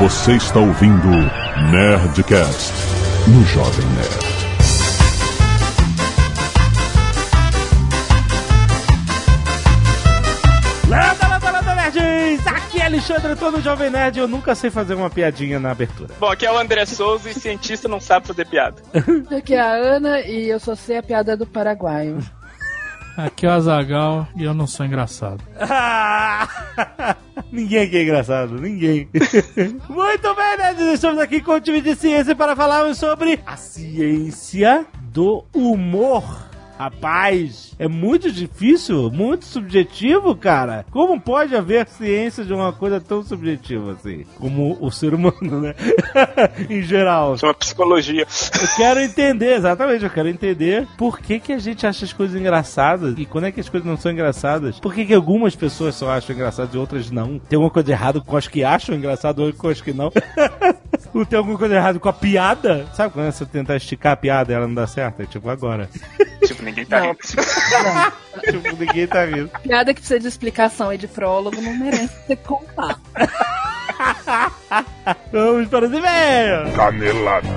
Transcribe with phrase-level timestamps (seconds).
[0.00, 1.10] Você está ouvindo
[1.70, 2.72] Nerdcast
[3.28, 4.30] no Jovem Nerd.
[10.88, 12.46] Landa, landa, landa, nerds!
[12.46, 16.14] Aqui é Alexandre, tô no Jovem Nerd eu nunca sei fazer uma piadinha na abertura.
[16.18, 18.80] Bom, aqui é o André Souza e cientista não sabe fazer piada.
[19.36, 22.20] Aqui é a Ana e eu só sei a piada do paraguaio.
[23.26, 25.44] Aqui é o Azagal e eu não sou engraçado.
[27.52, 29.08] ninguém aqui é engraçado, ninguém.
[29.90, 30.94] Muito bem, nerds!
[30.94, 36.49] Estamos aqui com o time de ciência para falarmos sobre a ciência do humor.
[36.80, 40.86] Rapaz, é muito difícil, muito subjetivo, cara.
[40.90, 44.24] Como pode haver ciência de uma coisa tão subjetiva assim?
[44.38, 45.74] Como o ser humano, né?
[46.70, 47.36] em geral.
[47.36, 48.22] Chama psicologia.
[48.22, 52.40] Eu quero entender, exatamente, eu quero entender por que, que a gente acha as coisas
[52.40, 54.80] engraçadas e quando é que as coisas não são engraçadas.
[54.80, 57.38] Por que, que algumas pessoas só acham engraçadas e outras não?
[57.38, 60.10] Tem alguma coisa errada com as que acham engraçado ou com as que não?
[61.12, 62.86] Ou tem alguma coisa errada com a piada?
[62.94, 65.22] Sabe quando você tentar esticar a piada e ela não dá certo?
[65.22, 65.88] É tipo agora.
[66.40, 67.18] Tipo, ninguém tá Não, rindo.
[68.62, 69.48] tipo, ninguém tá vindo.
[69.62, 72.98] piada que precisa de explicação e de prólogo não merece ser contar.
[75.30, 76.74] Vamos para os e-mails!
[76.74, 77.48] Canelada.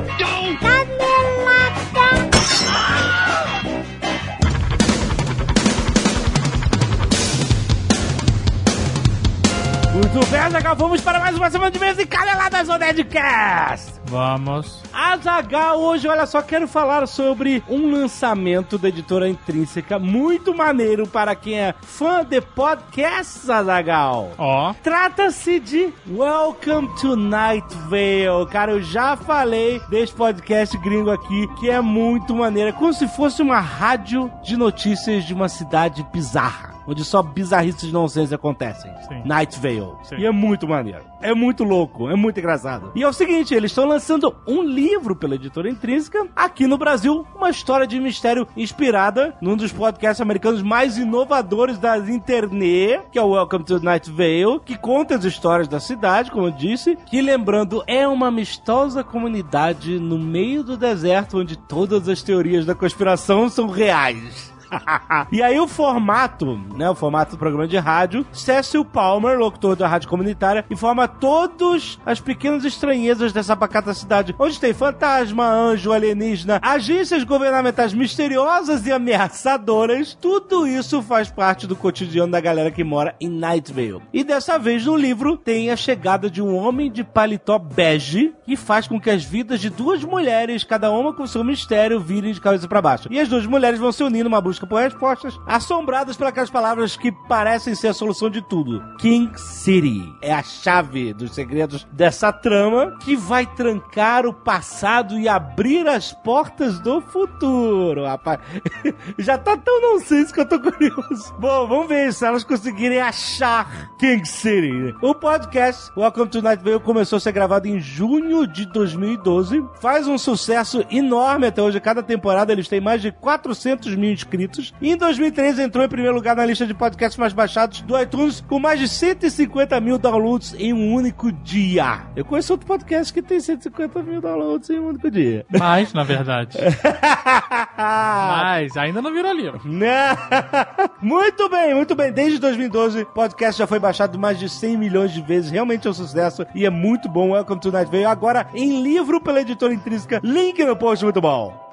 [9.93, 14.02] Muito bem, Azaghal, vamos para mais uma semana de mês e caneladas do Nerdcast!
[14.13, 14.79] Vamos.
[14.93, 21.33] Azaghal, hoje, olha só, quero falar sobre um lançamento da editora Intrínseca muito maneiro para
[21.33, 24.29] quem é fã de podcasts, Azaghal.
[24.37, 24.71] Ó.
[24.83, 28.45] Trata-se de Welcome to Night Vale.
[28.51, 32.69] Cara, eu já falei desse podcast gringo aqui, que é muito maneiro.
[32.69, 36.73] É como se fosse uma rádio de notícias de uma cidade bizarra.
[36.85, 38.93] Onde só bizarrices nonsense acontecem.
[39.07, 39.23] Sim.
[39.25, 39.93] Night Vale.
[40.03, 40.17] Sim.
[40.17, 41.12] E é muito maneiro.
[41.23, 42.91] É muito louco, é muito engraçado.
[42.93, 47.25] E é o seguinte, eles estão lançando um livro pela editora Intrínseca, aqui no Brasil,
[47.33, 53.21] uma história de mistério inspirada num dos podcasts americanos mais inovadores das internet, que é
[53.21, 57.21] o Welcome to Night Vale, que conta as histórias da cidade, como eu disse, que
[57.21, 63.47] lembrando, é uma amistosa comunidade no meio do deserto onde todas as teorias da conspiração
[63.47, 64.52] são reais.
[65.31, 69.87] e aí o formato, né, o formato do programa de rádio, Cecil Palmer, locutor da
[69.87, 76.59] rádio comunitária, informa todas as pequenas estranhezas dessa pacata cidade, onde tem fantasma, anjo, alienígena,
[76.61, 80.17] agências governamentais misteriosas e ameaçadoras.
[80.19, 84.01] Tudo isso faz parte do cotidiano da galera que mora em Night Vale.
[84.13, 88.55] E dessa vez no livro tem a chegada de um homem de paletó bege que
[88.55, 92.41] faz com que as vidas de duas mulheres, cada uma com seu mistério, virem de
[92.41, 93.07] cabeça para baixo.
[93.11, 96.95] E as duas mulheres vão se unir numa busca por respostas, assombradas por aquelas palavras
[96.95, 98.83] que parecem ser a solução de tudo.
[98.97, 105.27] King City é a chave dos segredos dessa trama que vai trancar o passado e
[105.27, 108.39] abrir as portas do futuro, rapaz.
[109.17, 111.33] Já tá tão nonsense que eu tô curioso.
[111.39, 114.95] Bom, vamos ver se elas conseguirem achar King City.
[115.01, 119.63] O podcast Welcome to Night Vale começou a ser gravado em junho de 2012.
[119.79, 121.79] Faz um sucesso enorme até hoje.
[121.79, 124.42] Cada temporada eles têm mais de 400 mil inscritos.
[124.81, 128.41] E em 2013 entrou em primeiro lugar na lista de podcasts mais baixados do iTunes
[128.41, 132.01] com mais de 150 mil downloads em um único dia.
[132.15, 135.45] Eu conheço outro podcast que tem 150 mil downloads em um único dia.
[135.49, 136.57] Mais, na verdade.
[137.77, 139.61] Mas ainda não virou livro.
[139.65, 140.15] Né?
[141.01, 142.11] muito bem, muito bem.
[142.11, 145.51] Desde 2012, o podcast já foi baixado mais de 100 milhões de vezes.
[145.51, 147.31] Realmente é um sucesso e é muito bom.
[147.31, 148.05] Welcome to Night Vale.
[148.05, 150.19] Agora em livro pela editora intrínseca.
[150.23, 151.72] Link no post, muito bom.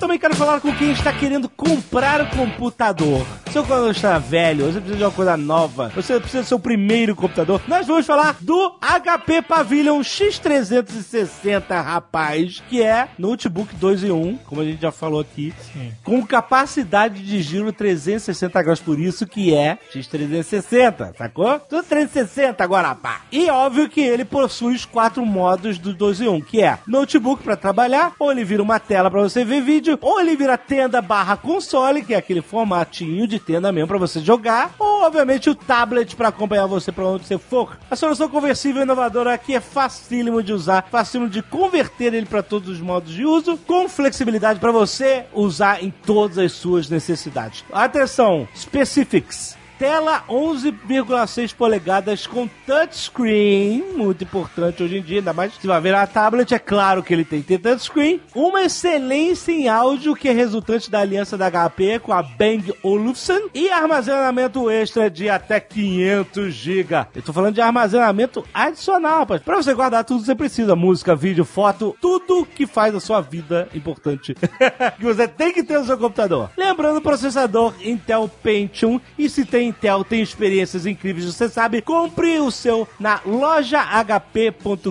[0.00, 3.26] Também quero falar com quem está querendo comprar o computador.
[3.52, 7.14] Seu computador está velho, você precisa de uma coisa nova, você precisa do seu primeiro
[7.14, 7.60] computador.
[7.68, 14.62] Nós vamos falar do HP Pavilion X360, rapaz, que é notebook 2 em 1, como
[14.62, 15.92] a gente já falou aqui, Sim.
[16.02, 21.58] com capacidade de giro 360 graus, por isso que é X360, sacou?
[21.60, 23.22] Tudo 360 agora, pá.
[23.30, 27.42] E óbvio que ele possui os quatro modos do 2 em 1, que é notebook
[27.42, 31.00] para trabalhar, ou ele vira uma tela para você ver vídeo, ou ele vira tenda
[31.00, 35.54] barra console, que é aquele formatinho de tenda mesmo para você jogar, ou obviamente o
[35.54, 37.78] tablet para acompanhar você para onde você for.
[37.90, 42.68] A solução conversível inovadora aqui é facílimo de usar, facílimo de converter ele para todos
[42.68, 47.64] os modos de uso, com flexibilidade para você usar em todas as suas necessidades.
[47.72, 49.59] Atenção, specifics.
[49.80, 56.06] Tela 11,6 polegadas com touchscreen, muito importante hoje em dia, ainda mais se vai virar
[56.06, 58.20] tablet, é claro que ele tem que ter touchscreen.
[58.34, 63.48] Uma excelência em áudio que é resultante da aliança da HP com a Bang Olufsen
[63.54, 67.06] e armazenamento extra de até 500 GB.
[67.14, 71.16] Eu tô falando de armazenamento adicional, rapaz, pra você guardar tudo que você precisa, música,
[71.16, 74.34] vídeo, foto, tudo que faz a sua vida importante.
[74.34, 76.50] que você tem que ter no seu computador.
[76.54, 82.50] Lembrando processador Intel Pentium e se tem Intel, tem experiências incríveis, você sabe, compre o
[82.50, 84.90] seu na lojahp.com.br.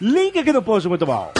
[0.00, 1.32] Link aqui no post, muito bom.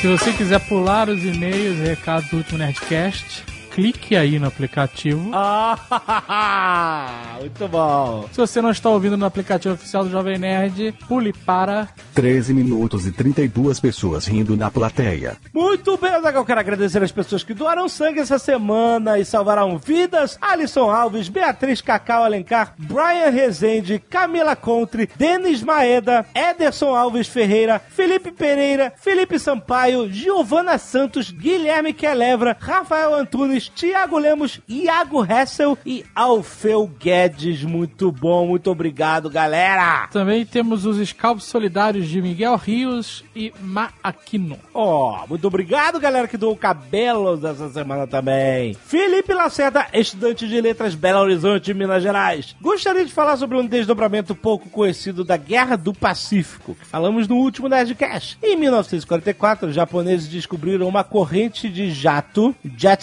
[0.00, 3.44] Se você quiser pular os e-mails recados do último Nerdcast,
[3.80, 5.30] clique aí no aplicativo.
[5.32, 5.78] Ah,
[7.40, 8.28] muito bom.
[8.30, 13.06] Se você não está ouvindo no aplicativo oficial do Jovem Nerd, pule para 13 minutos
[13.06, 15.38] e 32 pessoas rindo na plateia.
[15.54, 20.36] Muito bem, eu quero agradecer as pessoas que doaram sangue essa semana e salvaram vidas.
[20.42, 28.30] Alisson Alves, Beatriz Cacau Alencar, Brian Rezende, Camila Contre, Denis Maeda, Ederson Alves Ferreira, Felipe
[28.30, 36.86] Pereira, Felipe Sampaio, Giovana Santos, Guilherme Quelevra, Rafael Antunes, Tiago Lemos, Iago Hessel e Alfeu
[36.86, 37.62] Guedes.
[37.64, 40.08] Muito bom, muito obrigado, galera.
[40.08, 44.58] Também temos os scalps solidários de Miguel Rios e Ma Aquino.
[44.74, 48.74] Ó, muito obrigado, galera, que doou cabelos essa semana também.
[48.74, 52.54] Felipe Lacerda, estudante de letras Belo Horizonte, Minas Gerais.
[52.60, 57.36] Gostaria de falar sobre um desdobramento pouco conhecido da Guerra do Pacífico, que falamos no
[57.36, 58.38] último Nerdcast.
[58.42, 63.00] Em 1944, os japoneses descobriram uma corrente de jato, jet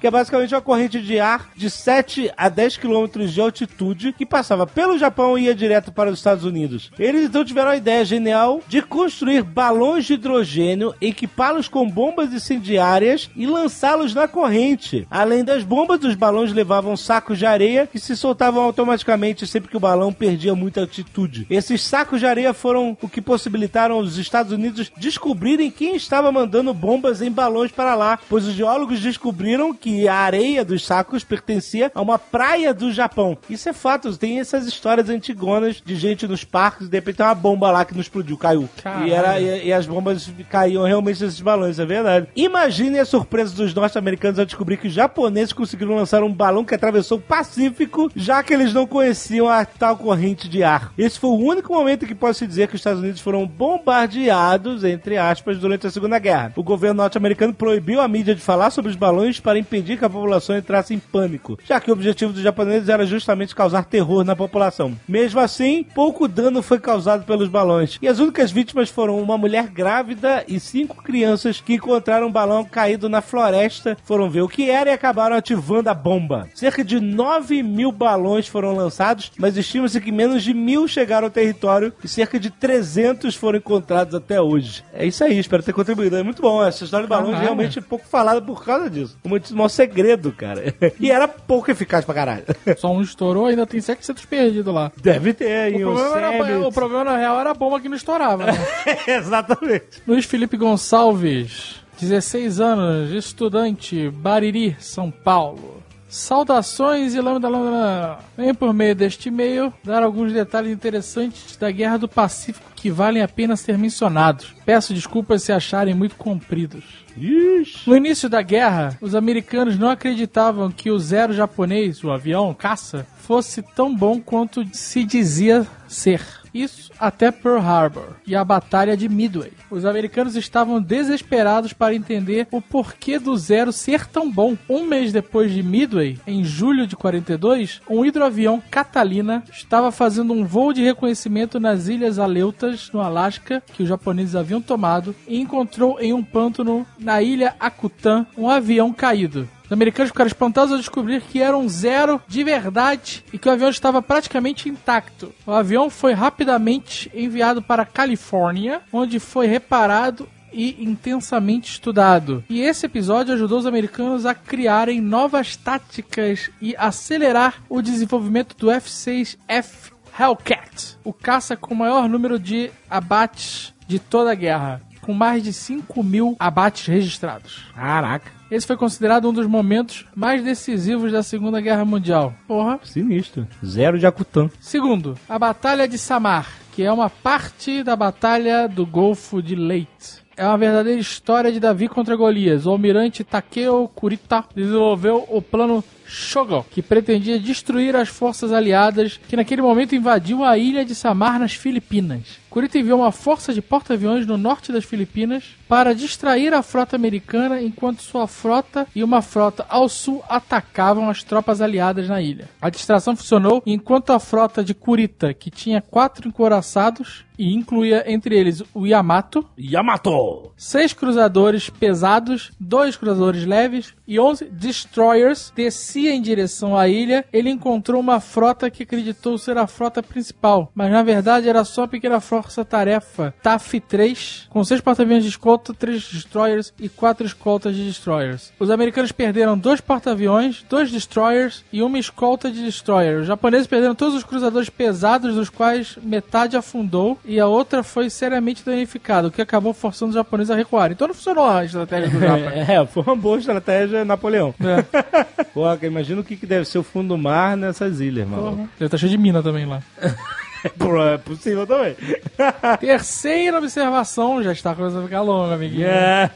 [0.00, 4.24] que é basicamente uma corrente de ar de 7 a 10 quilômetros de altitude que
[4.24, 6.90] passava pelo Japão e ia direto para os Estados Unidos.
[6.98, 13.30] Eles então tiveram a ideia genial de construir balões de hidrogênio, equipá-los com bombas incendiárias
[13.36, 15.06] e lançá-los na corrente.
[15.10, 19.76] Além das bombas, os balões levavam sacos de areia que se soltavam automaticamente sempre que
[19.76, 21.46] o balão perdia muita altitude.
[21.50, 26.72] Esses sacos de areia foram o que possibilitaram os Estados Unidos descobrirem quem estava mandando
[26.72, 31.90] bombas em balões para lá, pois os geólogos descobriram que a areia dos sacos pertencia
[31.94, 33.36] a uma praia do Japão.
[33.48, 37.34] Isso é fato, tem essas histórias antigonas de gente nos parques, de repente tem uma
[37.34, 38.68] bomba lá que não explodiu, caiu.
[38.82, 39.06] Caralho.
[39.06, 42.28] E, era, e, e as bombas caíam realmente nesses balões, é verdade.
[42.34, 46.74] Imagine a surpresa dos norte-americanos ao descobrir que os japoneses conseguiram lançar um balão que
[46.74, 50.92] atravessou o Pacífico, já que eles não conheciam a tal corrente de ar.
[50.96, 54.84] Esse foi o único momento em que pode-se dizer que os Estados Unidos foram bombardeados,
[54.84, 56.52] entre aspas, durante a Segunda Guerra.
[56.56, 60.10] O governo norte-americano proibiu a mídia de falar sobre os balões para impedir que a
[60.10, 64.36] população entrasse em pânico, já que o objetivo dos japoneses era justamente causar terror na
[64.36, 64.96] população.
[65.08, 67.98] Mesmo assim, pouco dano foi causado pelos balões.
[68.00, 72.64] E as únicas vítimas foram uma mulher grávida e cinco crianças que encontraram um balão
[72.64, 76.48] caído na floresta, foram ver o que era e acabaram ativando a bomba.
[76.54, 81.30] Cerca de 9 mil balões foram lançados, mas estima-se que menos de mil chegaram ao
[81.30, 84.84] território e cerca de 300 foram encontrados até hoje.
[84.92, 86.16] É isso aí, espero ter contribuído.
[86.16, 89.18] É muito bom, essa história de balões realmente é pouco falada por causa disso.
[89.52, 90.74] Um maior segredo, cara.
[91.00, 92.44] E era pouco eficaz pra caralho.
[92.76, 94.90] Só um estourou, ainda tem 700 perdidos lá.
[95.00, 95.80] Deve ter, O hein?
[95.80, 98.46] problema, era, o problema, na real, era a bomba que não estourava.
[98.46, 98.52] Né?
[99.06, 100.02] Exatamente.
[100.06, 105.77] Luiz Felipe Gonçalves, 16 anos, estudante, Bariri, São Paulo.
[106.08, 107.70] Saudações e lambda lambda.
[107.70, 108.18] lambda.
[108.36, 113.22] Venho por meio deste e-mail dar alguns detalhes interessantes da Guerra do Pacífico que valem
[113.22, 114.54] a pena ser mencionados.
[114.64, 116.84] Peço desculpas se acharem muito compridos.
[117.16, 117.88] Ixi.
[117.88, 123.06] No início da guerra, os americanos não acreditavam que o Zero japonês, o avião caça,
[123.18, 126.22] fosse tão bom quanto se dizia ser.
[126.52, 129.52] Isso até Pearl Harbor e a Batalha de Midway.
[129.70, 134.56] Os americanos estavam desesperados para entender o porquê do Zero ser tão bom.
[134.68, 140.44] Um mês depois de Midway, em julho de 42, um hidroavião Catalina estava fazendo um
[140.44, 146.00] voo de reconhecimento nas Ilhas Aleutas, no Alasca, que os japoneses haviam tomado, e encontrou
[146.00, 149.48] em um pântano na ilha Akutan um avião caído.
[149.68, 153.52] Os americanos ficaram espantados ao descobrir que era um zero de verdade e que o
[153.52, 155.30] avião estava praticamente intacto.
[155.46, 162.42] O avião foi rapidamente enviado para a Califórnia, onde foi reparado e intensamente estudado.
[162.48, 168.70] E esse episódio ajudou os americanos a criarem novas táticas e acelerar o desenvolvimento do
[168.70, 175.12] F-6F Hellcat, o caça com o maior número de abates de toda a guerra, com
[175.12, 177.66] mais de 5 mil abates registrados.
[177.74, 178.37] Caraca.
[178.50, 182.32] Esse foi considerado um dos momentos mais decisivos da Segunda Guerra Mundial.
[182.46, 182.80] Porra.
[182.82, 183.46] Sinistro.
[183.64, 184.48] Zero de Akutan.
[184.60, 190.24] Segundo, a Batalha de Samar, que é uma parte da Batalha do Golfo de Leyte.
[190.36, 192.64] é uma verdadeira história de Davi contra Golias.
[192.64, 199.36] O almirante Takeo Kurita desenvolveu o plano Shogo, que pretendia destruir as forças aliadas que
[199.36, 202.38] naquele momento invadiam a ilha de Samar nas Filipinas.
[202.48, 207.60] Kurita enviou uma força de porta-aviões no norte das Filipinas para distrair a frota americana
[207.60, 212.48] enquanto sua frota e uma frota ao sul atacavam as tropas aliadas na ilha.
[212.60, 218.36] A distração funcionou enquanto a frota de Kurita, que tinha quatro encoraçados e incluía entre
[218.36, 220.50] eles o Yamato, Yamato!
[220.56, 225.52] seis cruzadores pesados, dois cruzadores leves e 11 destroyers,
[225.98, 227.24] descia em direção à ilha.
[227.32, 231.82] Ele encontrou uma frota que acreditou ser a frota principal, mas na verdade era só
[231.82, 237.74] a pequena força-tarefa TAF 3, com seis porta-aviões de escolta, três destroyers e quatro escoltas
[237.74, 238.52] de destroyers.
[238.58, 243.20] Os americanos perderam dois porta-aviões, dois destroyers e uma escolta de destroyer.
[243.20, 248.08] Os japoneses perderam todos os cruzadores pesados, dos quais metade afundou e a outra foi
[248.08, 250.92] seriamente danificada, o que acabou forçando os japoneses a recuar.
[250.92, 252.48] Então não funcionou a estratégia do Japão.
[252.50, 254.54] É, foi uma boa estratégia Napoleão.
[254.60, 255.44] É.
[255.52, 258.68] Pô, imagina o que, que deve ser o fundo do mar nessas ilhas, mano.
[258.80, 259.82] Ele tá cheio de mina também lá.
[260.64, 261.94] É possível também.
[262.80, 265.86] Terceira observação, já está começando a ficar longa, amiguinho.
[265.86, 266.30] É.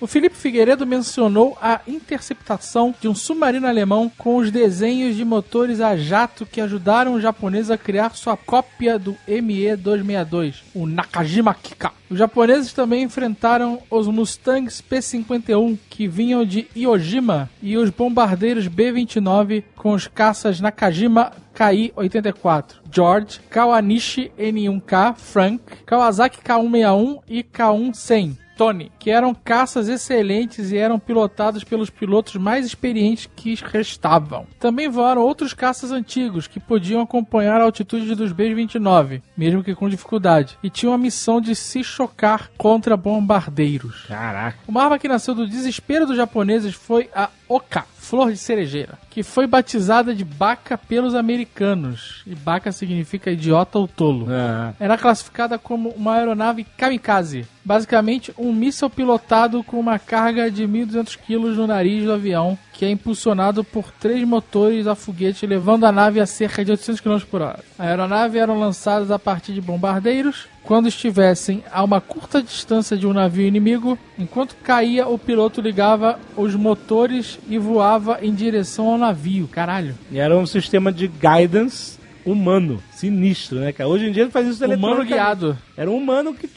[0.00, 5.80] O Felipe Figueiredo mencionou a interceptação de um submarino alemão com os desenhos de motores
[5.80, 11.92] a jato que ajudaram os japoneses a criar sua cópia do ME-262, o Nakajima Kika.
[12.14, 19.64] Os japoneses também enfrentaram os Mustangs P-51 que vinham de Iojima e os bombardeiros B-29
[19.74, 28.43] com os caças Nakajima KI-84, George, Kawanishi N1K, Frank, Kawasaki K161 e K1-100.
[28.56, 34.46] Tony, que eram caças excelentes e eram pilotados pelos pilotos mais experientes que restavam.
[34.58, 39.88] Também voaram outros caças antigos que podiam acompanhar a altitude dos B-29, mesmo que com
[39.88, 44.04] dificuldade, e tinham a missão de se chocar contra bombardeiros.
[44.06, 44.58] Caraca.
[44.66, 49.22] Uma arma que nasceu do desespero dos japoneses foi a Oka, flor de cerejeira, que
[49.22, 52.22] foi batizada de Baka pelos americanos.
[52.26, 54.26] E Baka significa idiota ou tolo.
[54.30, 54.74] É.
[54.78, 61.16] Era classificada como uma aeronave kamikaze, basicamente um míssil pilotado com uma carga de 1.200
[61.16, 65.92] kg no nariz do avião, que é impulsionado por três motores a foguete, levando a
[65.92, 67.60] nave a cerca de 800 km por hora.
[67.78, 73.06] A aeronave eram lançadas a partir de bombardeiros, quando estivessem a uma curta distância de
[73.06, 78.98] um navio inimigo, enquanto caía, o piloto ligava os motores e voava em direção ao
[78.98, 79.46] navio.
[79.46, 79.94] Caralho.
[80.10, 82.82] E era um sistema de guidance humano.
[82.90, 83.88] Sinistro, né, cara?
[83.88, 85.58] Hoje em dia ele faz isso Humano guiado.
[85.76, 86.48] Era um humano que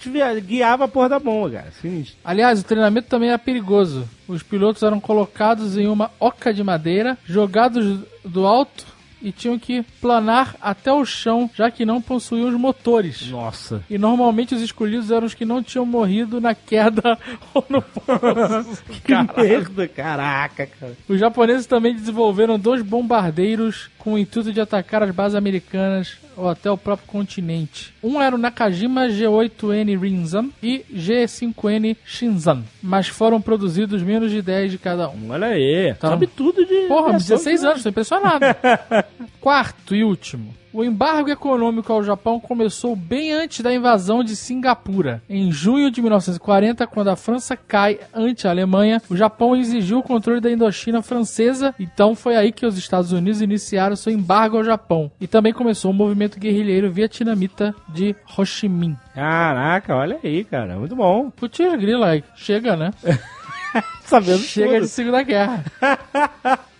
[0.42, 1.72] guiava a porra da bomba, cara.
[1.82, 2.18] Sinistro.
[2.24, 4.08] Aliás, o treinamento também é perigoso.
[4.28, 9.84] Os pilotos eram colocados em uma oca de madeira, jogados do alto e tinham que
[10.02, 13.30] planar até o chão, já que não possuíam os motores.
[13.30, 13.84] Nossa.
[13.90, 17.18] E normalmente os escolhidos eram os que não tinham morrido na queda
[17.54, 18.84] ou no pouso.
[19.04, 20.98] Que merda, caraca, cara.
[21.08, 26.48] Os japoneses também desenvolveram dois bombardeiros com o intuito de atacar as bases americanas ou
[26.48, 27.94] até o próprio continente.
[28.04, 34.72] Um era o Nakajima G8N Rinzan e G5N Shinzan, mas foram produzidos menos de 10
[34.72, 35.32] de cada um.
[35.32, 35.96] Olha aí.
[36.00, 36.10] Tá.
[36.10, 36.88] Sabe tudo de.
[36.88, 37.70] Porra, aviação, 16 né?
[37.70, 38.46] anos, tô impressionado.
[39.42, 40.54] Quarto e último.
[40.78, 45.24] O embargo econômico ao Japão começou bem antes da invasão de Singapura.
[45.28, 50.04] Em junho de 1940, quando a França cai ante a Alemanha, o Japão exigiu o
[50.04, 54.64] controle da Indochina francesa, então foi aí que os Estados Unidos iniciaram seu embargo ao
[54.64, 55.12] Japão.
[55.20, 58.96] E também começou o movimento guerrilheiro vietnamita de Ho Chi Minh.
[59.16, 60.78] Caraca, olha aí, cara.
[60.78, 61.32] Muito bom.
[61.32, 62.24] Putz, grila, aí.
[62.36, 62.92] chega, né?
[64.06, 64.82] Sabendo Chega tudo.
[64.82, 65.64] de Segunda Guerra.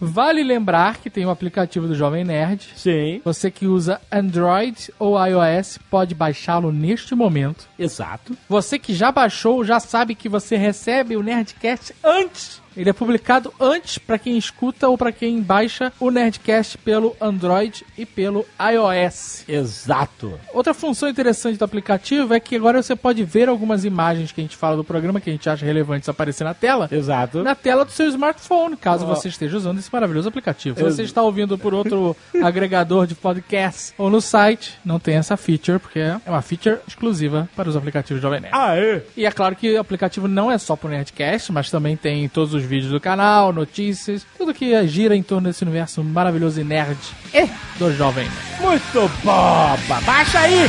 [0.00, 2.68] Vale lembrar que tem o aplicativo do Jovem Nerd.
[2.76, 3.20] Sim.
[3.24, 7.68] Você que usa Android ou iOS pode baixá-lo neste momento.
[7.78, 8.36] Exato.
[8.48, 12.60] Você que já baixou já sabe que você recebe o Nerdcast antes.
[12.76, 17.84] Ele é publicado antes para quem escuta ou para quem baixa o Nerdcast pelo Android
[17.96, 19.44] e pelo iOS.
[19.48, 20.38] Exato.
[20.52, 24.44] Outra função interessante do aplicativo é que agora você pode ver algumas imagens que a
[24.44, 26.88] gente fala do programa que a gente acha relevantes aparecer na tela.
[26.90, 27.42] Exato.
[27.42, 29.08] Na tela do seu smartphone, caso Ó.
[29.14, 30.76] você esteja usando esse maravilhoso aplicativo.
[30.76, 35.36] Se você está ouvindo por outro agregador de podcast ou no site, não tem essa
[35.36, 38.54] feature, porque é uma feature exclusiva para os aplicativos Jovem Nerd.
[38.54, 39.02] Aê!
[39.16, 42.54] E é claro que o aplicativo não é só pro Nerdcast, mas também tem todos
[42.54, 46.98] os vídeos do canal, notícias, tudo que gira em torno desse universo maravilhoso e nerd
[47.32, 48.28] e do Jovem.
[48.60, 49.78] Muito bom!
[50.04, 50.68] Baixa aí!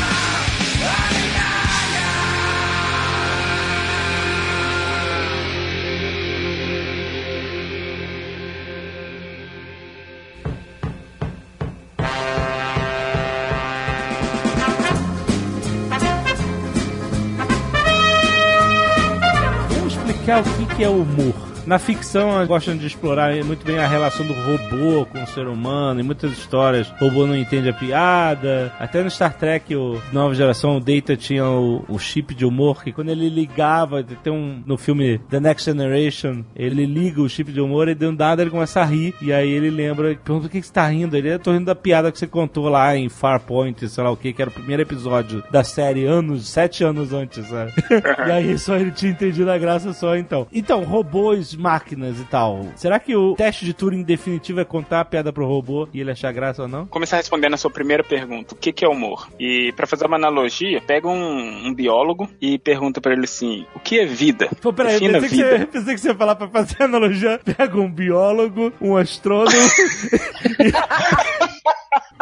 [20.27, 21.56] explicar o que, que é humor.
[21.67, 25.99] Na ficção, gostam de explorar muito bem a relação do robô com o ser humano.
[25.99, 28.71] Em muitas histórias, o robô não entende a piada.
[28.79, 32.81] Até no Star Trek, o Nova Geração, o Data tinha o, o chip de humor,
[32.81, 37.51] que quando ele ligava, tem um, no filme The Next Generation, ele liga o chip
[37.51, 39.13] de humor e de um dado ele começa a rir.
[39.21, 41.17] E aí ele lembra, pergunta o que, que você tá rindo?
[41.17, 44.15] Ele, eu tô rindo da piada que você contou lá em Farpoint, sei lá o
[44.15, 47.73] que, que era o primeiro episódio da série, anos, sete anos antes, sabe?
[48.25, 50.47] e aí só ele tinha entendido a graça só então.
[50.53, 52.65] Então, robôs, máquinas e tal.
[52.75, 56.11] Será que o teste de Turing definitivo é contar a piada pro robô e ele
[56.11, 56.85] achar graça ou não?
[56.87, 59.27] Começar respondendo a sua primeira pergunta, o que, que é humor?
[59.39, 63.79] E pra fazer uma analogia, pega um, um biólogo e pergunta pra ele assim, o
[63.79, 64.49] que é vida?
[64.61, 65.57] Pô, peraí, Defina pensei que, vida.
[65.57, 67.39] você, pensei que você ia falar pra fazer analogia.
[67.57, 69.51] Pega um biólogo, um astrônomo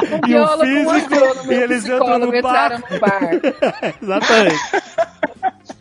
[0.02, 2.92] Um e um biólogo, um físico astrônomo e um eles entram no entraram bar.
[2.92, 3.32] no bar.
[4.02, 4.56] Exatamente.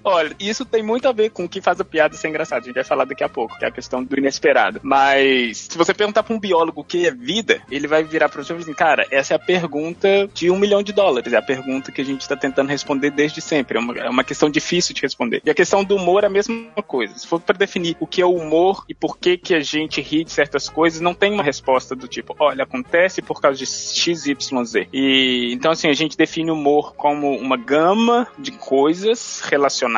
[0.05, 2.61] Olha, isso tem muito a ver com o que faz a piada ser engraçada.
[2.61, 4.81] A gente vai falar daqui a pouco, que é a questão do inesperado.
[4.83, 8.43] Mas, se você perguntar pra um biólogo o que é vida, ele vai virar pra
[8.43, 11.33] você e assim, cara, essa é a pergunta de um milhão de dólares.
[11.33, 13.79] É a pergunta que a gente tá tentando responder desde sempre.
[13.79, 15.41] É uma, é uma questão difícil de responder.
[15.43, 17.19] E a questão do humor é a mesma coisa.
[17.19, 20.03] Se for pra definir o que é o humor e por que que a gente
[20.03, 23.67] ri de certas coisas, não tem uma resposta do tipo, olha, acontece por causa de
[23.67, 24.89] X, Y, Z.
[24.93, 29.94] E, então, assim, a gente define o humor como uma gama de coisas relacionadas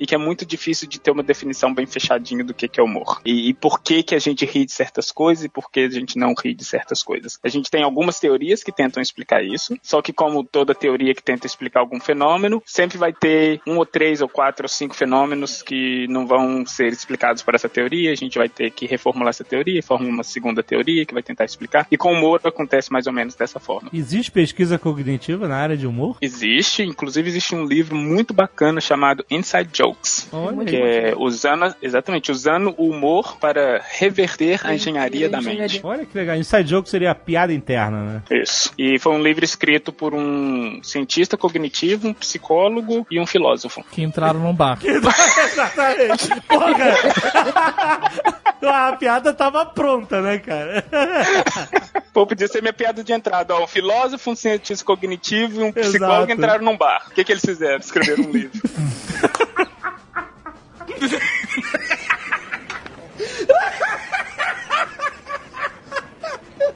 [0.00, 2.82] e que é muito difícil de ter uma definição bem fechadinha do que, que é
[2.82, 3.20] humor.
[3.24, 5.90] E, e por que, que a gente ri de certas coisas e por que a
[5.90, 7.38] gente não ri de certas coisas.
[7.42, 11.22] A gente tem algumas teorias que tentam explicar isso, só que como toda teoria que
[11.22, 15.62] tenta explicar algum fenômeno, sempre vai ter um ou três ou quatro ou cinco fenômenos
[15.62, 19.44] que não vão ser explicados por essa teoria, a gente vai ter que reformular essa
[19.44, 21.86] teoria, formar uma segunda teoria que vai tentar explicar.
[21.90, 23.90] E com o humor acontece mais ou menos dessa forma.
[23.92, 26.16] Existe pesquisa cognitiva na área de humor?
[26.20, 30.28] Existe, inclusive existe um livro muito bacana chamado Inside Jokes.
[30.32, 35.80] Olha Que é usando, exatamente, usando o humor para reverter a engenharia da mente.
[35.82, 36.36] Olha que legal.
[36.36, 38.22] Inside Joke seria a piada interna, né?
[38.30, 38.72] Isso.
[38.78, 43.84] E foi um livro escrito por um cientista cognitivo, um psicólogo e um filósofo.
[43.90, 44.78] Que entraram num bar.
[44.84, 46.28] Exatamente.
[46.48, 46.94] Porra!
[48.68, 50.84] a piada tava pronta, né, cara?
[52.12, 53.54] Pô, podia ser minha piada de entrada.
[53.54, 55.88] Ó, um filósofo, um cientista cognitivo e um Exato.
[55.88, 57.04] psicólogo entraram num bar.
[57.08, 57.78] O que, que eles fizeram?
[57.78, 58.60] Escreveram um livro.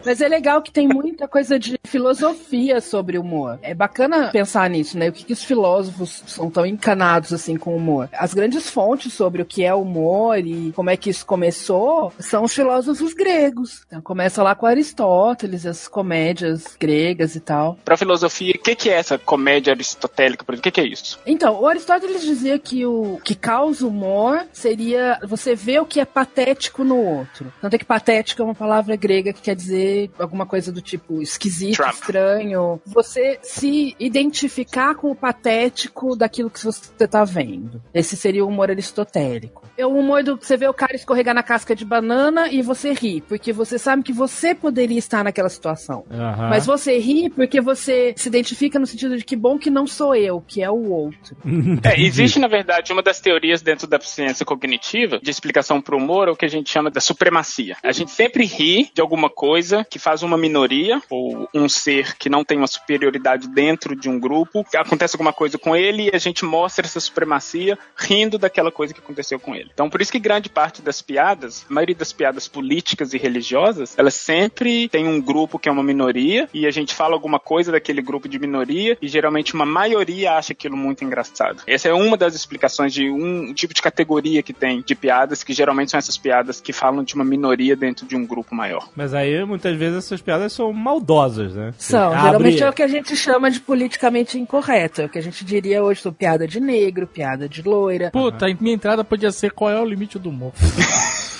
[0.09, 3.59] Mas é legal que tem muita coisa de filosofia sobre o humor.
[3.61, 5.11] É bacana pensar nisso, né?
[5.11, 8.09] O que, que os filósofos são tão encanados assim com o humor?
[8.15, 12.45] As grandes fontes sobre o que é humor e como é que isso começou são
[12.45, 13.83] os filósofos gregos.
[13.87, 17.79] Então, começa lá com Aristóteles, as comédias gregas e tal.
[17.85, 20.43] Pra filosofia, o que, que é essa comédia aristotélica?
[20.43, 20.61] por exemplo?
[20.61, 21.21] O que, que é isso?
[21.27, 26.07] Então, o Aristóteles dizia que o que causa humor seria você ver o que é
[26.07, 27.53] patético no outro.
[27.61, 31.21] Tanto é que patético é uma palavra grega que quer dizer alguma coisa do tipo
[31.21, 31.95] esquisito, Trump.
[31.95, 32.81] estranho.
[32.87, 37.83] Você se identificar com o patético daquilo que você tá vendo.
[37.93, 39.67] Esse seria o humor aristotélico.
[39.77, 42.93] É o humor do você vê o cara escorregar na casca de banana e você
[42.93, 46.05] ri, porque você sabe que você poderia estar naquela situação.
[46.51, 50.15] Mas você ri porque você se identifica no sentido de que bom que não sou
[50.15, 51.37] eu, que é o outro.
[51.85, 55.99] É, existe, na verdade, uma das teorias dentro da ciência cognitiva de explicação para o
[55.99, 57.77] humor, é o que a gente chama da supremacia.
[57.83, 62.29] A gente sempre ri de alguma coisa que faz uma minoria, ou um ser que
[62.29, 66.19] não tem uma superioridade dentro de um grupo, acontece alguma coisa com ele e a
[66.19, 69.71] gente mostra essa supremacia rindo daquela coisa que aconteceu com ele.
[69.73, 73.95] Então, por isso que grande parte das piadas, a maioria das piadas políticas e religiosas,
[73.99, 77.73] elas sempre tem um grupo que é uma minoria e a gente fala alguma coisa
[77.73, 81.63] daquele grupo de minoria e geralmente uma maioria acha aquilo muito engraçado.
[81.67, 85.53] Essa é uma das explicações de um tipo de categoria que tem de piadas, que
[85.53, 88.89] geralmente são essas piadas que falam de uma minoria dentro de um grupo maior.
[88.95, 91.73] Mas aí, muitas vezes, essas piadas são maldosas, né?
[91.79, 95.03] São, Abre- geralmente é o que a gente chama de politicamente incorreto.
[95.03, 98.11] É o que a gente diria hoje sobre piada de negro, piada de loira.
[98.11, 100.53] Puta, a minha entrada podia ser qual é o limite do humor.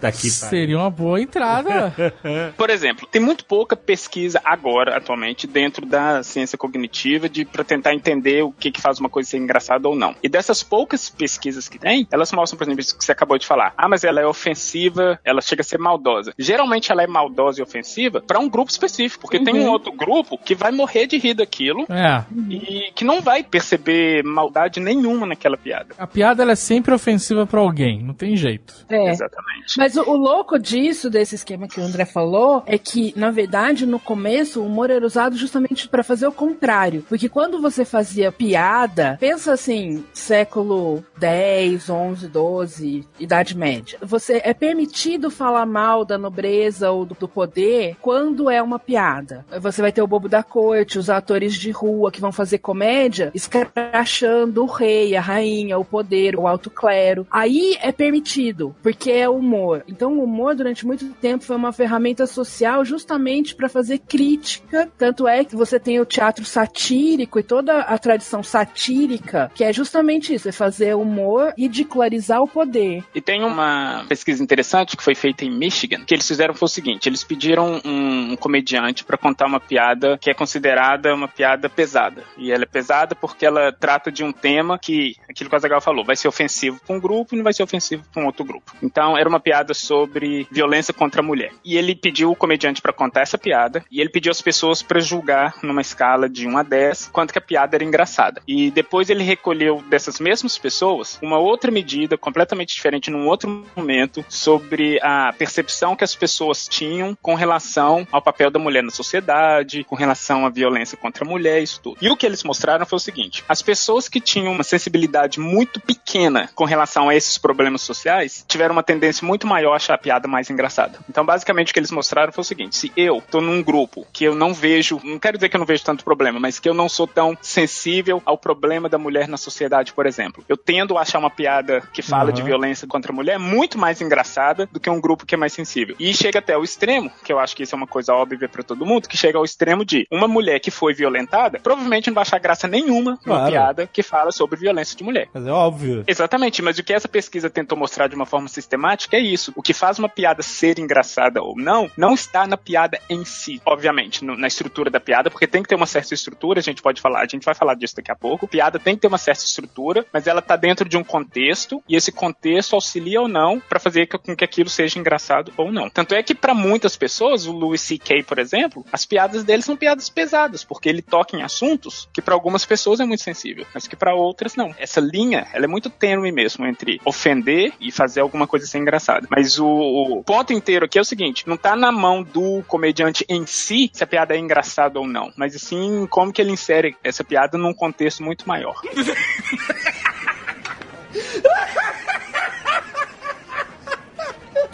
[0.00, 1.92] Daqui, Seria uma boa entrada.
[2.56, 7.94] Por exemplo, tem muito pouca pesquisa agora, atualmente, dentro da ciência cognitiva de para tentar
[7.94, 10.14] entender o que, que faz uma coisa ser engraçada ou não.
[10.22, 13.46] E dessas poucas pesquisas que tem, elas mostram, por exemplo, isso que você acabou de
[13.46, 13.74] falar.
[13.76, 16.32] Ah, mas ela é ofensiva, ela chega a ser maldosa.
[16.38, 20.38] Geralmente ela é maldosa e ofensiva para um grupo específico, porque tem um outro grupo
[20.38, 22.24] que vai morrer de rir daquilo É.
[22.48, 25.94] e que não vai perceber maldade nenhuma naquela piada.
[25.98, 28.74] A piada ela é sempre ofensiva pra alguém, não tem jeito.
[28.88, 29.10] É.
[29.10, 29.76] Exatamente.
[29.78, 33.30] Mas Mas o, o louco disso, desse esquema que o André falou, é que, na
[33.30, 37.06] verdade, no começo, o humor era usado justamente para fazer o contrário.
[37.08, 43.98] Porque quando você fazia piada, pensa assim, século 10, 11, 12, Idade Média.
[44.02, 49.46] Você é permitido falar mal da nobreza ou do, do poder quando é uma piada.
[49.58, 53.32] Você vai ter o bobo da corte, os atores de rua que vão fazer comédia,
[53.34, 57.26] escrachando o rei, a rainha, o poder, o alto clero.
[57.30, 59.77] Aí é permitido, porque é humor.
[59.86, 64.90] Então o humor durante muito tempo foi uma ferramenta social justamente para fazer crítica.
[64.98, 69.72] Tanto é que você tem o teatro satírico e toda a tradição satírica, que é
[69.72, 73.04] justamente isso, é fazer humor e ridicularizar o poder.
[73.14, 76.68] E tem uma pesquisa interessante que foi feita em Michigan, que eles fizeram foi o
[76.68, 82.24] seguinte, eles pediram um, comediante para contar uma piada que é considerada uma piada pesada.
[82.36, 85.80] E ela é pesada porque ela trata de um tema que, aquilo que o Azaghal
[85.80, 88.44] falou, vai ser ofensivo para um grupo e não vai ser ofensivo para um outro
[88.44, 88.72] grupo.
[88.82, 91.52] Então, era uma piada sobre violência contra a mulher.
[91.64, 95.00] E ele pediu o comediante para contar essa piada e ele pediu as pessoas para
[95.00, 98.42] julgar numa escala de 1 a 10 quanto que a piada era engraçada.
[98.46, 104.24] E depois ele recolheu dessas mesmas pessoas uma outra medida completamente diferente num outro momento
[104.28, 109.84] sobre a percepção que as pessoas tinham com relação ao papel da mulher na sociedade,
[109.84, 111.98] com relação à violência contra a mulher, isso tudo.
[112.00, 115.80] E o que eles mostraram foi o seguinte: as pessoas que tinham uma sensibilidade muito
[115.80, 119.98] pequena com relação a esses problemas sociais tiveram uma tendência muito maior a achar a
[119.98, 120.98] piada mais engraçada.
[121.08, 124.24] Então, basicamente, o que eles mostraram foi o seguinte: se eu tô num grupo que
[124.24, 126.74] eu não vejo, não quero dizer que eu não vejo tanto problema, mas que eu
[126.74, 131.02] não sou tão sensível ao problema da mulher na sociedade, por exemplo, eu tendo a
[131.02, 132.34] achar uma piada que fala uhum.
[132.34, 135.52] de violência contra a mulher muito mais engraçada do que um grupo que é mais
[135.52, 135.96] sensível.
[135.98, 138.62] E chega até o extremo, que eu acho que isso é uma coisa óbvia para
[138.62, 142.22] todo mundo, que chega ao extremo de uma mulher que foi violentada, provavelmente não vai
[142.22, 143.40] achar graça nenhuma claro.
[143.40, 145.28] numa piada que fala sobre violência de mulher.
[145.32, 146.04] Mas é óbvio.
[146.06, 149.47] Exatamente, mas o que essa pesquisa tentou mostrar de uma forma sistemática é isso.
[149.54, 153.60] O que faz uma piada ser engraçada ou não, não está na piada em si,
[153.64, 156.82] obviamente, no, na estrutura da piada, porque tem que ter uma certa estrutura, a gente
[156.82, 158.48] pode falar, a gente vai falar disso daqui a pouco.
[158.48, 161.96] Piada tem que ter uma certa estrutura, mas ela tá dentro de um contexto e
[161.96, 165.90] esse contexto auxilia ou não para fazer com que aquilo seja engraçado ou não.
[165.90, 169.76] Tanto é que para muitas pessoas, o Louis C.K., por exemplo, as piadas dele são
[169.76, 173.86] piadas pesadas, porque ele toca em assuntos que para algumas pessoas é muito sensível, mas
[173.86, 174.74] que para outras não.
[174.78, 179.26] Essa linha, ela é muito tênue mesmo entre ofender e fazer alguma coisa ser engraçada.
[179.58, 183.46] O, o ponto inteiro aqui é o seguinte, não tá na mão do comediante em
[183.46, 187.22] si se a piada é engraçada ou não, mas sim como que ele insere essa
[187.22, 188.80] piada num contexto muito maior.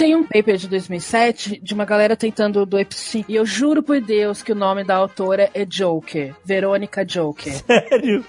[0.05, 3.25] Tem um paper de 2007 de uma galera tentando do Epstein.
[3.27, 6.35] E eu juro por Deus que o nome da autora é Joker.
[6.45, 7.55] Verônica Joker.
[7.65, 8.23] Sério?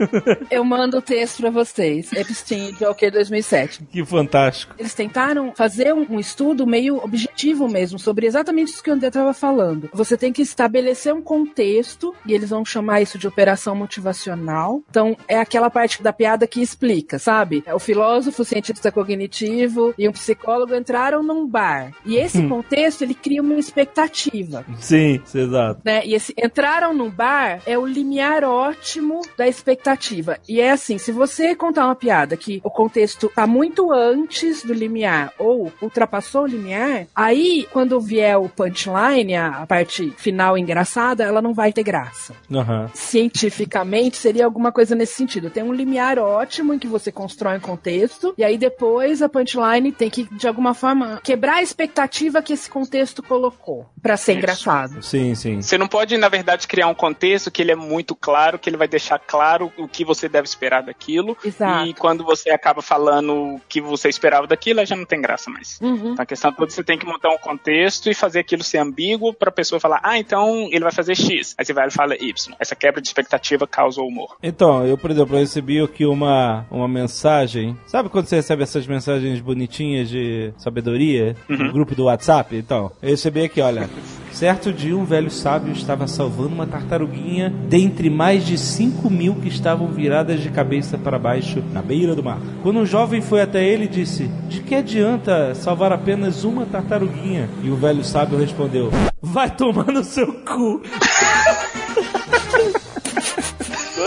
[0.49, 2.13] Eu mando o texto pra vocês.
[2.13, 3.83] Epstein Joker 2007.
[3.91, 4.73] Que fantástico.
[4.79, 9.33] Eles tentaram fazer um, estudo meio objetivo mesmo sobre exatamente isso que o André estava
[9.33, 9.89] falando.
[9.91, 14.81] Você tem que estabelecer um contexto e eles vão chamar isso de operação motivacional.
[14.89, 17.65] Então, é aquela parte da piada que explica, sabe?
[17.65, 21.64] É o filósofo, o cientista cognitivo e um psicólogo entraram num bar.
[22.05, 22.49] E esse hum.
[22.49, 24.65] contexto, ele cria uma expectativa.
[24.79, 25.81] Sim, exato.
[25.83, 26.05] Né?
[26.05, 30.37] E esse entraram no bar é o limiar ótimo da expectativa.
[30.47, 34.73] E é assim, se você contar uma piada que o contexto tá muito antes do
[34.73, 41.41] limiar ou ultrapassou o limiar, aí quando vier o punchline, a parte final engraçada, ela
[41.41, 42.33] não vai ter graça.
[42.49, 42.87] Uhum.
[42.93, 45.49] Cientificamente seria alguma coisa nesse sentido.
[45.49, 49.91] Tem um limiar ótimo em que você constrói um contexto e aí depois a punchline
[49.91, 54.33] tem que de alguma forma quebrar quebrar a expectativa que esse contexto colocou para ser
[54.33, 54.39] Isso.
[54.39, 55.01] engraçado.
[55.01, 55.61] Sim, sim.
[55.61, 58.77] Você não pode, na verdade, criar um contexto que ele é muito claro, que ele
[58.77, 61.37] vai deixar claro o que você deve esperar daquilo.
[61.43, 61.87] Exato.
[61.87, 65.49] E quando você acaba falando o que você esperava daquilo, aí já não tem graça
[65.49, 65.79] mais.
[65.81, 66.11] Uhum.
[66.13, 69.33] Então a questão toda você tem que montar um contexto e fazer aquilo ser ambíguo
[69.33, 71.55] para a pessoa falar, ah, então ele vai fazer X.
[71.57, 72.55] Aí você vai e fala Y.
[72.59, 74.37] Essa quebra de expectativa causa o humor.
[74.41, 77.77] Então, eu, por exemplo, eu recebi aqui uma, uma mensagem.
[77.85, 81.34] Sabe quando você recebe essas mensagens bonitinhas de sabedoria?
[81.49, 81.57] Uhum.
[81.57, 82.55] no grupo do WhatsApp.
[82.55, 83.89] Então, eu recebi aqui, olha.
[84.31, 89.47] Certo dia, um velho sábio estava salvando uma tartaruguinha dentre mais de 5 mil que
[89.47, 92.39] estavam viradas de cabeça para baixo na beira do mar.
[92.61, 97.49] Quando um jovem foi até ele, disse: De que adianta salvar apenas uma tartaruguinha?
[97.63, 100.81] E o velho sábio respondeu: Vai tomar no seu cu.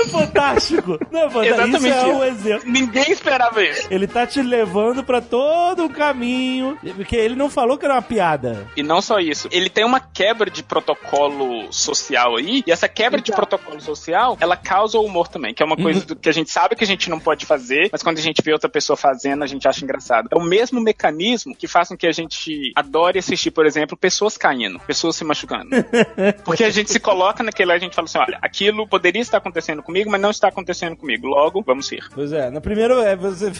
[0.08, 0.98] fantástico.
[1.10, 1.54] Não é fantástico.
[1.62, 2.70] Exatamente Isso é um exemplo.
[2.70, 3.86] Ninguém esperava isso.
[3.90, 6.78] Ele tá te levando pra todo o caminho.
[6.96, 8.66] Porque ele não falou que era uma piada.
[8.76, 13.20] E não só isso, ele tem uma quebra de protocolo social aí, e essa quebra
[13.20, 16.32] de protocolo social, ela causa o humor também, que é uma coisa do- que a
[16.32, 18.96] gente sabe que a gente não pode fazer, mas quando a gente vê outra pessoa
[18.96, 20.28] fazendo, a gente acha engraçado.
[20.30, 24.36] É o mesmo mecanismo que faz com que a gente adore assistir, por exemplo, pessoas
[24.36, 25.68] caindo, pessoas se machucando.
[26.44, 29.82] Porque a gente se coloca naquele, a gente fala assim, olha, aquilo poderia estar acontecendo
[29.88, 31.26] comigo, mas não está acontecendo comigo.
[31.26, 32.04] Logo, vamos rir.
[32.14, 33.50] Pois é, na primeira é você,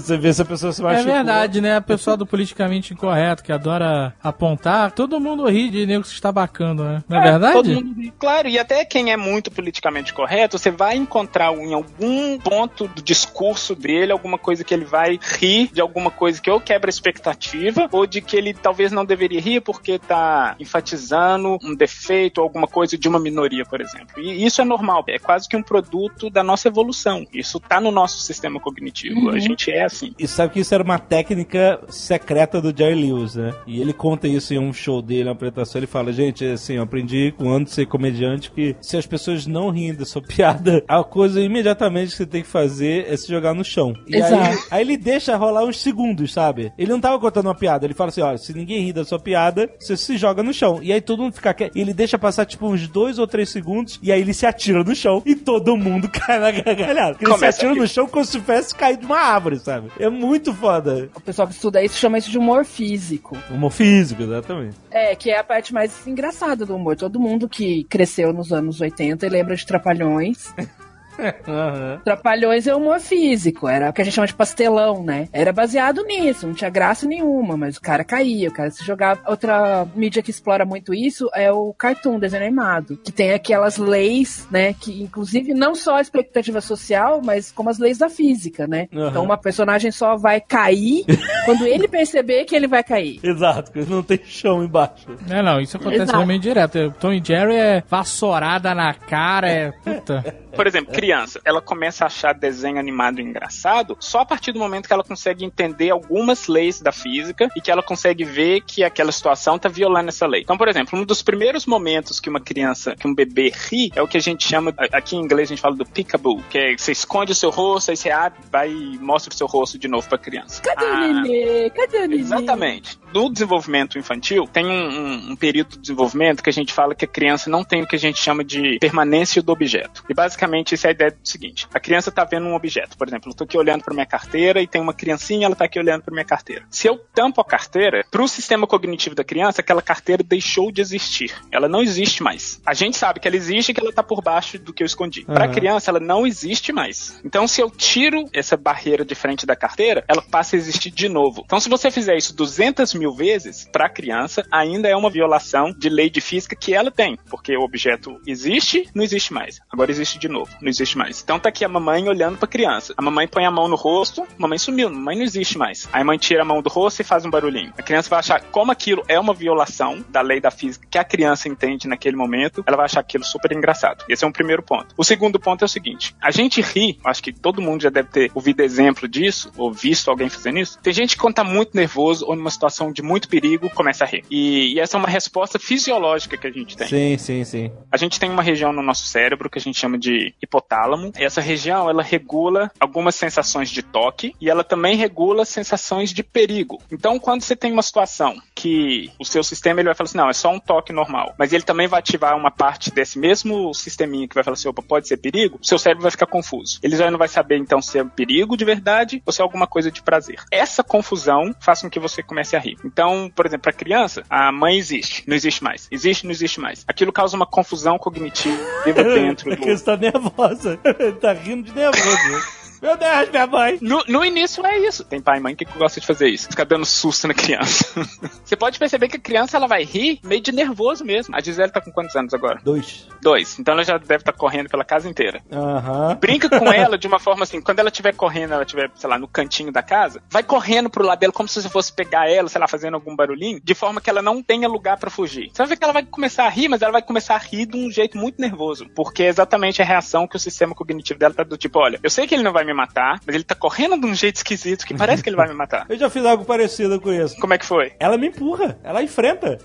[0.00, 1.12] você vê se a pessoa se É machucou.
[1.12, 1.76] verdade, né?
[1.76, 6.84] A pessoa do politicamente incorreto que adora apontar, todo mundo ri de nego se estabacando,
[6.84, 7.02] né?
[7.08, 7.52] Não é, verdade?
[7.54, 8.12] Todo mundo ri.
[8.18, 13.02] Claro, e até quem é muito politicamente correto, você vai encontrar em algum ponto do
[13.02, 16.92] discurso dele alguma coisa que ele vai rir de alguma coisa que ou quebra a
[16.92, 22.44] expectativa, ou de que ele talvez não deveria rir porque tá enfatizando um defeito ou
[22.44, 24.20] alguma coisa de uma minoria, por exemplo.
[24.20, 27.26] E isso é normal, é quase que um produto da nossa evolução.
[27.32, 29.30] Isso tá no nosso sistema cognitivo.
[29.30, 30.12] A gente é assim.
[30.18, 33.52] E sabe que isso era uma técnica secreta do Jerry Lewis, né?
[33.66, 35.78] E ele conta isso em um show dele, uma apresentação.
[35.78, 39.46] Ele fala: Gente, assim, eu aprendi com anos de ser comediante que se as pessoas
[39.46, 43.28] não riem da sua piada, a coisa imediatamente que você tem que fazer é se
[43.28, 43.94] jogar no chão.
[44.06, 44.66] E aí, Exato.
[44.70, 46.72] aí ele deixa rolar uns segundos, sabe?
[46.78, 47.86] Ele não tava contando uma piada.
[47.86, 50.80] Ele fala assim: Olha, se ninguém ri da sua piada, você se joga no chão.
[50.82, 51.76] E aí todo mundo fica quieto.
[51.76, 53.98] E ele deixa passar tipo uns dois ou três segundos.
[54.02, 55.22] E aí ele se atira no chão.
[55.24, 57.16] E todo mundo cai na gargalhada.
[57.20, 57.80] Ele se Começa a atira rir.
[57.80, 59.90] no chão como se tivesse caído de uma árvore, sabe?
[59.98, 61.10] É muito foda.
[61.14, 63.36] O pessoal que estuda isso chama isso de humor físico.
[63.50, 64.76] Humor físico, exatamente.
[64.90, 66.96] É, que é a parte mais engraçada do humor.
[66.96, 70.54] Todo mundo que cresceu nos anos 80 e lembra de Trapalhões.
[71.18, 72.00] Aham.
[72.04, 75.28] Trapalhões é humor físico, era o que a gente chama de pastelão, né?
[75.32, 79.20] Era baseado nisso, não tinha graça nenhuma, mas o cara caía, o cara se jogava.
[79.26, 84.46] Outra mídia que explora muito isso é o cartoon, desenho animado, que tem aquelas leis,
[84.50, 84.74] né?
[84.74, 88.88] Que inclusive não só a expectativa social, mas como as leis da física, né?
[88.92, 89.08] Aham.
[89.10, 91.04] Então uma personagem só vai cair
[91.44, 93.20] quando ele perceber que ele vai cair.
[93.22, 95.06] Exato, porque não tem chão embaixo.
[95.28, 96.18] É, não, isso acontece Exato.
[96.18, 96.94] realmente direto.
[97.00, 100.24] Tom e Jerry é vassourada na cara, é puta.
[100.54, 104.86] Por exemplo, criança, ela começa a achar desenho animado engraçado só a partir do momento
[104.86, 109.12] que ela consegue entender algumas leis da física e que ela consegue ver que aquela
[109.12, 110.42] situação tá violando essa lei.
[110.42, 114.02] Então, por exemplo, um dos primeiros momentos que uma criança, que um bebê ri, é
[114.02, 116.76] o que a gente chama, aqui em inglês a gente fala do peekaboo, que é
[116.76, 119.88] você esconde o seu rosto, aí você abre, vai e mostra o seu rosto de
[119.88, 120.60] novo pra criança.
[120.62, 121.70] Cadê Ah, o nenê?
[121.70, 122.16] Cadê o nenê?
[122.20, 122.98] Exatamente.
[123.12, 127.04] No desenvolvimento infantil, tem um, um- um período de desenvolvimento que a gente fala que
[127.04, 130.02] a criança não tem o que a gente chama de permanência do objeto.
[130.08, 130.43] E basicamente
[130.74, 132.96] isso é a ideia do seguinte: a criança tá vendo um objeto.
[132.96, 135.64] Por exemplo, eu tô aqui olhando para minha carteira e tem uma criancinha, ela tá
[135.64, 136.64] aqui olhando para minha carteira.
[136.70, 141.34] Se eu tampo a carteira, pro sistema cognitivo da criança, aquela carteira deixou de existir.
[141.50, 142.60] Ela não existe mais.
[142.64, 144.86] A gente sabe que ela existe e que ela tá por baixo do que eu
[144.86, 145.24] escondi.
[145.24, 145.54] Pra Aham.
[145.54, 147.20] criança, ela não existe mais.
[147.24, 151.08] Então, se eu tiro essa barreira de frente da carteira, ela passa a existir de
[151.08, 151.42] novo.
[151.44, 155.88] Então, se você fizer isso 200 mil vezes, pra criança, ainda é uma violação de
[155.88, 157.18] lei de física que ela tem.
[157.30, 159.60] Porque o objeto existe, não existe mais.
[159.70, 161.22] Agora existe de novo, não existe mais.
[161.22, 162.94] Então, tá aqui a mamãe olhando pra criança.
[162.96, 165.88] A mamãe põe a mão no rosto, a mamãe sumiu, a mamãe não existe mais.
[165.92, 167.72] Aí a mãe tira a mão do rosto e faz um barulhinho.
[167.78, 171.04] A criança vai achar, como aquilo é uma violação da lei da física que a
[171.04, 174.04] criança entende naquele momento, ela vai achar aquilo super engraçado.
[174.08, 174.94] Esse é um primeiro ponto.
[174.96, 178.08] O segundo ponto é o seguinte: a gente ri, acho que todo mundo já deve
[178.08, 180.78] ter ouvido exemplo disso, ou visto alguém fazendo isso.
[180.80, 184.06] Tem gente que quando tá muito nervoso ou numa situação de muito perigo, começa a
[184.06, 184.24] rir.
[184.30, 186.88] E, e essa é uma resposta fisiológica que a gente tem.
[186.88, 187.72] Sim, sim, sim.
[187.90, 191.12] A gente tem uma região no nosso cérebro que a gente chama de hipotálamo.
[191.16, 196.80] Essa região, ela regula algumas sensações de toque e ela também regula sensações de perigo.
[196.90, 200.30] Então, quando você tem uma situação que o seu sistema ele vai falar assim, não,
[200.30, 204.26] é só um toque normal, mas ele também vai ativar uma parte desse mesmo sisteminha
[204.26, 206.78] que vai falar assim, opa, pode ser perigo, seu cérebro vai ficar confuso.
[206.82, 209.44] Ele já não vai saber então se é um perigo de verdade ou se é
[209.44, 210.42] alguma coisa de prazer.
[210.50, 212.78] Essa confusão faz com que você comece a rir.
[212.82, 215.86] Então, por exemplo, para criança, a mãe existe, não existe mais.
[215.90, 216.84] Existe, não existe mais.
[216.88, 218.56] Aquilo causa uma confusão cognitiva
[219.14, 220.78] dentro É do, que você tá nervosa.
[221.20, 222.63] tá rindo de nervoso.
[222.84, 223.78] Meu Deus, minha mãe.
[223.80, 225.04] No, no início é isso.
[225.04, 226.50] Tem pai e mãe que gosta de fazer isso.
[226.50, 227.86] Ficar dando susto na criança.
[228.44, 231.34] Você pode perceber que a criança ela vai rir meio de nervoso mesmo.
[231.34, 232.60] A Gisele tá com quantos anos agora?
[232.62, 233.08] Dois.
[233.22, 233.58] Dois.
[233.58, 235.42] Então ela já deve estar correndo pela casa inteira.
[235.50, 236.14] Aham.
[236.16, 239.18] Brinca com ela de uma forma assim, quando ela estiver correndo, ela estiver, sei lá,
[239.18, 242.50] no cantinho da casa, vai correndo pro lado dela como se você fosse pegar ela,
[242.50, 245.48] sei lá, fazendo algum barulhinho, de forma que ela não tenha lugar pra fugir.
[245.50, 247.64] Você vai ver que ela vai começar a rir, mas ela vai começar a rir
[247.64, 251.32] de um jeito muito nervoso, porque é exatamente a reação que o sistema cognitivo dela
[251.32, 253.44] tá do tipo, olha, eu sei que ele não vai me me matar, mas ele
[253.44, 255.86] tá correndo de um jeito esquisito que parece que ele vai me matar.
[255.88, 257.36] Eu já fiz algo parecido com isso.
[257.40, 257.92] Como é que foi?
[257.98, 259.58] Ela me empurra, ela enfrenta.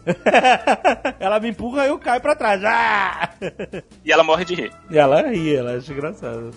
[1.19, 2.63] ela me empurra e eu caio pra trás.
[2.63, 3.29] Ah!
[4.05, 4.71] E ela morre de rir.
[4.89, 6.51] E ela ri, ela acha engraçado.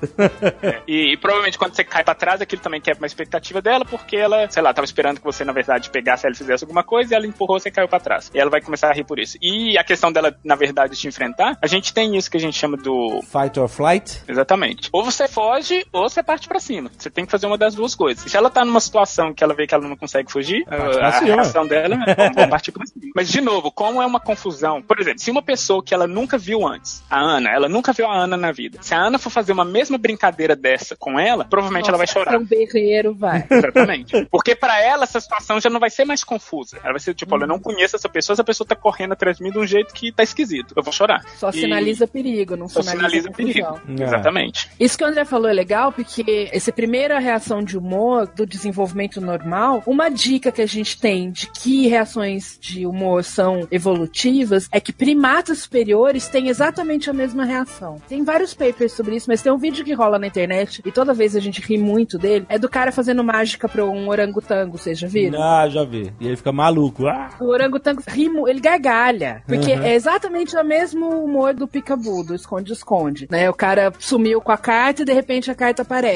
[0.62, 0.82] É.
[0.86, 4.16] E, e provavelmente quando você cai pra trás, aquilo também quebra uma expectativa dela, porque
[4.16, 7.14] ela, sei lá, tava esperando que você, na verdade, pegasse ela e fizesse alguma coisa,
[7.14, 8.30] e ela empurrou, você caiu pra trás.
[8.34, 9.38] E ela vai começar a rir por isso.
[9.40, 12.58] E a questão dela, na verdade, te enfrentar, a gente tem isso que a gente
[12.58, 14.22] chama do Fight or flight?
[14.28, 14.88] Exatamente.
[14.92, 16.90] Ou você foge, ou você parte pra cima.
[16.96, 18.30] Você tem que fazer uma das duas coisas.
[18.30, 21.08] Se ela tá numa situação que ela vê que ela não consegue fugir, Parte pra
[21.08, 21.34] a cima.
[21.34, 23.12] reação dela é vamos partir pra cima.
[23.14, 24.80] Mas, de novo, como é uma confusão?
[24.82, 28.06] Por exemplo, se uma pessoa que ela nunca viu antes, a Ana, ela nunca viu
[28.06, 28.78] a Ana na vida.
[28.82, 32.34] Se a Ana for fazer uma mesma brincadeira dessa com ela, provavelmente ela vai chorar.
[32.34, 33.44] É um berreiro, vai.
[33.50, 34.26] Exatamente.
[34.30, 36.78] Porque pra ela essa situação já não vai ser mais confusa.
[36.82, 39.36] Ela vai ser tipo, olha, eu não conheço essa pessoa, essa pessoa tá correndo atrás
[39.36, 40.72] de mim de um jeito que tá esquisito.
[40.76, 41.22] Eu vou chorar.
[41.36, 43.80] Só E- sinaliza perigo, não Só sinaliza, sinaliza perigo.
[44.00, 44.02] É.
[44.04, 44.70] Exatamente.
[44.78, 46.21] Isso que o André falou é legal, porque
[46.52, 51.46] essa primeira reação de humor do desenvolvimento normal, uma dica que a gente tem de
[51.50, 57.96] que reações de humor são evolutivas é que primatas superiores têm exatamente a mesma reação.
[58.08, 61.14] Tem vários papers sobre isso, mas tem um vídeo que rola na internet e toda
[61.14, 64.98] vez a gente ri muito dele, é do cara fazendo mágica pra um orangotango, vocês
[64.98, 65.42] já viram?
[65.42, 66.12] Ah, já vi.
[66.20, 67.06] E ele fica maluco.
[67.06, 67.30] Ah!
[67.40, 69.42] O orangotango ri, mu- ele gargalha.
[69.46, 69.82] Porque Uhum.
[69.82, 73.26] é exatamente o mesmo humor do picabu, do esconde-esconde.
[73.30, 73.48] Né?
[73.48, 76.11] O cara sumiu com a carta e de repente a carta aparece.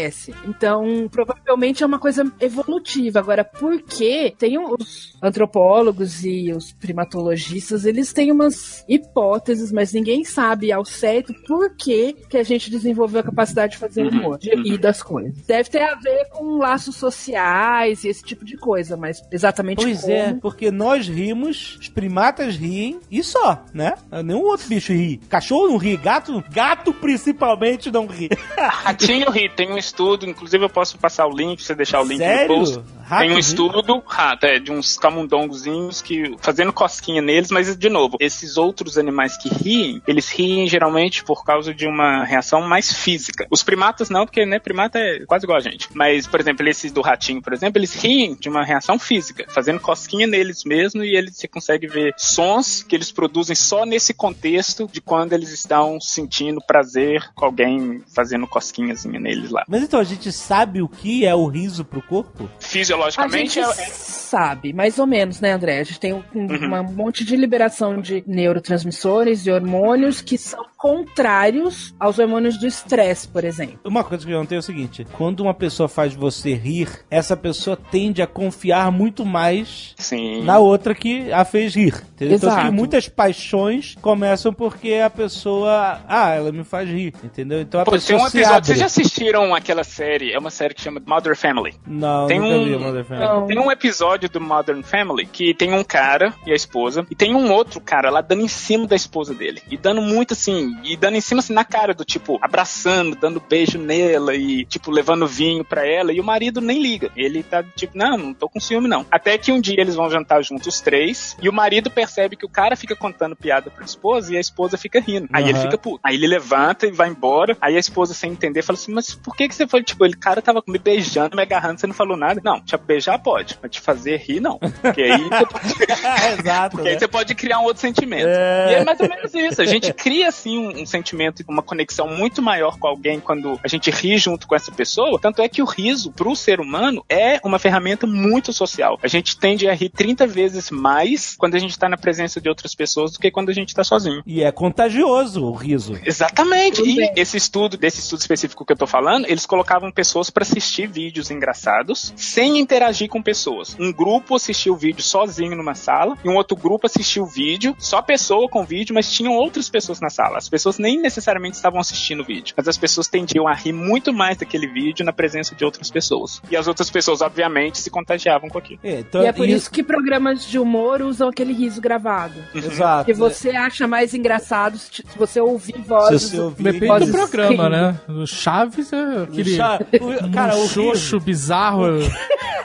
[0.47, 3.19] Então, provavelmente é uma coisa evolutiva.
[3.19, 10.25] Agora, por que tem os antropólogos e os primatologistas, eles têm umas hipóteses, mas ninguém
[10.25, 14.11] sabe ao certo por que, que a gente desenvolveu a capacidade de fazer Uhum.
[14.21, 15.35] humor, de rir das coisas.
[15.47, 20.03] Deve ter a ver com laços sociais e esse tipo de coisa, mas exatamente Pois
[20.03, 20.13] como...
[20.13, 23.95] é, porque nós rimos, os primatas riem e só, né?
[24.25, 25.17] Nenhum outro bicho ri.
[25.29, 28.29] Cachorro não ri, gato, gato principalmente não ri.
[28.59, 32.19] Ratinho ri, tem um estudo, inclusive eu posso passar o link, você deixar o link
[32.19, 32.49] Sério?
[32.49, 32.81] no post.
[33.09, 38.17] Tem um estudo, rato, é, de uns camundongozinhos que fazendo cosquinha neles, mas de novo,
[38.21, 43.47] esses outros animais que riem, eles riem geralmente por causa de uma reação mais física.
[43.51, 45.89] Os primatas não, porque né, primata é quase igual a gente.
[45.95, 49.81] Mas, por exemplo, esses do ratinho, por exemplo, eles riem de uma reação física, fazendo
[49.81, 54.89] cosquinha neles mesmo e eles você consegue ver sons que eles produzem só nesse contexto
[54.91, 59.65] de quando eles estão sentindo prazer com alguém fazendo cosquinhazinha neles lá.
[59.69, 62.49] Mas então a gente sabe o que é o riso pro corpo?
[62.96, 65.81] A Fisiologicamente gente é, sabe, mais ou menos, né, André?
[65.81, 71.95] A gente tem um, um monte de liberação de neurotransmissores e hormônios que são contrários
[71.99, 73.79] aos hormônios do estresse, por exemplo.
[73.85, 76.89] Uma coisa que eu não tenho é o seguinte: quando uma pessoa faz você rir,
[77.11, 80.43] essa pessoa tende a confiar muito mais sim.
[80.43, 81.95] na outra que a fez rir.
[82.15, 82.37] Entendeu?
[82.37, 82.67] Então, Exato.
[82.67, 86.01] que muitas paixões começam porque a pessoa.
[86.09, 87.13] Ah, ela me faz rir.
[87.23, 87.61] Entendeu?
[87.61, 88.57] Então a Pô, tem pessoa um se episódio.
[88.57, 88.67] abre.
[88.67, 90.33] Vocês já assistiram aquela série?
[90.33, 91.75] É uma série que chama Mother Family.
[91.87, 93.47] Não, Tem nunca um- vi Mother Family.
[93.49, 97.35] Tem um episódio do Modern Family que tem um cara e a esposa, e tem
[97.35, 99.63] um outro cara lá dando em cima da esposa dele.
[99.71, 103.41] E dando muito assim, e dando em cima assim na cara do tipo, abraçando, dando
[103.41, 106.13] beijo nela e tipo, levando vinho pra ela.
[106.13, 107.11] E o marido nem liga.
[107.17, 109.07] Ele tá tipo, não, não tô com ciúme não.
[109.11, 112.47] Até que um dia eles vão jantar juntos os três, e o marido percebe que
[112.47, 115.29] o cara fica contando piada pra esposa e a esposa fica rindo.
[115.33, 115.63] Aí ele Aham.
[115.63, 116.01] fica puto.
[116.03, 117.57] Aí ele levanta e vai embora.
[117.61, 119.83] Aí a esposa, sem entender, fala assim: Mas por que, que você foi?
[119.83, 122.41] Tipo, ele cara tava me beijando, me agarrando, você não falou nada.
[122.45, 124.59] Não, te beijar pode, mas te fazer rir, não.
[124.59, 125.75] Porque aí você pode,
[126.41, 126.77] Exato.
[126.77, 127.01] porque aí né?
[127.01, 128.27] você pode criar um outro sentimento.
[128.27, 128.73] É.
[128.73, 129.63] E é mais ou menos isso.
[129.63, 133.69] A gente cria, assim, um, um sentimento, uma conexão muito maior com alguém quando a
[133.69, 135.19] gente ri junto com essa pessoa.
[135.21, 138.99] Tanto é que o riso, pro ser humano, é uma ferramenta muito social.
[139.03, 142.49] A gente tende a rir 30 vezes mais quando a gente tá na presença de
[142.49, 144.23] outras pessoas do que quando a gente tá sozinho.
[144.27, 145.99] E é contagioso o riso.
[146.05, 146.77] Exatamente.
[146.77, 147.13] Tudo E bem.
[147.17, 151.31] esse estudo, desse estudo específico que eu tô falando, eles colocavam pessoas pra assistir vídeos
[151.31, 153.77] engraçados sem interagir com pessoas.
[153.79, 157.75] Um grupo assistia o vídeo sozinho numa sala e um outro grupo assistia o vídeo,
[157.79, 160.37] só pessoa com vídeo, mas tinham outras pessoas na sala.
[160.39, 164.13] As pessoas nem necessariamente estavam assistindo o vídeo, mas as pessoas tendiam a rir muito
[164.13, 166.43] mais daquele vídeo na presença de outras pessoas.
[166.51, 168.81] E as outras pessoas, obviamente, se contagiavam com aquilo.
[168.83, 172.35] É, então, E é por isso que programas de humor usam aquele riso gravado.
[172.55, 173.05] Exato.
[173.07, 176.23] Que você acha mais engraçado se você ouvir vozes.
[176.23, 177.69] Se você ouvir- Depende vozes do programa, rindo.
[177.71, 178.01] né?
[178.09, 181.85] O Chaves é aquele Chá- o- cara, o xoxo riso, bizarro.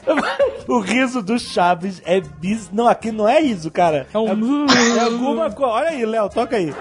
[0.67, 2.69] o riso do Chaves é bis...
[2.71, 4.07] Não, aqui não é riso, cara.
[4.13, 4.27] É um...
[4.97, 5.73] É alguma coisa.
[5.73, 6.73] Olha aí, Léo, toca aí.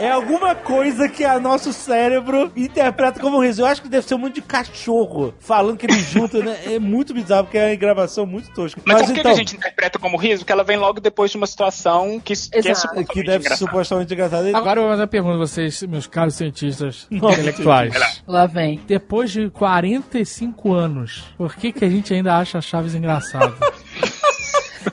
[0.00, 3.60] É alguma coisa que a nosso cérebro interpreta como riso.
[3.60, 6.58] Eu acho que deve ser um monte de cachorro falando que eles juntam, né?
[6.64, 8.80] É muito bizarro, porque é uma gravação muito tosca.
[8.86, 9.32] Mas, Mas por que, então...
[9.32, 10.42] que a gente interpreta como riso?
[10.42, 13.56] Que ela vem logo depois de uma situação que, que é supostamente Que deve ser
[13.58, 14.56] supostamente engraçada.
[14.56, 18.22] Agora eu vou fazer uma pergunta a vocês, meus caros cientistas intelectuais.
[18.26, 18.80] Lá vem.
[18.86, 23.54] Depois de 45 anos, por que, que a gente ainda acha Chaves engraçado?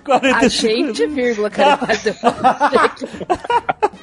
[0.03, 1.79] 45 a gente, vírgula, cara.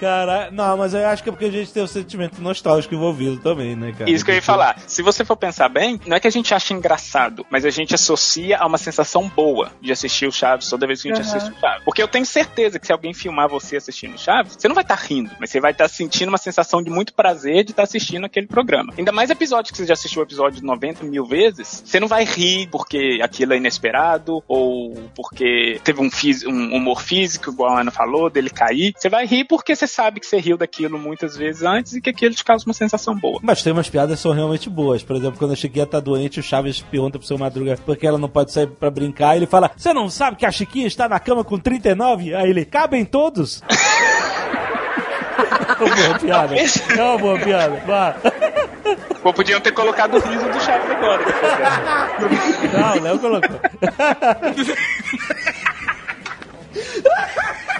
[0.00, 2.94] Cara, não, mas eu acho que é porque a gente tem o um sentimento nostálgico
[2.94, 4.10] envolvido também, né, cara?
[4.10, 4.78] Isso que eu ia falar.
[4.86, 7.94] Se você for pensar bem, não é que a gente acha engraçado, mas a gente
[7.94, 11.36] associa a uma sensação boa de assistir o Chaves toda vez que a gente uhum.
[11.36, 11.84] assiste o Chaves.
[11.84, 14.84] Porque eu tenho certeza que se alguém filmar você assistindo o Chaves, você não vai
[14.84, 17.70] estar tá rindo, mas você vai estar tá sentindo uma sensação de muito prazer de
[17.70, 18.92] estar tá assistindo aquele programa.
[18.98, 22.24] Ainda mais episódios que você já assistiu o episódio 90 mil vezes, você não vai
[22.24, 26.10] rir porque aquilo é inesperado ou porque teve um,
[26.46, 28.92] um humor físico, igual a Ana falou, dele cair.
[28.96, 32.10] Você vai rir porque você sabe que você riu daquilo muitas vezes antes e que
[32.10, 33.40] aquilo te causa uma sensação boa.
[33.42, 35.02] Mas tem umas piadas que são realmente boas.
[35.02, 38.18] Por exemplo, quando a Chiquinha tá doente, o Chaves pergunta pro seu Madruga porque ela
[38.18, 39.36] não pode sair pra brincar.
[39.36, 42.34] Ele fala: Você não sabe que a Chiquinha está na cama com 39?
[42.34, 43.62] Aí ele: Cabem todos?
[45.80, 46.54] é uma boa piada.
[46.56, 47.82] É uma boa piada.
[47.86, 48.16] Vá.
[49.22, 51.24] Pô, podiam ter colocado o riso do Chaves agora.
[52.72, 53.60] Não, o Léo colocou.
[56.94, 57.73] Ha ha ha!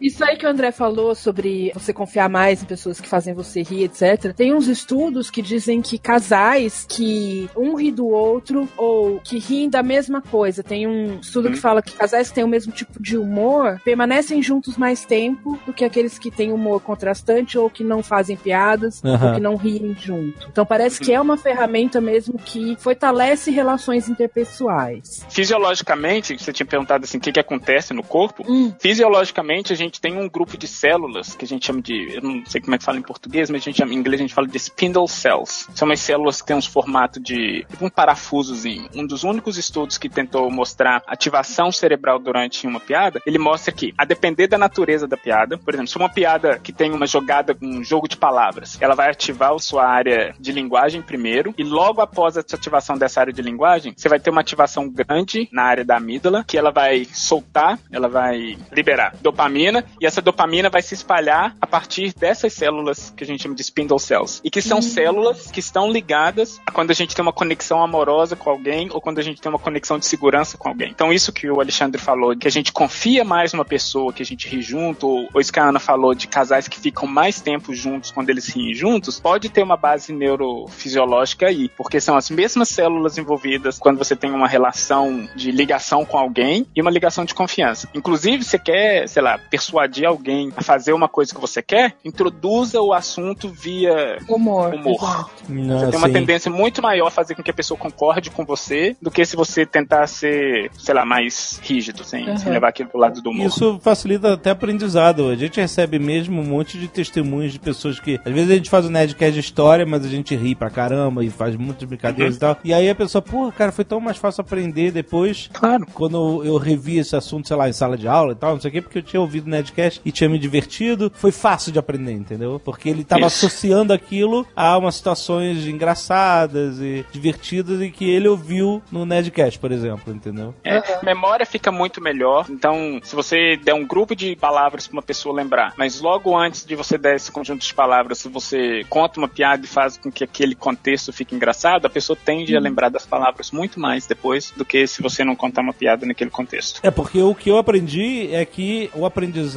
[0.00, 3.62] Isso aí que o André falou sobre você confiar mais em pessoas que fazem você
[3.62, 4.34] rir, etc.
[4.34, 9.68] Tem uns estudos que dizem que casais que um ri do outro ou que riem
[9.68, 10.62] da mesma coisa.
[10.62, 11.54] Tem um estudo uhum.
[11.54, 15.58] que fala que casais que têm o mesmo tipo de humor permanecem juntos mais tempo
[15.66, 19.12] do que aqueles que têm humor contrastante ou que não fazem piadas uhum.
[19.12, 20.48] ou que não riem junto.
[20.50, 25.26] Então parece que é uma ferramenta mesmo que fortalece relações interpessoais.
[25.28, 28.44] Fisiologicamente, você tinha perguntado assim, o que, que acontece no corpo?
[28.48, 28.72] Hum.
[28.78, 32.22] Fisiologicamente, a gente gente tem um grupo de células que a gente chama de, eu
[32.22, 34.24] não sei como é que fala em português, mas a gente chama, em inglês a
[34.24, 35.68] gente fala de spindle cells.
[35.74, 38.88] São umas células que têm uns formato de tipo um parafusozinho.
[38.94, 43.92] Um dos únicos estudos que tentou mostrar ativação cerebral durante uma piada, ele mostra que,
[43.98, 47.56] a depender da natureza da piada, por exemplo, se uma piada que tem uma jogada,
[47.60, 52.00] um jogo de palavras, ela vai ativar a sua área de linguagem primeiro, e logo
[52.00, 55.84] após a ativação dessa área de linguagem, você vai ter uma ativação grande na área
[55.84, 60.82] da amígdala, que ela vai soltar, ela vai liberar dopamina dopamina e essa dopamina vai
[60.82, 64.40] se espalhar a partir dessas células que a gente chama de spindle cells.
[64.44, 64.82] E que são uhum.
[64.82, 69.00] células que estão ligadas a quando a gente tem uma conexão amorosa com alguém ou
[69.00, 70.90] quando a gente tem uma conexão de segurança com alguém.
[70.90, 74.26] Então, isso que o Alexandre falou, que a gente confia mais numa pessoa, que a
[74.26, 77.74] gente ri junto, ou isso que a Ana falou de casais que ficam mais tempo
[77.74, 82.68] juntos quando eles riem juntos, pode ter uma base neurofisiológica aí, porque são as mesmas
[82.68, 87.34] células envolvidas quando você tem uma relação de ligação com alguém e uma ligação de
[87.34, 87.88] confiança.
[87.94, 89.69] Inclusive, você quer, sei lá, persuadir
[90.04, 94.74] alguém a fazer uma coisa que você quer, introduza o assunto via humor.
[94.74, 95.30] humor.
[95.48, 98.44] Não, você tem uma tendência muito maior a fazer com que a pessoa concorde com
[98.44, 102.36] você do que se você tentar ser, sei lá, mais rígido, sem, uhum.
[102.36, 103.46] sem levar aquilo pro lado do humor.
[103.46, 105.28] Isso facilita até aprendizado.
[105.28, 108.70] A gente recebe mesmo um monte de testemunhos de pessoas que, às vezes a gente
[108.70, 112.34] faz um Nerdcast de história, mas a gente ri pra caramba e faz muitas brincadeiras
[112.34, 112.36] uhum.
[112.36, 112.56] e tal.
[112.64, 115.48] E aí a pessoa, porra, cara, foi tão mais fácil aprender depois.
[115.52, 115.86] Claro.
[115.92, 118.70] Quando eu revi esse assunto, sei lá, em sala de aula e tal, não sei
[118.70, 122.12] o quê, porque eu tinha ouvido Nerdcast e tinha me divertido, foi fácil de aprender,
[122.12, 122.60] entendeu?
[122.64, 128.82] Porque ele estava associando aquilo a umas situações engraçadas e divertidas e que ele ouviu
[128.90, 130.54] no Nerdcast, por exemplo, entendeu?
[130.64, 132.46] É, a memória fica muito melhor.
[132.48, 136.64] Então, se você der um grupo de palavras para uma pessoa lembrar, mas logo antes
[136.64, 140.10] de você dar esse conjunto de palavras, se você conta uma piada e faz com
[140.10, 144.52] que aquele contexto fique engraçado, a pessoa tende a lembrar das palavras muito mais depois
[144.56, 146.80] do que se você não contar uma piada naquele contexto.
[146.82, 149.49] É, porque o que eu aprendi é que o aprendizado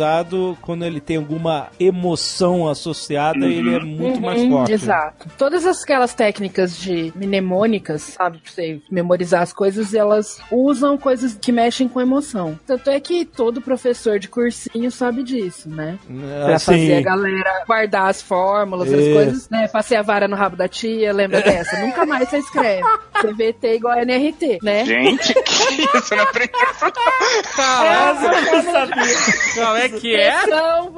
[0.61, 3.51] quando ele tem alguma emoção associada, uhum.
[3.51, 4.73] ele é muito uhum, mais forte.
[4.73, 5.27] Exato.
[5.37, 11.51] Todas aquelas técnicas de mnemônicas, sabe, pra você memorizar as coisas, elas usam coisas que
[11.51, 12.59] mexem com emoção.
[12.65, 15.97] Tanto é que todo professor de cursinho sabe disso, né?
[16.09, 19.67] Ah, pra fazer a galera guardar as fórmulas, as coisas, né?
[19.67, 21.79] Passei a vara no rabo da tia, lembra dessa?
[21.79, 22.83] Nunca mais você escreve.
[23.21, 24.85] CVT igual a NRT, né?
[24.85, 26.15] Gente, que isso?
[26.15, 26.91] Não aprendi isso.
[27.55, 29.15] Caramba, eu não sabia.
[29.65, 30.45] Como é que é?
[30.47, 30.91] Não,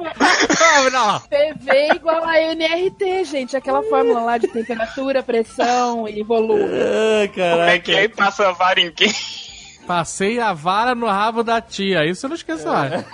[0.90, 1.20] não.
[1.20, 3.56] PV igual a NRT, gente.
[3.56, 6.64] Aquela fórmula lá de temperatura, pressão e volume.
[6.64, 8.08] Ah, Como é que é?
[8.08, 9.12] Passa a vara em quem?
[9.86, 12.04] Passei a vara no rabo da tia.
[12.04, 13.04] Isso eu não esqueço mais.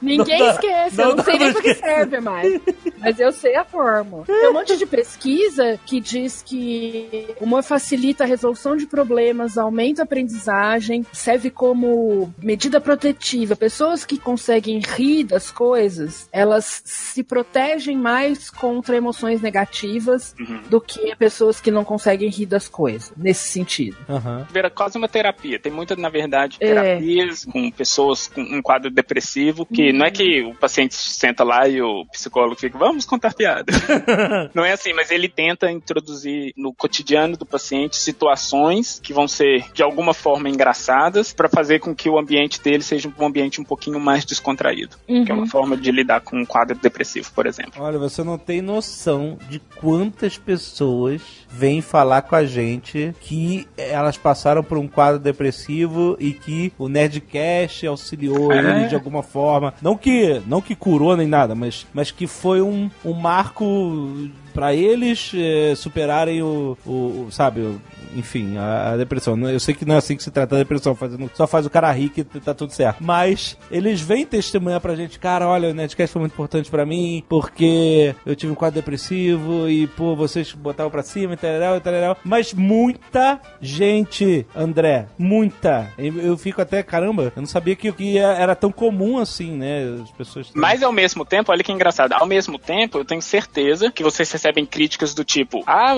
[0.00, 2.60] Ninguém dá- esquece, não eu não sei nem pra que serve mais.
[2.98, 4.24] Mas eu sei a fórmula.
[4.24, 9.56] Tem um monte de pesquisa que diz que o humor facilita a resolução de problemas,
[9.58, 13.54] aumenta a aprendizagem, serve como medida protetiva.
[13.56, 20.60] Pessoas que conseguem rir das coisas, elas se protegem mais contra emoções negativas Uhum.
[20.68, 23.96] do que pessoas que não conseguem rir das coisas, nesse sentido.
[24.08, 24.46] Aham.
[24.52, 25.58] Vira quase uma terapia.
[25.58, 26.66] Tem muita, na verdade, É.
[26.66, 31.68] terapias com pessoas com um quadro depressivo, que não é que o paciente senta lá
[31.68, 33.72] e o psicólogo fica, vamos contar piada.
[34.54, 39.64] não é assim, mas ele tenta introduzir no cotidiano do paciente situações que vão ser,
[39.72, 43.64] de alguma forma, engraçadas, para fazer com que o ambiente dele seja um ambiente um
[43.64, 44.96] pouquinho mais descontraído.
[45.06, 47.82] Que é uma forma de lidar com um quadro depressivo, por exemplo.
[47.82, 51.20] Olha, você não tem noção de quantas pessoas
[51.50, 56.88] vêm falar com a gente que elas passaram por um quadro depressivo e que o
[56.88, 58.58] Nerdcast auxiliou É.
[58.58, 59.74] eles de alguma forma.
[59.80, 64.74] Não que, não que curou nem nada, mas, mas que foi um, um marco pra
[64.74, 67.78] eles eh, superarem o, o, o- sabe,
[68.14, 69.38] enfim, a, a depressão.
[69.48, 71.70] Eu sei que não é assim que se trata a depressão, fazendo, só faz o
[71.70, 73.02] cara rir que tá tudo certo.
[73.02, 77.24] Mas eles vêm testemunhar pra gente, cara, olha, o Nerdcast foi muito importante pra mim,
[77.28, 81.80] porque eu tive um quadro depressivo e, pô, vocês botavam pra cima e tal, e
[81.80, 82.16] tal.
[82.24, 85.92] Mas muita gente, André, muita.
[85.98, 89.98] Eu, eu fico até, caramba, eu não sabia que, que era tão comum assim, né?
[90.02, 90.50] As pessoas.
[90.54, 94.30] Mas ao mesmo tempo, olha que engraçado, ao mesmo tempo, eu tenho certeza que vocês
[94.30, 95.94] recebem críticas do tipo, ah,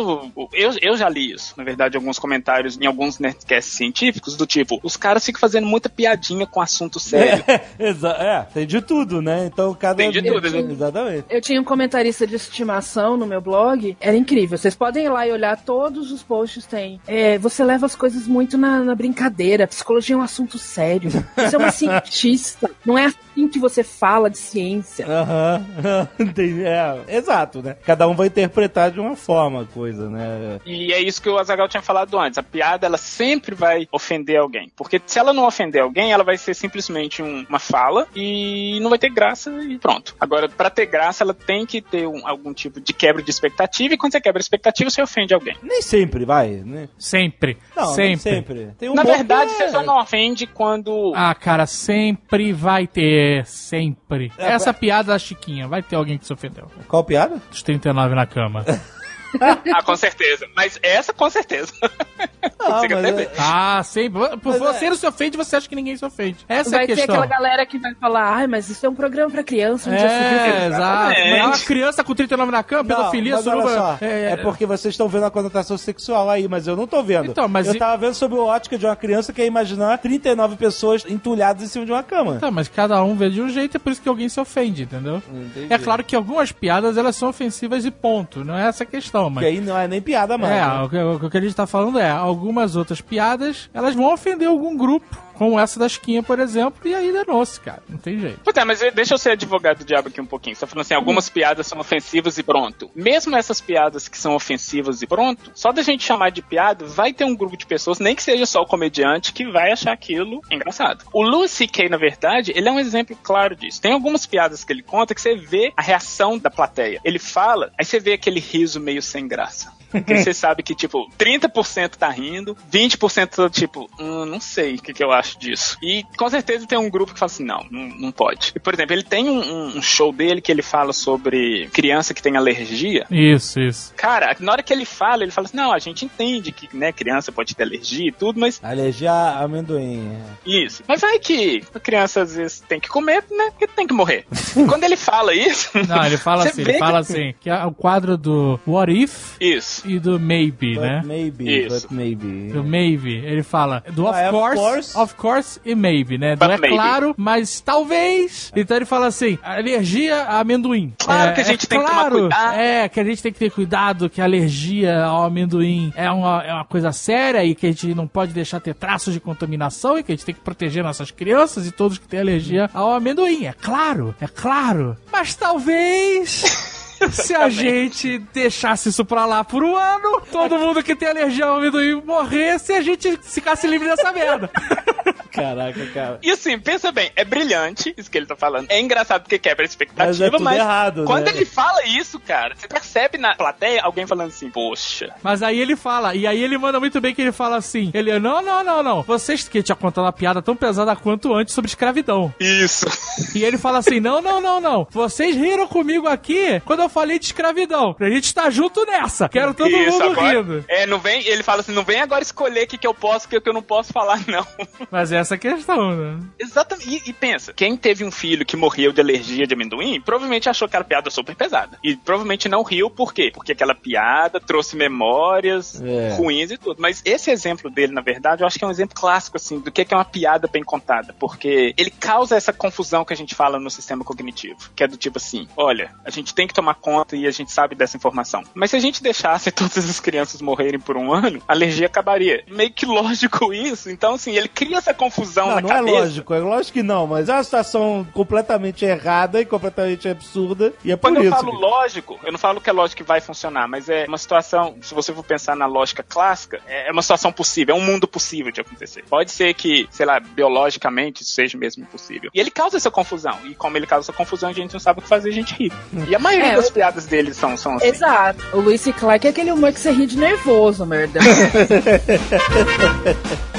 [0.52, 4.80] eu, eu já li isso, na verdade, alguns comentários em alguns Nerdcasts científicos, do tipo,
[4.82, 7.44] os caras ficam fazendo muita piadinha com assunto sério.
[7.78, 9.46] Exa- é, tem de tudo, né?
[9.46, 9.96] Então cada.
[9.96, 10.72] Tem de tudo, né?
[10.72, 11.24] Exatamente.
[11.28, 14.56] Eu tinha um comentarista de estimação no meu blog, era incrível.
[14.58, 17.00] Vocês podem ir lá e olhar, todos os posts tem.
[17.06, 19.66] É, você leva as coisas muito na, na brincadeira.
[19.66, 21.10] Psicologia é um assunto sério.
[21.36, 22.70] Você é uma cientista.
[22.84, 25.06] Não é assim que você fala de ciência.
[25.06, 26.62] Aham, entendi.
[26.64, 27.76] É, exato, né?
[27.84, 30.60] Cada um vai interpretar de uma forma a coisa, né?
[30.66, 32.38] E é isso que o Azagal tinha falado antes.
[32.38, 34.70] A piada, ela sempre vai ofender alguém.
[34.76, 38.90] Porque se ela não ofender alguém, ela vai ser simplesmente um- uma fala e não
[38.90, 40.14] vai ter graça e pronto.
[40.20, 43.94] Agora, pra ter graça, ela tem que ter um- algum tipo de quebra de expectativa
[43.94, 45.56] e quando você quebra a expectativa, você ofende alguém.
[45.62, 46.88] Nem sempre vai, né?
[46.98, 47.56] Sempre.
[47.76, 48.58] Não, nem sempre.
[48.58, 48.74] sempre.
[48.78, 53.29] Tem um Na verdade, que você só não ofende quando Ah, cara, sempre vai ter.
[53.44, 54.32] Sempre.
[54.38, 56.70] É, Essa piada da Chiquinha, vai ter alguém que se ofendeu.
[56.88, 57.40] Qual piada?
[57.50, 58.64] Dos 39 na cama.
[59.74, 60.46] Ah, com certeza.
[60.56, 61.72] Mas essa, com certeza.
[61.82, 63.30] Ah, Consigo mas até é- ver.
[63.38, 64.28] ah, sempre.
[64.38, 66.38] Por Mas você é- não se ofende, você acha que ninguém se ofende.
[66.48, 67.14] Essa vai é a ter questão.
[67.14, 70.66] aquela galera que vai falar, ai, mas isso é um programa pra criança, viu É,
[70.66, 71.12] exato.
[71.12, 73.74] É uma criança com 39 na cama, Não, pedofilia, olha suruba.
[73.74, 77.30] só, é, porque vocês estão vendo a conotação sexual aí, mas eu não tô vendo.
[77.30, 79.98] Então, mas eu e- tava vendo sobre a ótica de uma criança que é imaginar
[79.98, 82.38] 39 pessoas entulhadas em cima de uma cama.
[82.38, 84.82] Tá, mas cada um vê de um jeito, é por isso que alguém se ofende,
[84.84, 85.22] entendeu?
[85.32, 85.72] Entendi.
[85.72, 88.44] É claro que algumas piadas elas são ofensivas e ponto.
[88.44, 89.44] Não é essa a questão, mas.
[89.44, 90.54] Que aí não é nem piada mais.
[90.54, 90.82] É, né?
[90.82, 94.48] o que, o que a gente tá falando é, algumas outras piadas, elas vão ofender
[94.48, 97.82] algum grupo, como essa da Chiquinha, por exemplo, e aí danou-se, cara.
[97.88, 98.40] Não tem jeito.
[98.40, 100.54] Puta, mas deixa eu ser advogado do diabo aqui um pouquinho.
[100.54, 102.90] Você tá falando assim, algumas piadas são ofensivas e pronto.
[102.94, 107.14] Mesmo essas piadas que são ofensivas e pronto, só da gente chamar de piada, vai
[107.14, 110.42] ter um grupo de pessoas, nem que seja só o comediante, que vai achar aquilo
[110.50, 111.06] engraçado.
[111.10, 113.80] O Louis C.K., na verdade, ele é um exemplo claro disso.
[113.80, 117.00] Tem algumas piadas que ele conta que você vê a reação da plateia.
[117.02, 119.79] Ele fala, aí você vê aquele riso meio sem graça.
[119.90, 124.78] Porque você sabe que, tipo, 30% tá rindo, 20% tá, tipo, hum, não sei o
[124.82, 125.76] que, que eu acho disso.
[125.82, 128.52] E com certeza tem um grupo que fala assim, não, não, não pode.
[128.54, 132.22] E, por exemplo, ele tem um, um- show dele que ele fala sobre criança que
[132.22, 133.06] tem alergia.
[133.10, 133.92] Isso, isso.
[133.96, 136.92] Cara, na hora que ele fala, ele fala assim, não, a gente entende que, né,
[136.92, 140.12] criança pode ter alergia e tudo, mas Alergia a amendoim.
[140.46, 140.50] é.
[140.64, 140.82] isso.
[140.86, 144.24] Mas vai que a criança às vezes tem que comer, né, porque tem que morrer.
[144.56, 145.70] E quando ele fala isso...
[145.88, 149.79] Não, ele fala assim, ele fala assim, que é o quadro do What If Isso.
[149.84, 151.02] E do Maybe, But né?
[151.04, 151.88] maybe, Isso.
[151.88, 152.52] but maybe.
[152.52, 154.98] Do maybe, ele fala do of, Ah, é of course, course.
[154.98, 156.36] of course e maybe, né?
[156.36, 156.68] Do é maybe.
[156.68, 158.52] claro, mas talvez.
[158.54, 160.92] Então ele fala assim, alergia a amendoim.
[160.98, 162.54] Claro É, que a gente é tem que tomar claro, cuidado.
[162.54, 166.42] É, que a gente tem que ter cuidado, que a alergia ao amendoim é uma,
[166.44, 169.98] é uma coisa séria e que a gente não pode deixar ter traços de contaminação
[169.98, 172.92] e que a gente tem que proteger nossas crianças e todos que têm alergia ao
[172.92, 173.46] amendoim.
[173.46, 174.96] É claro, é claro.
[175.12, 176.78] Mas talvez...
[177.12, 181.46] Se a gente deixasse isso pra lá por um ano, todo mundo que tem alergia
[181.46, 184.50] ao amendoim morresse e a gente ficasse livre dessa merda.
[185.32, 186.18] Caraca, cara.
[186.22, 188.66] E assim, pensa bem, é brilhante isso que ele tá falando.
[188.68, 191.32] É engraçado porque quebra a expectativa, Mas é tudo mas errado, quando né?
[191.34, 195.14] ele fala isso, cara, você percebe na plateia alguém falando assim, poxa.
[195.22, 198.18] Mas aí ele fala, e aí ele manda muito bem que ele fala assim: ele,
[198.18, 199.02] não, não, não, não.
[199.02, 202.34] Vocês que tinha contado uma piada tão pesada quanto antes sobre escravidão.
[202.40, 202.86] Isso.
[203.34, 204.86] E ele fala assim: não, não, não, não.
[204.90, 207.96] Vocês riram comigo aqui quando eu falei de escravidão.
[207.98, 209.28] A gente tá junto nessa.
[209.28, 210.64] Quero todo isso, mundo agora, rindo.
[210.68, 213.26] É, não vem, ele fala assim, não vem agora escolher o que, que eu posso
[213.30, 214.46] e o que eu não posso falar, não.
[214.90, 216.18] Mas essa é a questão, né?
[216.38, 217.02] Exatamente.
[217.06, 220.66] E, e pensa, quem teve um filho que morreu de alergia de amendoim, provavelmente achou
[220.66, 221.78] aquela piada super pesada.
[221.82, 223.30] E provavelmente não riu, por quê?
[223.32, 226.14] Porque aquela piada trouxe memórias É.
[226.16, 226.80] ruins e tudo.
[226.80, 229.70] Mas esse exemplo dele, na verdade, eu acho que é um exemplo clássico, assim, do
[229.70, 231.14] que é que é uma piada bem contada.
[231.18, 234.56] Porque ele causa essa confusão que a gente fala no sistema cognitivo.
[234.74, 237.52] Que é do tipo assim, olha, a gente tem que tomar conta e a gente
[237.52, 238.42] sabe dessa informação.
[238.54, 242.42] Mas se a gente deixasse todas as crianças morrerem por um ano, a alergia acabaria.
[242.48, 243.90] Meio que lógico isso.
[243.90, 245.96] Então, assim, ele cria essa confusão Não, na não cabeça.
[245.96, 250.72] é lógico, é lógico que não, mas é uma situação completamente errada e completamente absurda,
[250.84, 251.30] e é por Quando eu isso.
[251.32, 254.18] falo que- lógico, eu não falo que é lógico que vai funcionar, mas é uma
[254.18, 258.08] situação, se você for pensar na lógica clássica, é uma situação possível, é um mundo
[258.08, 259.04] possível de acontecer.
[259.08, 262.30] Pode ser que, sei lá, biologicamente isso seja mesmo impossível.
[262.34, 265.00] E ele causa essa confusão, e como ele causa essa confusão, a gente não sabe
[265.00, 265.72] o que fazer, a gente ri.
[266.08, 267.86] E a maioria É, das eu- piadas dele são, são assim.
[267.86, 268.44] Exato.
[268.54, 268.92] O Luis C.
[268.92, 271.20] Clark é aquele humor que você ri de nervoso, merda.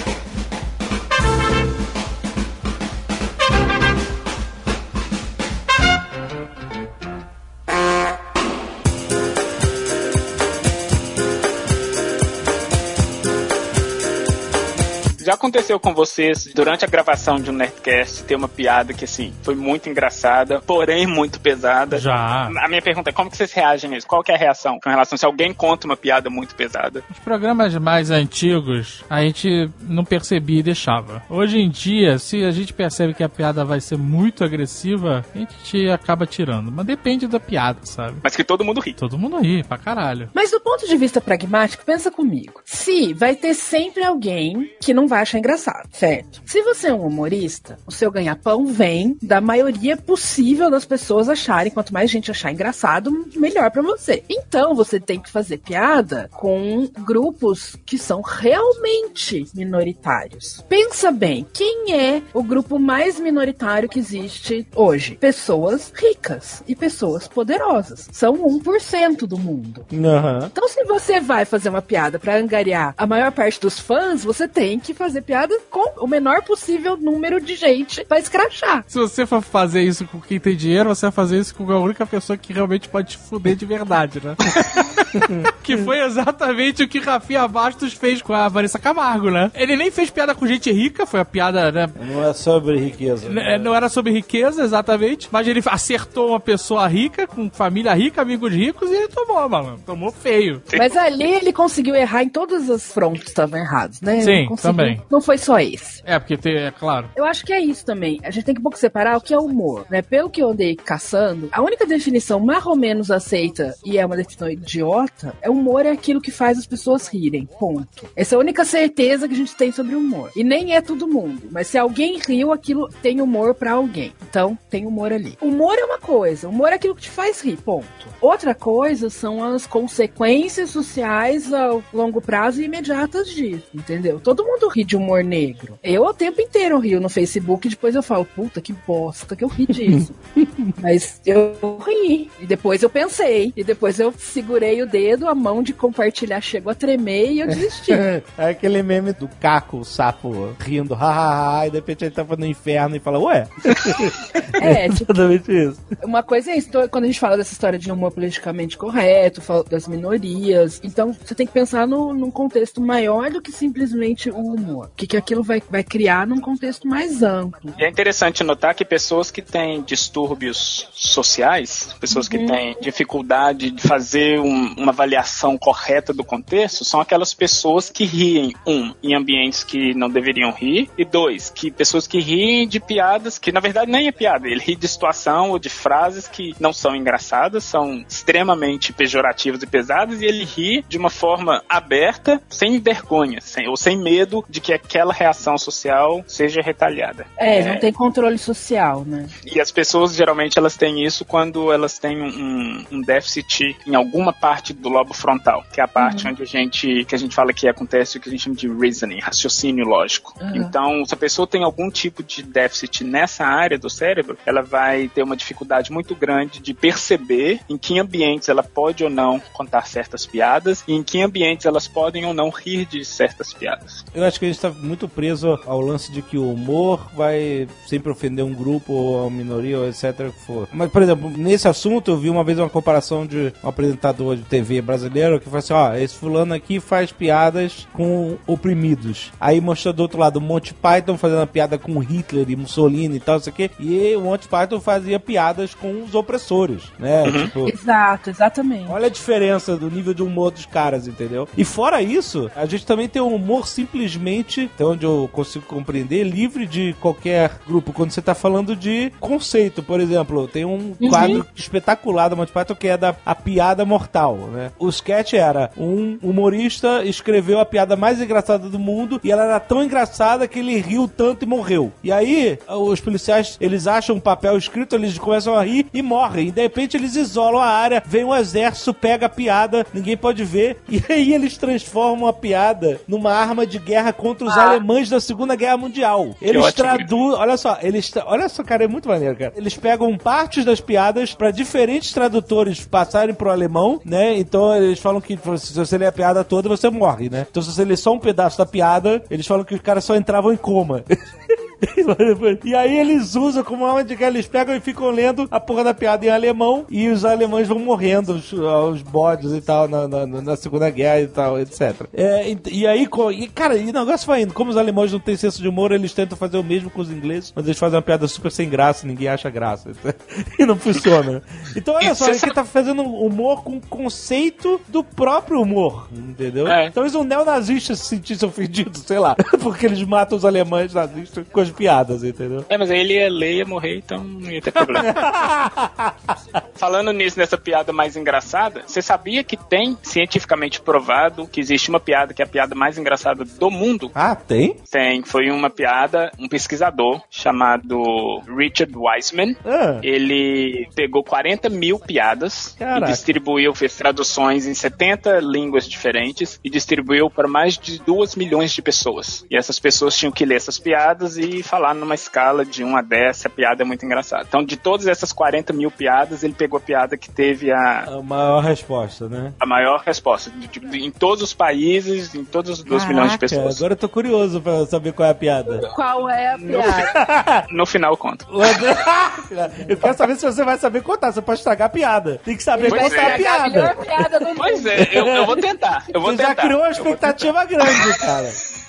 [15.41, 19.55] aconteceu com vocês, durante a gravação de um Nerdcast, ter uma piada que, assim, foi
[19.55, 21.97] muito engraçada, porém muito pesada.
[21.97, 22.45] Já.
[22.45, 24.05] A minha pergunta é como que vocês reagem a isso?
[24.05, 27.03] Qual que é a reação com relação se alguém conta uma piada muito pesada?
[27.09, 31.23] Os programas mais antigos, a gente não percebia e deixava.
[31.27, 35.37] Hoje em dia, se a gente percebe que a piada vai ser muito agressiva, a
[35.37, 36.71] gente acaba tirando.
[36.71, 38.17] Mas depende da piada, sabe?
[38.21, 38.93] Mas que todo mundo ri.
[38.93, 40.29] Todo mundo ri pra caralho.
[40.35, 42.61] Mas do ponto de vista pragmático, pensa comigo.
[42.63, 46.41] Se vai ter sempre alguém que não vai achar engraçado, certo?
[46.45, 51.71] Se você é um humorista, o seu ganha-pão vem da maioria possível das pessoas acharem.
[51.71, 54.23] Quanto mais gente achar engraçado, melhor pra você.
[54.29, 60.63] Então você tem que fazer piada com grupos que são realmente minoritários.
[60.69, 65.15] Pensa bem, quem é o grupo mais minoritário que existe hoje?
[65.15, 68.07] Pessoas ricas e pessoas poderosas.
[68.11, 69.85] São 1% do mundo.
[69.91, 70.49] Aham.
[70.51, 74.47] Então, se você vai fazer uma piada pra angariar a maior parte dos fãs, você
[74.47, 78.83] tem que fazer piada com o menor possível número de gente pra escrachar.
[78.87, 81.79] Se você for fazer isso com quem tem dinheiro, você vai fazer isso com a
[81.79, 84.35] única pessoa que realmente pode te fuder de verdade, né?
[85.63, 89.51] que foi exatamente o que Rafinha Bastos fez com a Vanessa Camargo, né?
[89.53, 91.89] Ele nem fez piada com gente rica, foi a piada, né?
[91.99, 93.29] Não é sobre riqueza.
[93.29, 98.21] N- Não era sobre riqueza, exatamente, mas ele acertou uma pessoa rica, com família rica,
[98.21, 99.79] amigos ricos, e ele tomou, mano.
[99.85, 100.61] Tomou feio.
[100.77, 104.21] Mas ali ele conseguiu errar em todas as frontes que estavam errados, né?
[104.21, 105.01] Sim, Ele conseguiu- também.
[105.11, 106.01] Não foi só esse.
[106.05, 107.09] É, porque tem, é claro.
[107.15, 108.19] Eu acho que é isso também.
[108.23, 110.01] A gente tem que um pouco separar o que é humor, né?
[110.01, 114.15] Pelo que eu andei caçando, a única definição mais ou menos aceita, e é uma
[114.15, 117.47] definição idiota, é humor é aquilo que faz as pessoas rirem.
[117.59, 118.09] Ponto.
[118.15, 120.31] Essa é a única certeza que a gente tem sobre humor.
[120.35, 124.13] E nem é todo mundo, mas se alguém riu, aquilo tem humor pra alguém.
[124.29, 125.37] Então, tem humor ali.
[125.41, 127.85] Humor é uma coisa, humor é aquilo que te faz rir, ponto.
[128.21, 134.19] Outra coisa são as consequências sociais ao longo prazo e imediatas disso, entendeu?
[134.19, 135.77] Todo mundo ri de humor negro.
[135.83, 139.43] Eu o tempo inteiro rio no Facebook e depois eu falo, puta que bosta que
[139.43, 140.13] eu ri disso.
[140.81, 142.29] Mas eu ri.
[142.39, 143.51] E depois eu pensei.
[143.55, 147.47] E depois eu segurei o dedo, a mão de compartilhar chegou a tremer e eu
[147.47, 147.91] desisti.
[148.37, 152.45] É aquele meme do Caco, o sapo, rindo, hahaha, e de repente ele tava no
[152.45, 153.47] inferno e fala, ué?
[154.61, 155.81] É, tipo, Exatamente isso.
[156.03, 159.87] Uma coisa é isso, quando a gente fala dessa história de humor politicamente correto, das
[159.87, 164.90] minorias, então você tem que pensar no, num contexto maior do que simplesmente o humor.
[164.91, 167.73] O que, que aquilo vai, vai criar num contexto mais amplo.
[167.77, 173.81] E é interessante notar que pessoas que têm distúrbios sociais, pessoas que têm dificuldade de
[173.81, 179.63] fazer um- uma avaliação correta do contexto, são aquelas pessoas que riem, um, em ambientes
[179.63, 183.91] que não deveriam rir, e dois, que pessoas que riem de piadas que na verdade
[183.91, 188.05] nem é piada, ele ri de situação ou de frases que não são engraçadas, são
[188.07, 193.77] extremamente pejorativas e pesadas, e ele ri de uma forma aberta, sem vergonha, sem, ou
[193.77, 197.25] sem medo de que aquela reação social seja retalhada.
[197.37, 199.27] É, não tem controle social, né?
[199.45, 204.33] E as pessoas geralmente elas têm isso quando elas têm um, um déficit em alguma
[204.33, 207.53] parte do lobo frontal, que é a parte onde a gente, que a gente fala
[207.53, 210.33] que acontece o que a gente chama de reasoning, raciocínio lógico.
[210.53, 215.07] Então, se a pessoa tem algum tipo de déficit nessa área do cérebro, ela vai
[215.07, 219.85] ter uma dificuldade muito grande de perceber em que ambientes ela pode ou não contar
[219.87, 224.05] certas piadas e em que ambientes elas podem ou não rir de certas piadas.
[224.13, 227.67] Eu acho que a gente tá muito preso ao lance de que o humor vai
[227.87, 230.31] sempre ofender um grupo ou uma minoria ou etc.
[230.31, 230.67] que for.
[230.71, 234.43] Mas, por exemplo, nesse assunto eu vi uma vez uma comparação de um apresentador de
[234.43, 239.31] TV brasileiro que falou assim: ó, esse fulano aqui faz piadas com oprimidos.
[239.39, 243.17] Aí mostrou do outro lado o Monty Python fazendo uma piada com Hitler e Mussolini
[243.17, 243.69] e tal, isso aqui.
[243.79, 247.23] E o Monty Python fazia piadas com os opressores, né?
[247.31, 248.89] Tipo, Exato, exatamente.
[248.89, 251.47] Olha a diferença do nível de humor dos caras, entendeu?
[251.57, 256.23] E fora isso, a gente também tem um humor simplesmente, até onde eu consigo compreender,
[256.23, 257.93] livre de qualquer grupo.
[257.93, 262.75] Quando você tá falando de conceito, por exemplo, tem um quadro espetacular da Monty Python
[262.75, 264.71] que é da a piada mortal, né?
[264.79, 269.59] O sketch era um humorista escreveu a piada mais engraçada do mundo e ela era
[269.59, 271.91] tão engraçada que ele riu tanto e morreu.
[272.03, 276.47] E aí, os policiais, eles acham um papel escrito, eles começam a rir e morrem.
[276.47, 280.43] E de repente eles isolam a área, vem um exército, pega a piada, ninguém pode
[280.43, 285.19] ver, e aí eles transformam a piada numa arma de guerra contra os alemães da
[285.19, 286.29] Segunda Guerra Mundial.
[286.41, 289.53] Eles traduzem, olha só, eles, tra- olha só, cara, é muito maneiro, cara.
[289.55, 294.37] Eles pegam partes das piadas pra diferentes tradutores passarem pro alemão, né?
[294.37, 297.45] Então eles falam que se você ler a piada toda, você morre, né?
[297.49, 300.15] Então se você ler só um pedaço da piada, eles falam que os caras só
[300.15, 301.03] entravam em coma.
[302.63, 305.83] E aí eles usam como arma de guerra, eles pegam e ficam lendo a porra
[305.83, 310.07] da piada em alemão e os alemães vão morrendo, os, os bodes e tal, na,
[310.07, 312.07] na, na Segunda Guerra e tal, etc.
[312.13, 314.53] É, e, e aí, e, cara, e o negócio vai indo.
[314.53, 317.11] Como os alemães não têm senso de humor, eles tentam fazer o mesmo com os
[317.11, 319.91] ingleses, mas eles fazem uma piada super sem graça, ninguém acha graça.
[320.59, 321.41] e não funciona.
[321.75, 326.67] Então, olha só, ele sabe- tá fazendo humor com o conceito do próprio humor, entendeu?
[326.67, 326.89] É.
[326.91, 331.59] Talvez um neonazista se sentisse ofendido, sei lá, porque eles matam os alemães nazistas com
[331.59, 332.65] as piadas, entendeu?
[332.69, 335.13] É, mas aí ele ia ler, ia morrer, então não ia ter problema.
[336.75, 341.99] Falando nisso, nessa piada mais engraçada, você sabia que tem cientificamente provado que existe uma
[341.99, 344.11] piada que é a piada mais engraçada do mundo?
[344.15, 344.75] Ah, tem?
[344.89, 349.55] Tem, foi uma piada, um pesquisador chamado Richard Wiseman.
[349.65, 349.99] Ah.
[350.01, 353.05] Ele pegou 40 mil piadas Caraca.
[353.05, 358.71] e distribuiu, fez traduções em 70 línguas diferentes e distribuiu para mais de 2 milhões
[358.71, 359.45] de pessoas.
[359.49, 363.01] E essas pessoas tinham que ler essas piadas e falar numa escala de 1 a
[363.01, 364.43] 10 se a piada é muito engraçada.
[364.47, 368.21] Então, de todas essas 40 mil piadas, ele pegou a piada que teve a, A
[368.21, 369.53] maior resposta, né?
[369.59, 370.49] a maior resposta.
[370.51, 373.77] De- de- em todos os países, em todos os 2 milhões de pessoas.
[373.77, 375.89] Agora eu tô curioso pra saber qual é a piada.
[375.95, 377.67] Qual é a piada?
[377.71, 378.45] No final, conta.
[379.87, 381.31] Eu quero saber se você vai saber contar.
[381.31, 382.39] Você pode estragar a piada.
[382.43, 383.33] Tem que saber Pois contar é.
[383.33, 383.69] a piada.
[383.69, 384.39] melhor piada.
[384.55, 386.05] Pois é, eu, eu vou tentar.
[386.13, 386.61] Eu vou Você já tentar.
[386.63, 388.49] criou uma expectativa grande, cara.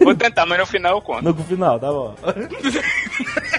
[0.00, 1.22] Vou tentar, mas no final eu conto.
[1.24, 2.14] No final, tá bom.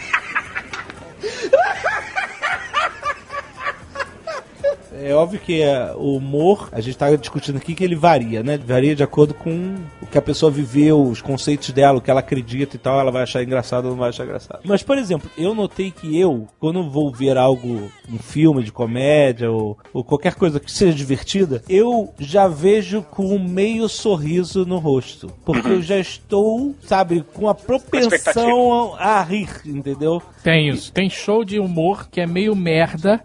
[5.02, 8.58] É óbvio que é, o humor, a gente tá discutindo aqui que ele varia, né?
[8.58, 12.20] Varia de acordo com o que a pessoa viveu, os conceitos dela, o que ela
[12.20, 14.62] acredita e tal, ela vai achar engraçado ou não vai achar engraçado.
[14.66, 19.50] Mas, por exemplo, eu notei que eu, quando vou ver algo, um filme de comédia
[19.50, 24.80] ou, ou qualquer coisa que seja divertida, eu já vejo com um meio sorriso no
[24.80, 25.32] rosto.
[25.46, 30.22] Porque eu já estou, sabe, com a propensão a rir, entendeu?
[30.44, 30.92] Tem isso.
[30.92, 33.24] Tem show de humor que é meio merda.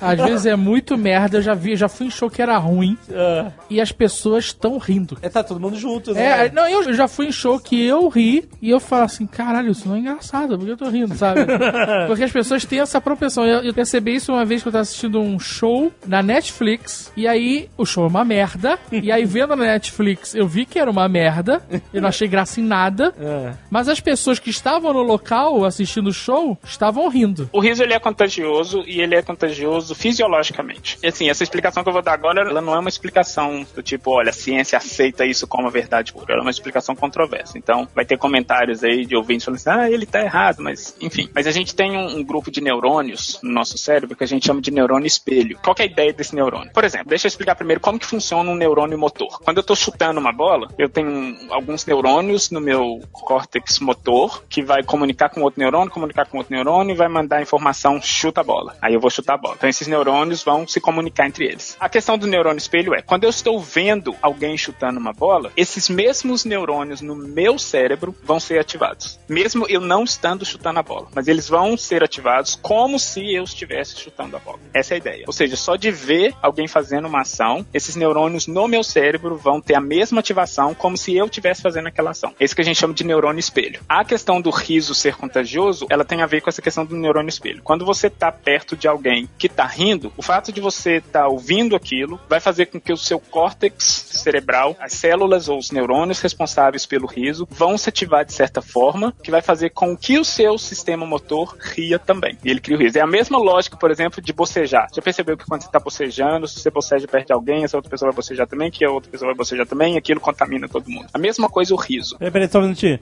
[0.00, 1.05] Às vezes é muito merda.
[1.14, 2.96] Eu já vi, já fui em show que era ruim.
[3.12, 5.16] Ah, E as pessoas estão rindo.
[5.22, 6.46] é, tá todo mundo junto, né?
[6.46, 9.70] É, não, eu já fui em show que eu ri e eu falo assim, caralho,
[9.70, 11.40] isso não é engraçado, porque eu tô rindo, sabe?
[12.06, 13.44] Porque as pessoas têm essa propensão.
[13.46, 17.26] Eu, eu percebi isso uma vez que eu tava assistindo um show na Netflix, e
[17.26, 20.90] aí o show é uma merda, e aí vendo na Netflix eu vi que era
[20.90, 23.52] uma merda, eu não achei graça em nada, É.
[23.70, 27.48] mas as pessoas que estavam no local assistindo o show estavam rindo.
[27.52, 30.95] O riso ele é contagioso e ele é contagioso fisiologicamente.
[31.02, 33.82] E assim, essa explicação que eu vou dar agora, ela não é uma explicação do
[33.82, 36.32] tipo, olha, a ciência aceita isso como verdade pura.
[36.32, 37.58] Ela é uma explicação controversa.
[37.58, 41.28] Então, vai ter comentários aí de ouvintes falando assim, ah, ele tá errado, mas enfim.
[41.34, 44.46] Mas a gente tem um, um grupo de neurônios no nosso cérebro que a gente
[44.46, 45.58] chama de neurônio espelho.
[45.62, 46.72] Qual é a ideia desse neurônio?
[46.72, 49.40] Por exemplo, deixa eu explicar primeiro como que funciona um neurônio motor.
[49.42, 54.62] Quando eu tô chutando uma bola, eu tenho alguns neurônios no meu córtex motor que
[54.62, 58.40] vai comunicar com outro neurônio, comunicar com outro neurônio e vai mandar a informação chuta
[58.40, 58.76] a bola.
[58.80, 59.54] Aí eu vou chutar a bola.
[59.56, 61.76] Então esses neurônios vão se comunicar entre eles.
[61.80, 65.88] A questão do neurônio espelho é, quando eu estou vendo alguém chutando uma bola, esses
[65.88, 69.18] mesmos neurônios no meu cérebro vão ser ativados.
[69.28, 71.08] Mesmo eu não estando chutando a bola.
[71.12, 74.60] Mas eles vão ser ativados como se eu estivesse chutando a bola.
[74.72, 75.24] Essa é a ideia.
[75.26, 79.60] Ou seja, só de ver alguém fazendo uma ação, esses neurônios no meu cérebro vão
[79.60, 82.32] ter a mesma ativação como se eu estivesse fazendo aquela ação.
[82.38, 83.80] É isso que a gente chama de neurônio espelho.
[83.88, 87.28] A questão do riso ser contagioso, ela tem a ver com essa questão do neurônio
[87.28, 87.60] espelho.
[87.64, 91.28] Quando você está perto de alguém que está rindo, o fato de você estar tá
[91.28, 96.20] ouvindo aquilo vai fazer com que o seu córtex cerebral, as células ou os neurônios
[96.20, 100.24] responsáveis pelo riso, vão se ativar de certa forma, que vai fazer com que o
[100.24, 102.36] seu sistema motor ria também.
[102.44, 102.98] E ele cria o riso.
[102.98, 104.88] É a mesma lógica, por exemplo, de bocejar.
[104.92, 107.90] Já percebeu que quando você está bocejando, se você boceja perto de alguém, essa outra
[107.90, 110.90] pessoa vai bocejar também, que a outra pessoa vai bocejar também, e aquilo contamina todo
[110.90, 111.06] mundo.
[111.14, 112.18] A mesma coisa o riso.
[112.18, 112.98] Peraí, peraí, só um minutinho.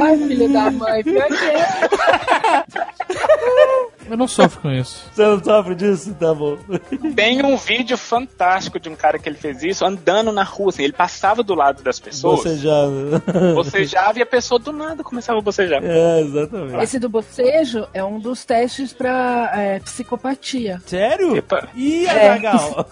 [0.00, 1.02] Ai, filho da mãe.
[4.08, 5.06] Eu não sofro com isso.
[5.14, 6.14] Você não sofre disso?
[6.14, 6.56] Tá bom.
[7.14, 10.82] Tem um vídeo fantástico de um cara que ele fez isso andando na rua, assim,
[10.84, 12.38] ele passava do lado das pessoas.
[12.42, 13.22] Bocejava.
[13.54, 15.80] Bocejava e a pessoa do nada começava a bocejar.
[15.84, 16.82] É, exatamente.
[16.82, 20.80] Esse do bocejo é um dos testes pra é, psicopatia.
[20.86, 21.36] Sério?
[21.36, 21.68] Epa.
[21.74, 22.30] Ih, É.
[22.30, 22.88] Azaghal.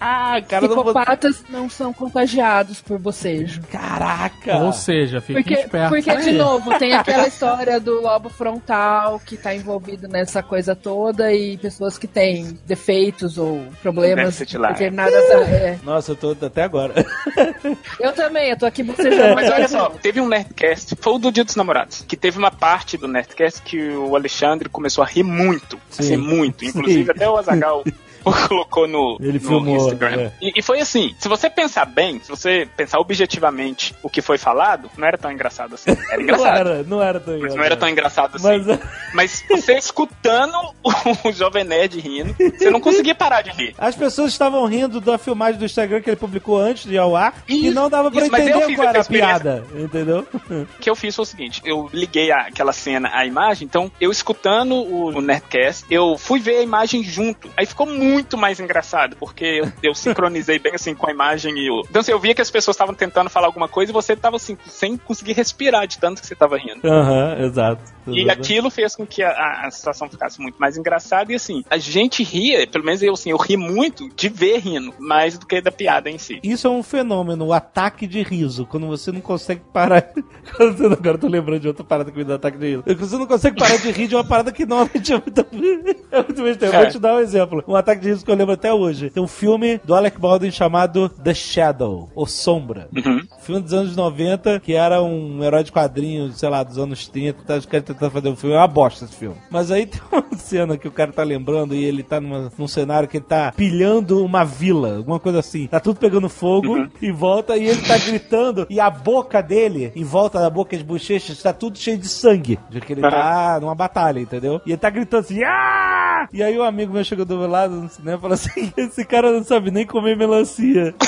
[0.00, 0.92] ah, cara do bocejo.
[0.94, 3.62] Psicopatas não são contagiados por bocejo.
[3.70, 4.56] Caraca.
[4.58, 6.04] Ou seja, fiquem Porque, espertos.
[6.04, 11.32] porque de novo, tem aquela história do lobo frontal que tá envolvido nessa coisa toda
[11.32, 14.72] e pessoas que têm defeitos ou problemas lá.
[14.72, 15.14] determinadas.
[15.14, 15.78] É.
[15.82, 16.94] Nossa, eu tô até agora.
[17.98, 19.34] Eu também, eu tô aqui bocejando.
[19.34, 22.50] Mas olha só, teve um Nerdcast, foi o do Dia dos Namorados, que teve uma
[22.50, 25.78] parte do Nerdcast que o Alexandre começou a rir muito.
[25.90, 26.02] Sim.
[26.02, 26.64] Assim, muito.
[26.64, 27.10] Inclusive, Sim.
[27.10, 27.84] até o Azagal
[28.48, 30.20] colocou no, Ele no filmou, Instagram.
[30.20, 30.32] é.
[30.40, 34.38] E, e foi assim, se você pensar bem, se você pensar objetivamente o que foi
[34.38, 35.90] falado, não era tão engraçado assim.
[36.10, 36.56] Era Não engraçado.
[36.58, 38.46] era, não era tão Mas não era tão engraçado assim.
[38.46, 38.78] Mas,
[39.14, 40.54] Mas você escutando
[41.24, 43.74] o Jovem Nerd rindo, você não conseguia parar de rir.
[43.78, 47.14] As pessoas estavam rindo da filmagem do Instagram que ele publicou antes de ir ao
[47.16, 50.26] ar e Isso, não dava pra isso, entender qual era a piada, entendeu?
[50.50, 53.90] O que eu fiz foi o seguinte: eu liguei a- aquela cena à imagem, então
[54.00, 57.48] eu escutando o, o Nerdcast, eu fui ver a imagem junto.
[57.56, 61.70] Aí ficou muito mais engraçado, porque eu, eu sincronizei bem assim com a imagem e
[61.70, 61.82] o.
[61.88, 64.36] Então assim, eu via que as pessoas estavam tentando falar alguma coisa e você tava
[64.36, 66.80] assim, sem conseguir respirar de tanto que você tava rindo.
[66.84, 67.82] Aham, exato
[68.14, 68.32] e né?
[68.32, 71.32] aquilo fez com que a, a, situação ficasse muito mais engraçada.
[71.32, 74.94] E assim, a gente ria, pelo menos eu, assim, eu ri muito de ver rindo,
[74.98, 76.40] mais do que da piada em si.
[76.42, 78.66] Isso é um fenômeno, o ataque de riso.
[78.66, 80.12] Quando você não consegue parar.
[80.58, 82.84] Agora eu tô lembrando de outra parada que me dá ataque de riso.
[82.98, 85.00] Você não consegue parar de rir de uma parada que não é muito.
[86.10, 86.66] é muito besteira.
[86.66, 86.90] Eu vou é.
[86.90, 87.64] te dar um exemplo.
[87.66, 89.10] Um ataque de riso que eu lembro até hoje.
[89.10, 92.88] Tem um filme do Alec Baldwin chamado The Shadow, ou Sombra.
[92.94, 93.20] Uhum.
[93.40, 97.42] Filme dos anos 90, que era um herói de quadrinhos, sei lá, dos anos 30,
[97.44, 98.56] 40, tá, Tá tentar fazer um filme.
[98.56, 99.36] É uma bosta esse filme.
[99.50, 102.66] Mas aí tem uma cena que o cara tá lembrando e ele tá numa, num
[102.66, 105.66] cenário que ele tá pilhando uma vila, alguma coisa assim.
[105.66, 106.88] Tá tudo pegando fogo uhum.
[107.00, 110.82] e volta e ele tá gritando e a boca dele, em volta da boca as
[110.82, 112.58] bochechas, tá tudo cheio de sangue.
[112.70, 114.60] porque que ele tá numa batalha, entendeu?
[114.64, 116.28] E ele tá gritando assim, Aaah!
[116.32, 118.72] E aí o um amigo meu chegou do meu lado no cinema e falou assim,
[118.76, 120.94] esse cara não sabe nem comer melancia.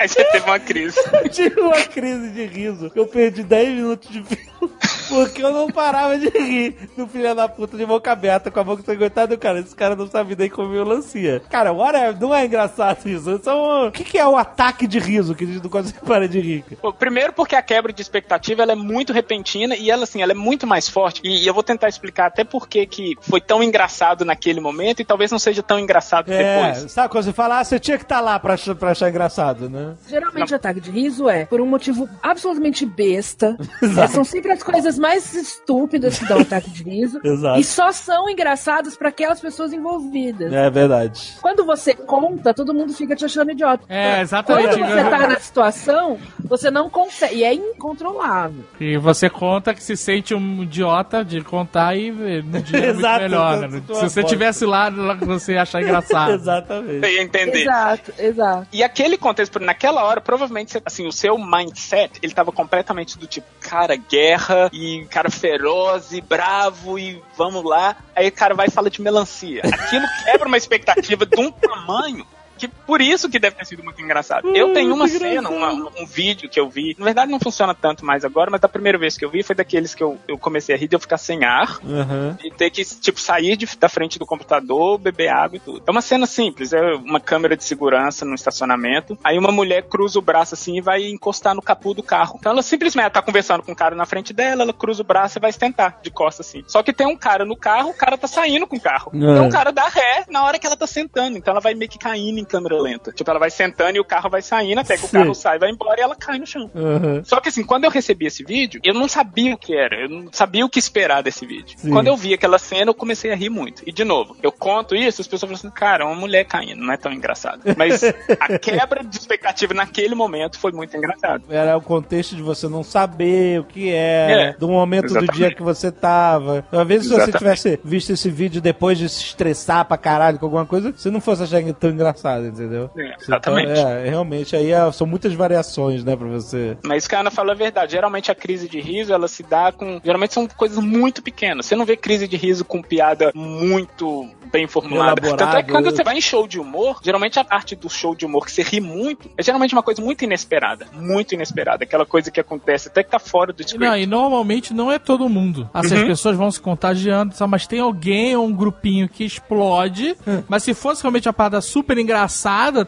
[0.00, 0.98] Aí você teve uma crise.
[1.12, 2.90] Eu tive uma crise de riso.
[2.94, 4.72] Eu perdi 10 minutos de filme.
[5.10, 8.64] Porque eu não parava de rir do filho da puta de boca aberta, com a
[8.64, 9.36] boca sanguentada.
[9.36, 11.42] Cara, esse cara não sabe nem comer melancia.
[11.50, 13.30] Cara, whatever, não é engraçado isso.
[13.30, 15.70] É só um- O que, que é o ataque de riso que a gente não
[15.70, 16.64] consegue parar de rir?
[16.98, 20.34] Primeiro porque a quebra de expectativa ela é muito repentina e ela assim, ela é
[20.34, 21.20] muito mais forte.
[21.24, 22.88] E, e eu vou tentar explicar até por que
[23.20, 26.92] foi tão engraçado naquele momento e talvez não seja tão engraçado É, depois.
[26.92, 29.68] sabe quando você fala, ah, você tinha que estar lá pra, ach- pra achar engraçado,
[29.68, 29.94] né?
[30.08, 33.56] Geralmente o ataque de riso é por um motivo absolutamente besta.
[34.00, 37.20] É, são sempre as coisas mais estúpidas que dão ataque de riso.
[37.24, 37.58] Exato.
[37.58, 40.52] E só são engraçadas para aquelas pessoas envolvidas.
[40.52, 41.34] É verdade.
[41.40, 43.84] Quando você conta, todo mundo fica te achando idiota.
[43.88, 44.78] É, exatamente.
[44.78, 47.36] Quando você tá na situação, você não consegue.
[47.36, 48.64] E é incontrolável.
[48.78, 52.98] E você conta que se sente um idiota de contar e no dia é muito
[52.98, 53.68] Exato, melhor.
[53.68, 53.82] né?
[53.94, 54.90] Se você tivesse lá,
[55.20, 56.32] você ia achar engraçado.
[56.34, 57.00] Exatamente.
[57.00, 57.62] Você ia entender.
[57.62, 58.66] Exato, exato.
[58.72, 63.46] E aquele contexto, naquela hora, provavelmente, assim, o seu mindset, ele tava completamente do tipo,
[63.70, 67.96] cara, guerra, e cara feroz e bravo, e vamos lá.
[68.16, 69.62] Aí o cara vai e fala de melancia.
[69.64, 72.26] Aquilo quebra uma expectativa de um tamanho
[72.60, 74.54] que por isso que deve ter sido muito engraçado.
[74.54, 76.94] eu tenho uma cena, uma- um vídeo que eu vi.
[76.98, 79.54] Na verdade, não funciona tanto mais agora, mas a primeira vez que eu vi foi
[79.56, 82.36] daqueles que eu, eu comecei a rir de eu ficar sem ar Aham.
[82.44, 85.82] e ter que, tipo, sair de- da frente do computador, beber água e tudo.
[85.86, 89.18] É uma cena simples, é uma câmera de segurança no estacionamento.
[89.24, 92.36] Aí uma mulher cruza o braço assim e vai encostar no capô do carro.
[92.38, 95.38] Então ela simplesmente tá conversando com um cara na frente dela, ela cruza o braço
[95.38, 96.62] e vai tentar de costas assim.
[96.66, 99.10] Só que tem um cara no carro, o cara tá saindo com o carro.
[99.14, 101.36] Então o cara dá ré na hora que ela tá sentando.
[101.38, 103.12] Então ela vai meio que caindo em câmera lenta.
[103.12, 105.18] Tipo, ela vai sentando e o carro vai saindo até que o Sim.
[105.18, 106.70] carro sai, vai embora e ela cai no chão.
[106.74, 107.22] Aham.
[107.24, 110.08] Só que assim, quando eu recebi esse vídeo, eu não sabia o que era, eu
[110.08, 111.78] não sabia o que esperar desse vídeo.
[111.78, 111.90] Sim.
[111.90, 113.82] Quando eu vi aquela cena, eu comecei a rir muito.
[113.86, 116.92] E de novo, eu conto isso, as pessoas falam assim, cara, uma mulher caindo, não
[116.92, 117.60] é tão engraçado.
[117.76, 121.44] Mas a quebra de expectativa naquele momento foi muito engraçado.
[121.48, 125.36] Era o contexto de você não saber o que era, É, do momento do exatamente.
[125.36, 126.64] dia que você tava.
[126.72, 130.46] Às vezes, se você tivesse visto esse vídeo depois de se estressar pra caralho com
[130.46, 132.90] alguma coisa, você não fosse achar tão engraçado, entendeu?
[132.96, 133.74] É, Você exatamente.
[133.80, 136.76] tá- é, realmente, aí é- são muitas variações, né, pra você.
[136.84, 137.92] Mas que a Ana falou a verdade.
[137.92, 140.00] Geralmente a crise de riso, ela se dá com.
[140.04, 141.66] Geralmente são coisas muito pequenas.
[141.66, 145.20] Você não vê crise de riso com piada muito bem formulada.
[145.20, 145.90] Elaborado, Tanto é que quando né?
[145.92, 148.62] você vai em show de humor, geralmente a parte do show de humor que você
[148.62, 150.86] ri muito é geralmente uma coisa muito inesperada.
[150.92, 151.84] Muito inesperada.
[151.84, 153.86] Aquela coisa que acontece até que tá fora do script.
[153.86, 155.70] Não, e normalmente não é todo mundo.
[155.72, 156.00] Assim, Uhum.
[156.02, 160.16] as pessoas vão se contagiando, mas tem alguém ou um grupinho que explode.
[160.48, 162.29] Mas se fosse realmente uma parada super engraçada,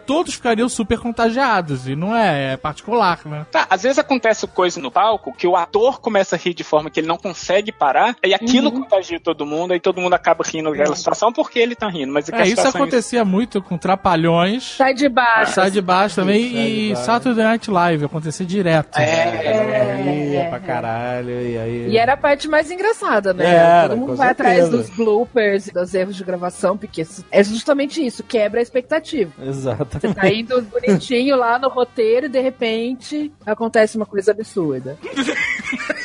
[0.06, 1.88] todos ficariam super contagiados.
[1.88, 3.46] E não é, é particular, né?
[3.50, 6.90] Tá, às vezes acontece coisa no palco que o ator começa a rir de forma
[6.90, 8.82] que ele não consegue parar, e aquilo Uhum.
[8.82, 12.12] contagia todo mundo, aí todo mundo acaba rindo daquela situação porque ele tá rindo.
[12.12, 14.74] Mas é É, isso acontecia muito com Trapalhões.
[14.76, 15.52] Sai de baixo.
[15.52, 17.04] Sai de baixo também Sai e baixo.
[17.06, 18.98] Saturday Night Live acontecia direto.
[18.98, 21.88] É, é, pra caralho, e aí...
[21.90, 23.44] E era a parte mais engraçada, né?
[23.46, 24.50] Era, Todo mundo vai certeza.
[24.50, 29.31] atrás dos bloopers e dos erros de gravação, porque é justamente isso, quebra a expectativa.
[29.42, 29.98] Exato.
[30.00, 34.98] Você tá indo bonitinho lá no roteiro e de repente acontece uma coisa absurda.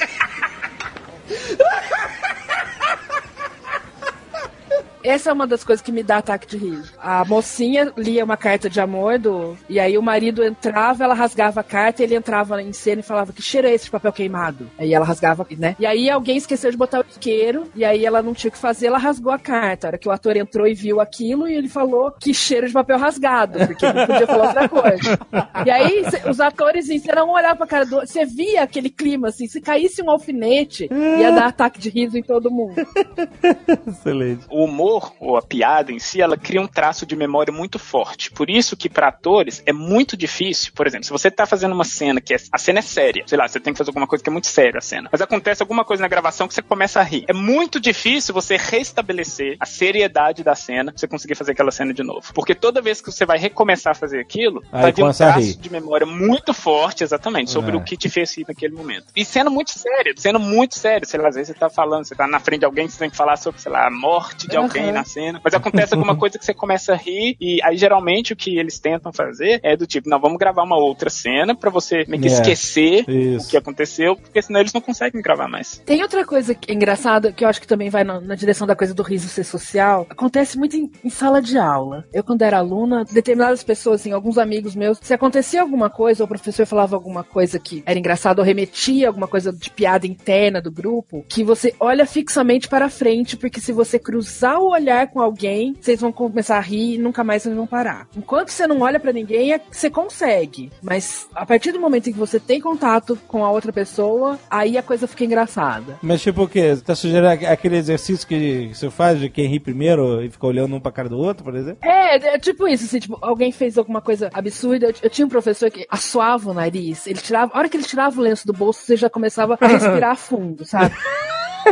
[5.07, 6.93] Essa é uma das coisas que me dá ataque de riso.
[6.99, 9.57] A mocinha lia uma carta de amor do.
[9.69, 13.31] E aí o marido entrava, ela rasgava a carta, ele entrava em cena e falava:
[13.33, 14.69] Que cheiro é esse de papel queimado?
[14.77, 15.75] Aí ela rasgava, né?
[15.79, 18.57] E aí alguém esqueceu de botar o isqueiro, e aí ela não tinha o que
[18.57, 19.87] fazer, ela rasgou a carta.
[19.87, 22.73] A hora que o ator entrou e viu aquilo, e ele falou: Que cheiro de
[22.73, 25.19] papel rasgado, porque não podia falar outra coisa.
[25.65, 27.99] E aí cê- os atores em cena não olhavam pra cara do.
[28.01, 32.23] Você via aquele clima assim, se caísse um alfinete, ia dar ataque de riso em
[32.23, 32.75] todo mundo.
[33.87, 34.45] Excelente.
[34.49, 38.31] o humor ou a piada em si, ela cria um traço de memória muito forte.
[38.31, 41.83] Por isso que para atores é muito difícil, por exemplo, se você tá fazendo uma
[41.83, 44.23] cena que é, a cena é séria, sei lá, você tem que fazer alguma coisa
[44.23, 46.99] que é muito séria a cena, mas acontece alguma coisa na gravação que você começa
[46.99, 47.25] a rir.
[47.27, 51.93] É muito difícil você restabelecer a seriedade da cena, pra você conseguir fazer aquela cena
[51.93, 52.33] de novo.
[52.33, 55.57] Porque toda vez que você vai recomeçar a fazer aquilo, Aí vai vir um traço
[55.59, 57.75] de memória muito forte, exatamente, sobre É.
[57.75, 59.05] o que te fez rir naquele momento.
[59.15, 62.15] E sendo muito sério, sendo muito sério, sei lá, às vezes você tá falando, você
[62.15, 64.57] tá na frente de alguém, você tem que falar sobre, sei lá, a morte de
[64.57, 68.33] alguém Na cena, mas acontece alguma coisa que você começa a rir, e aí geralmente
[68.33, 71.69] o que eles tentam fazer é do tipo, não, vamos gravar uma outra cena pra
[71.69, 72.31] você meio que É.
[72.31, 73.47] esquecer Isso.
[73.47, 75.81] o que aconteceu, porque senão eles não conseguem gravar mais.
[75.85, 78.65] Tem outra coisa que é engraçada, que eu acho que também vai na, na direção
[78.67, 80.05] da coisa do riso ser social.
[80.09, 82.05] Acontece muito em, em sala de aula.
[82.13, 86.25] Eu, quando era aluna, determinadas pessoas, assim, alguns amigos meus, se acontecia alguma coisa, ou
[86.25, 90.61] o professor falava alguma coisa que era engraçado, ou remetia alguma coisa de piada interna
[90.61, 95.19] do grupo, que você olha fixamente para frente, porque se você cruzar o olhar com
[95.21, 98.07] alguém, vocês vão começar a rir e nunca mais vocês vão parar.
[98.15, 100.71] Enquanto você não olha pra ninguém, é você consegue.
[100.81, 104.77] Mas a partir do momento em que você tem contato com a outra pessoa, aí
[104.77, 105.97] a coisa fica engraçada.
[106.01, 106.75] Mas tipo o quê?
[106.75, 110.45] Você tá sugerindo aqu- aquele exercício que você faz de quem ri primeiro e fica
[110.47, 111.79] olhando um pra cara do outro, por exemplo?
[111.81, 114.87] É, é tipo isso, assim, tipo, alguém fez alguma coisa absurda.
[114.87, 117.83] Eu, eu tinha um professor que assoava o nariz, ele tirava, a hora que ele
[117.83, 120.95] tirava o lenço do bolso, você já começava a respirar fundo, sabe?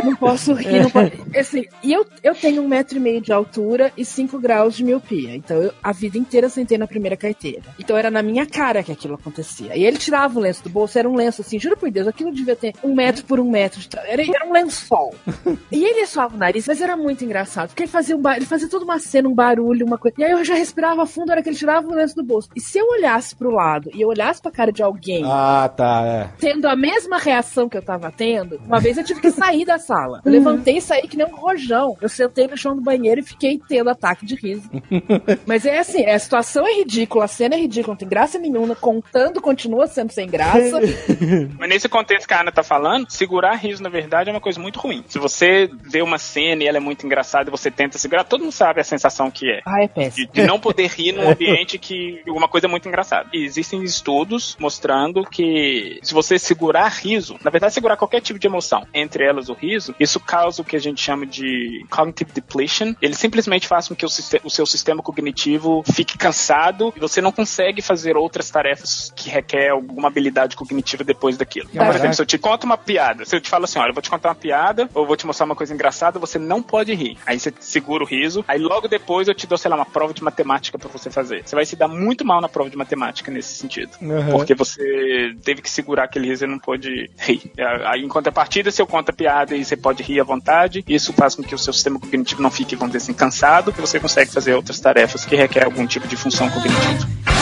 [0.04, 1.10] Não posso rir, não posso.
[1.38, 4.84] Assim, e eu, eu tenho um metro e meio de altura e cinco graus de
[4.84, 5.34] miopia.
[5.34, 7.62] Então, eu, a vida inteira sentei na primeira carteira.
[7.78, 9.76] Então, era na minha cara que aquilo acontecia.
[9.76, 12.32] E ele tirava o lenço do bolso, era um lenço assim, juro por Deus, aquilo
[12.32, 13.80] devia ter um metro por um metro.
[13.80, 15.14] De era, era um lençol.
[15.70, 17.68] E ele assoava o nariz, mas era muito engraçado.
[17.68, 20.14] Porque ele fazia, um ba- ele fazia toda uma cena, um barulho, uma coisa.
[20.18, 22.48] E aí eu já respirava fundo hora que ele tirava o lenço do bolso.
[22.56, 26.02] E se eu olhasse pro lado e eu olhasse pra cara de alguém Ah, tá,
[26.06, 26.28] é.
[26.38, 29.78] tendo a mesma reação que eu tava tendo, uma vez eu tive que sair da
[29.86, 30.20] sala.
[30.24, 31.96] Eu levantei e saí que nem um rojão.
[32.00, 34.68] Eu sentei no chão do banheiro e fiquei tendo ataque de riso.
[35.46, 38.74] Mas é assim, a situação é ridícula, a cena é ridícula, não tem graça nenhuma.
[38.74, 40.80] Contando continua sendo sem graça.
[41.58, 44.60] Mas nesse contexto que a Ana tá falando, segurar riso, na verdade, é uma coisa
[44.60, 45.04] muito ruim.
[45.08, 48.40] Se você vê uma cena e ela é muito engraçada e você tenta segurar, todo
[48.42, 49.60] mundo sabe a sensação que é.
[49.64, 50.28] Ah, é De, péssimo.
[50.32, 53.28] de não poder rir num ambiente que alguma coisa é muito engraçada.
[53.32, 58.46] E existem estudos mostrando que se você segurar riso, na verdade segurar qualquer tipo de
[58.46, 62.94] emoção, entre elas o riso, isso causa o que a gente chama de cognitive depletion.
[63.00, 64.08] Ele simplesmente faz com que o,
[64.44, 69.70] o seu sistema cognitivo fique cansado e você não consegue fazer outras tarefas que requer
[69.70, 71.68] alguma habilidade cognitiva depois daquilo.
[71.72, 73.90] Então, por exemplo, se eu te conto uma piada, se eu te falo assim, olha,
[73.90, 76.62] eu vou te contar uma piada, ou vou te mostrar uma coisa engraçada, você não
[76.62, 77.18] pode rir.
[77.26, 80.12] Aí você segura o riso, aí logo depois eu te dou, sei lá, uma prova
[80.12, 81.42] de matemática pra você fazer.
[81.46, 83.90] Você vai se dar muito mal na prova de matemática nesse sentido.
[84.00, 84.32] Uhum.
[84.32, 87.52] Porque você teve que segurar aquele riso e não pôde rir.
[87.86, 91.12] Aí, em contrapartida, se eu conto a piada e você pode rir à vontade, isso
[91.12, 93.98] faz com que o seu sistema cognitivo não fique, vamos dizer assim, cansado, e você
[93.98, 97.35] consegue fazer outras tarefas que requerem algum tipo de função cognitiva.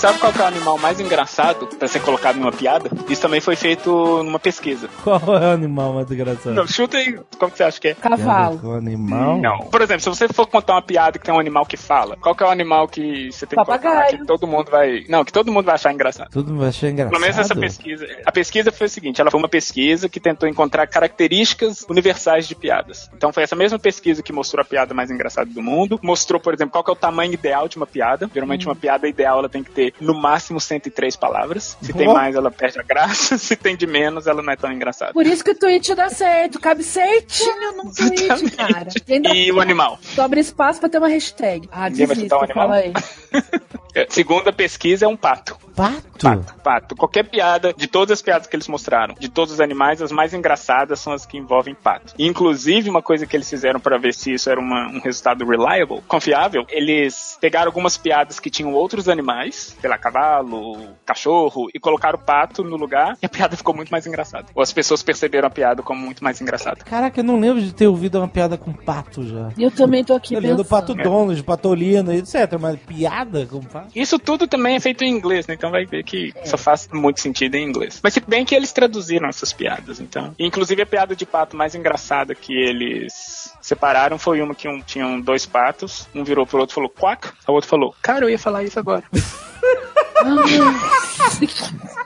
[0.00, 2.90] Sabe qual que é o animal mais engraçado pra ser colocado numa piada?
[3.06, 4.88] Isso também foi feito numa pesquisa.
[5.04, 6.54] Qual é o animal mais engraçado?
[6.54, 7.94] Não, chuta aí, como que você acha que é?
[7.94, 8.58] Cavalo.
[8.58, 9.38] Qual animal?
[9.38, 9.58] Não.
[9.58, 12.34] Por exemplo, se você for contar uma piada que tem um animal que fala, qual
[12.34, 14.18] que é o animal que você tem que colocar Papagaio.
[14.20, 15.04] que todo mundo vai.
[15.06, 16.30] Não, que todo mundo vai achar engraçado.
[16.30, 17.10] Tudo vai achar engraçado.
[17.10, 18.06] Pelo menos essa pesquisa.
[18.24, 22.54] A pesquisa foi o seguinte: ela foi uma pesquisa que tentou encontrar características universais de
[22.54, 23.10] piadas.
[23.14, 26.00] Então foi essa mesma pesquisa que mostrou a piada mais engraçada do mundo.
[26.02, 28.30] Mostrou, por exemplo, qual que é o tamanho ideal de uma piada.
[28.32, 31.76] Geralmente uma piada ideal ela tem que ter no máximo 103 palavras.
[31.82, 33.36] Se tem mais, ela perde a graça.
[33.38, 35.12] Se tem de menos, ela não é tão engraçada.
[35.12, 36.60] Por isso que o tweet dá certo.
[36.60, 38.56] Cabe certinho num tweet, Exatamente.
[38.56, 38.88] cara.
[39.08, 39.98] E ainda E o animal?
[40.02, 41.68] sobra espaço pra ter uma hashtag.
[41.72, 42.68] Ah, Ninguém vai desista, chutar o animal?
[42.68, 42.92] fala aí.
[43.92, 45.56] É, Segunda pesquisa é um pato.
[45.74, 46.02] Pato?
[46.20, 46.96] Pato, pato.
[46.96, 50.34] Qualquer piada, de todas as piadas que eles mostraram, de todos os animais, as mais
[50.34, 52.14] engraçadas são as que envolvem pato.
[52.18, 55.44] E, inclusive, uma coisa que eles fizeram pra ver se isso era uma- um resultado
[55.46, 61.78] reliable, confiável, eles pegaram algumas piadas que tinham outros animais, sei lá, cavalo, cachorro, e
[61.78, 64.46] colocaram o pato no lugar, e a piada ficou muito mais engraçada.
[64.54, 66.84] Ou as pessoas perceberam a piada como muito mais engraçada.
[66.84, 69.50] Caraca, eu não lembro de ter ouvido uma piada com pato já.
[69.58, 70.64] Eu também tô aqui Eu lembro do.
[70.64, 72.56] Pato Donald, Patolino, etc.
[72.60, 73.88] Mas piada com pato?
[73.94, 75.56] Isso tudo também é feito em inglês, né?
[75.60, 78.00] Então vai ver que só faz muito sentido em inglês.
[78.02, 80.34] Mas se bem que eles traduziram essas piadas, então.
[80.38, 85.20] Inclusive a piada de pato mais engraçada que eles separaram foi uma que um, tinham
[85.20, 88.38] dois patos, um virou pro outro e falou quack, o outro falou, cara, eu ia
[88.38, 89.04] falar isso agora.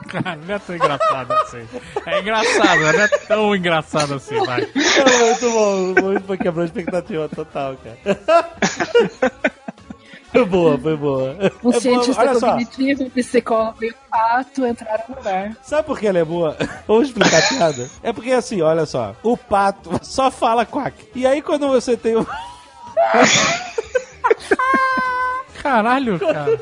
[0.09, 1.67] Cara, não é tão engraçado assim.
[2.05, 4.61] É engraçado, não é tão engraçado assim, vai.
[4.63, 9.45] Não, muito bom, muito bom, quebrou a expectativa total, cara.
[10.35, 11.31] Foi boa, foi boa.
[11.31, 15.55] Um É boa, cientista olha só, cognitivo, um psicólogo e um pato entraram no lugar.
[15.63, 16.57] sabe por que ela é boa?
[16.85, 17.89] Vamos explicar a piada?
[18.03, 21.07] É porque assim, olha só, o pato só fala quack.
[21.15, 22.27] E aí quando você tem o.
[25.61, 26.59] Caralho, cara.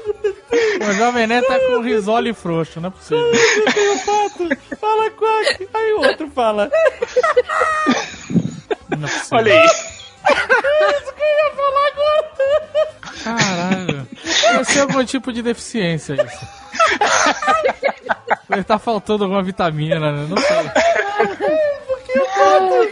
[0.88, 3.32] O Jovem Nerd tá com o risole frouxo, não é possível.
[3.74, 4.48] tem o pato,
[4.80, 5.68] fala quack.
[5.74, 6.72] Aí o outro fala.
[8.98, 9.08] Não
[10.28, 11.64] é possível.
[11.76, 13.24] Olha aí.
[13.24, 14.08] Caralho.
[14.52, 16.48] Deve ser algum tipo de deficiência isso.
[18.52, 20.28] Ele tá faltando alguma vitamina, né?
[20.30, 20.58] Não sei.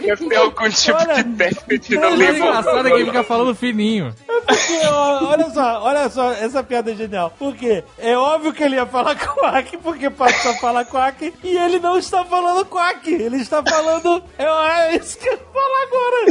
[0.02, 2.36] Deve ter algum tipo Olha, de déficit O no mais livro.
[2.36, 4.14] engraçado é que ele fica falando fininho.
[4.26, 7.32] Porque, ó, olha só, olha só, essa piada é genial.
[7.38, 11.78] Porque é óbvio que ele ia falar quack, porque pato só fala quack, e ele
[11.78, 14.22] não está falando quack, ele está falando.
[14.38, 16.26] É, é isso que eu ia falar agora.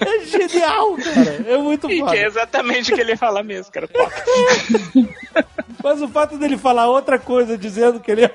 [0.00, 1.44] É genial, cara.
[1.48, 3.88] É muito E que é exatamente o que ele ia falar mesmo, cara.
[5.82, 8.26] Mas o fato dele falar outra coisa dizendo que ele?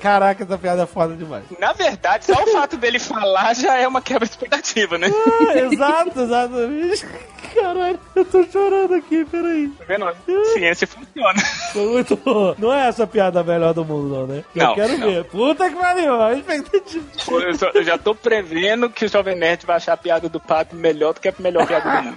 [0.00, 1.44] Caraca, essa piada é foda demais.
[1.58, 5.08] Na verdade, só o fato dele falar já é uma quebra de expectativa, né?
[5.10, 7.06] Ah, exato, exatamente.
[7.54, 9.68] Caralho, eu tô chorando aqui, peraí.
[9.68, 10.44] Tá vendo?
[10.52, 11.40] Ciência funciona.
[11.72, 12.54] Foi muito bom.
[12.58, 14.44] Não é essa piada melhor do mundo, não, né?
[14.54, 15.06] Eu Não, quero não.
[15.06, 15.24] ver.
[15.24, 17.04] Puta que pariu, a expectativa.
[17.30, 20.38] Eu, só- eu já tô prevendo que o Jovem Nerd vai achar a piada do
[20.38, 22.16] pato melhor do que a melhor piada do mundo.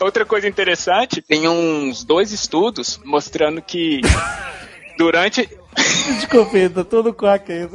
[0.00, 4.00] Outra coisa interessante, tem uns dois estudos mostrando que
[4.98, 5.48] durante.
[6.20, 7.68] Desculpa, tá todo quack aí.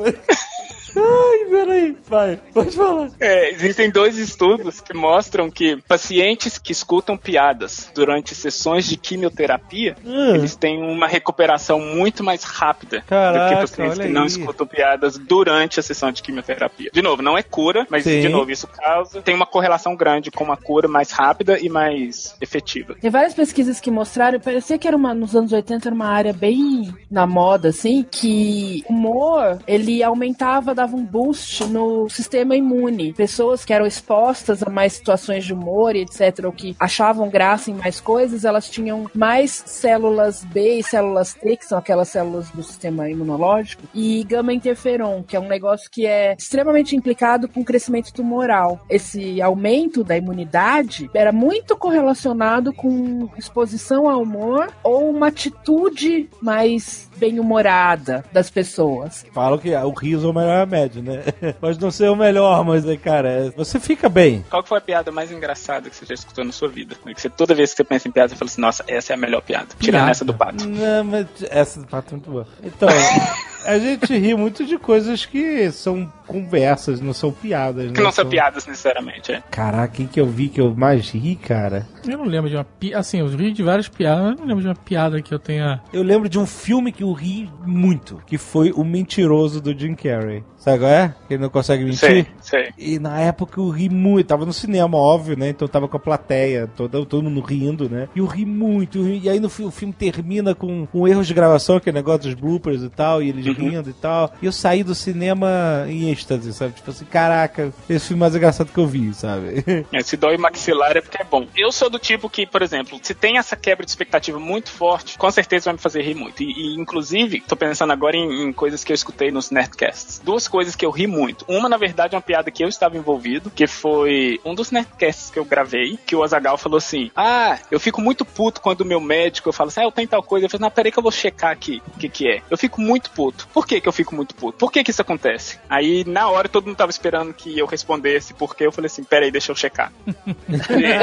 [0.98, 1.98] Ai, peraí.
[2.08, 3.10] Vai, pode falar.
[3.20, 9.96] É, existem dois estudos que mostram que pacientes que escutam piadas durante sessões de quimioterapia,
[10.06, 10.36] Hum.
[10.36, 14.28] eles têm uma recuperação muito mais rápida do Caraca, que pacientes que não aí.
[14.28, 16.90] escutam piadas durante a sessão de quimioterapia.
[16.94, 18.22] De novo, não é cura, mas Sim.
[18.22, 22.36] de novo, isso causa tem uma correlação grande com uma cura mais rápida e mais
[22.42, 22.96] efetiva.
[23.00, 26.34] Tem várias pesquisas que mostraram, parecia que era uma, nos anos 80 era uma área
[26.34, 33.12] bem na moda, assim, que o humor, ele aumentava, dava um boost no sistema imune.
[33.12, 37.70] Pessoas que eram expostas a mais situações de humor e etc, ou que achavam graça
[37.70, 42.50] em mais coisas, elas tinham mais células B e células T, que são aquelas células
[42.52, 47.60] do sistema imunológico, e gama interferon, que é um negócio que é extremamente implicado com
[47.60, 48.80] o crescimento tumoral.
[48.90, 57.10] Esse aumento da imunidade era muito correlacionado com exposição ao humor ou uma atitude mais
[57.18, 59.26] bem-humorada das pessoas.
[59.34, 61.24] Falam que o riso é o melhor remédio, né?
[61.60, 64.46] Pode não ser o melhor, mas, é, cara, é- você fica bem.
[64.50, 66.96] Qual que foi a piada mais engraçada que você já escutou na sua vida?
[67.16, 69.16] Que você, toda vez que você pensa em piada, você fala assim, nossa, essa é
[69.16, 69.68] a melhor piada.
[69.80, 70.12] Tirando Piada.
[70.12, 70.68] essa do pato.
[70.68, 72.48] Não, mas essa do pato é muito boa.
[72.64, 72.90] Então,
[73.66, 77.94] a gente ri muito de coisas que são conversas, não são piadas, né?
[77.94, 79.42] Que não são piadas necessariamente, é.
[79.50, 81.88] Caraca, quem que eu vi que eu mais ri, cara?
[82.06, 83.00] Eu não lembro de uma piada.
[83.00, 85.40] Assim, eu ri de várias piadas, mas eu não lembro de uma piada que eu
[85.40, 85.82] tenha.
[85.94, 89.96] Eu lembro de um filme que eu ri muito, que foi O Mentiroso do Jim
[89.96, 90.44] Carrey.
[90.68, 91.16] Sabe qual é?
[91.28, 92.00] Que ele não consegue mentir?
[92.00, 92.70] Sei, sei.
[92.78, 95.50] E na época eu ri muito, tava no cinema, óbvio, né?
[95.50, 98.10] Então eu tava com a plateia, todo, todo mundo rindo, né?
[98.16, 101.26] E eu ri muito, eu ri- e aí no o filme termina com, com erros
[101.26, 104.32] de gravação, aquele negócio dos bloopers e tal, e eles rindo e tal.
[104.42, 106.74] E eu saí do cinema em êxtase, sabe?
[106.74, 109.64] Tipo assim, caraca, esse filme é mais engraçado que eu vi, sabe?
[109.94, 111.48] É, se dói maxilar é porque é bom.
[111.56, 115.18] Eu sou do tipo que, por exemplo, se tem essa quebra de expectativa muito forte,
[115.18, 116.44] com certeza vai me fazer rir muito.
[116.44, 120.20] E, e, inclusive, tô pensando agora em, em coisas que eu escutei nos Nerdcasts.
[120.24, 121.46] Duas coisas que eu ri muito.
[121.48, 125.30] Uma, na verdade, é uma piada que eu estava envolvido, que foi um dos Nerdcasts
[125.30, 128.86] que eu gravei, que o Azagal falou assim: Ah, eu fico muito puto quando o
[128.86, 130.46] meu médico, eu falo assim, ah, eu tenho tal coisa.
[130.46, 132.42] Eu falo, não, peraí que eu vou checar aqui o que que é.
[132.50, 133.48] Eu fico muito puto.
[133.54, 134.58] Por que que eu fico muito puto?
[134.58, 135.60] Por que que isso acontece?
[135.70, 139.32] Aí, na hora, todo mundo tava esperando que eu respondesse porque eu falei assim, peraí,
[139.32, 139.92] deixa eu checar.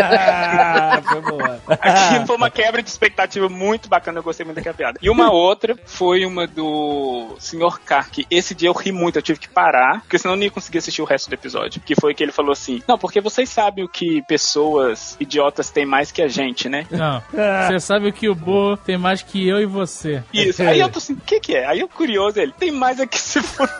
[0.04, 1.60] Ah, foi boa.
[1.68, 4.98] Aqui foi uma quebra de expectativa muito bacana, eu gostei muito daquela piada.
[5.00, 7.80] E uma outra foi uma do Sr.
[7.84, 10.44] K, que esse dia eu ri muito, eu tive que parar, porque senão eu não
[10.44, 11.80] ia conseguir assistir o resto do episódio.
[11.80, 15.86] Que foi que ele falou assim: Não, porque vocês sabem o que pessoas idiotas têm
[15.86, 16.86] mais que a gente, né?
[16.90, 17.22] Não.
[17.68, 20.22] Você sabe que o Bo tem mais que eu e você.
[20.32, 20.62] Isso.
[20.62, 21.66] Aí eu tô assim, o que que é?
[21.66, 23.68] Aí eu curioso, ele, tem mais aqui se for.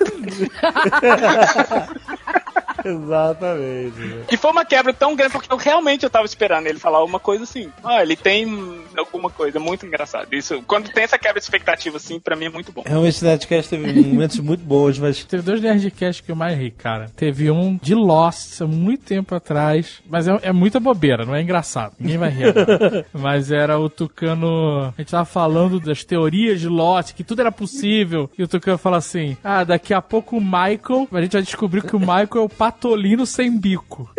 [2.89, 3.99] Exatamente.
[3.99, 4.25] né?
[4.31, 7.19] E foi uma quebra tão grande, porque eu realmente eu tava esperando ele falar uma
[7.19, 7.71] coisa assim.
[7.83, 8.47] Ah, ele tem
[8.97, 10.29] alguma coisa muito engraçada.
[10.33, 12.83] Isso, quando tem essa quebra de expectativa assim, pra mim é muito bom.
[12.87, 16.71] Realmente o Nerdcast teve momentos muito bons, mas Teve dois Nerdcasts que eu mais ri,
[16.71, 17.11] cara.
[17.17, 20.01] Teve um de Lost, há muito tempo atrás.
[20.09, 21.95] Mas é, é muita bobeira, não é engraçado.
[21.99, 23.07] Ninguém vai rir agora.
[23.13, 24.93] Mas era o Tucano.
[24.97, 28.31] A gente tava falando das teorias de Lost, que tudo era possível.
[28.39, 31.09] E o Tucano fala assim: Ah, daqui a pouco o Michael.
[31.13, 34.11] A gente vai descobrir que o Michael é o patolino sem bico.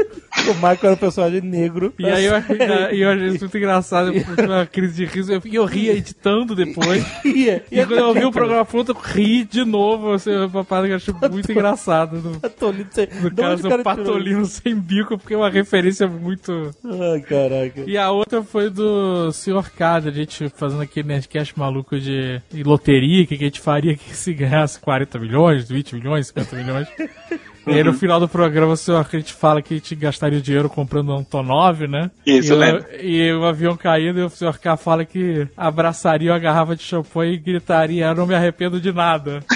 [0.48, 1.94] o Michael era um personagem negro.
[2.00, 2.34] E aí eu,
[2.94, 4.12] e eu achei isso muito engraçado.
[4.12, 5.32] Tive uma crise de riso.
[5.32, 7.06] E eu, eu ria editando depois.
[7.26, 10.14] E quando eu ouvi o programa pronto, eu ri de novo.
[10.14, 12.18] Assim, uma parada que eu achei muito engraçado.
[12.18, 13.08] No, Patolino sem...
[13.22, 16.08] no De caso, onde o o cara tirou patolino sem bico, porque é uma referência
[16.08, 16.72] muito.
[16.84, 17.84] Ai, caraca.
[17.86, 19.72] E a outra foi do Sr.
[19.76, 24.34] Cada, a gente fazendo aquele Nerdcast maluco de, loteria, que a gente faria que se
[24.34, 26.88] ganhasse 40 milhões, 20 milhões, 50 milhões.
[27.68, 30.42] E aí no final do programa o senhor a gente fala que a gente gastaria
[30.42, 32.12] dinheiro comprando um Antonov, né?
[32.26, 32.86] Isso, e, lembro.
[33.02, 37.34] e o avião caindo e o senhor K fala que abraçaria uma garrafa de champanhe
[37.34, 39.44] e gritaria, eu não me arrependo de nada.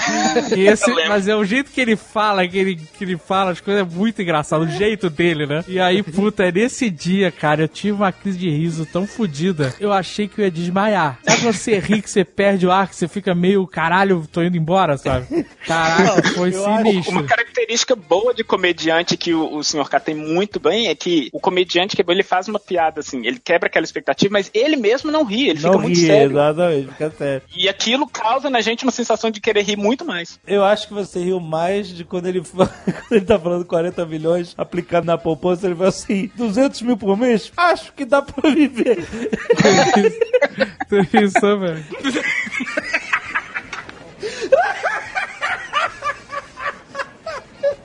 [0.56, 3.60] E esse, mas é o jeito que ele fala, que ele, que ele fala as
[3.60, 5.64] coisas é muito engraçado, o jeito dele, né?
[5.68, 9.74] E aí, puta, é nesse dia, cara, eu tive uma crise de riso tão fodida,
[9.80, 11.20] eu achei que eu ia desmaiar.
[11.24, 14.44] Sabe quando você ri que você perde o ar, que você fica meio, caralho, tô
[14.44, 15.46] indo embora, sabe?
[15.66, 17.12] Caraca, foi sinistro.
[17.12, 19.88] Uma característica boa de comediante que o, o Sr.
[19.90, 23.00] K tem muito bem é que o comediante que é bom, ele faz uma piada
[23.02, 26.06] assim, ele quebra aquela expectativa, mas ele mesmo não ri, ele Não fica muito ri,
[26.08, 26.32] sério.
[26.32, 27.42] exatamente, fica sério.
[27.56, 30.40] E aquilo causa na gente uma sensação de querer rir muito mais.
[30.48, 32.72] Eu acho que você riu mais de quando ele, quando
[33.12, 37.52] ele tá falando 40 milhões aplicado na poupança, ele fala assim, 200 mil por mês?
[37.58, 39.00] Acho que dá pra viver.
[41.14, 41.86] Isso, velho.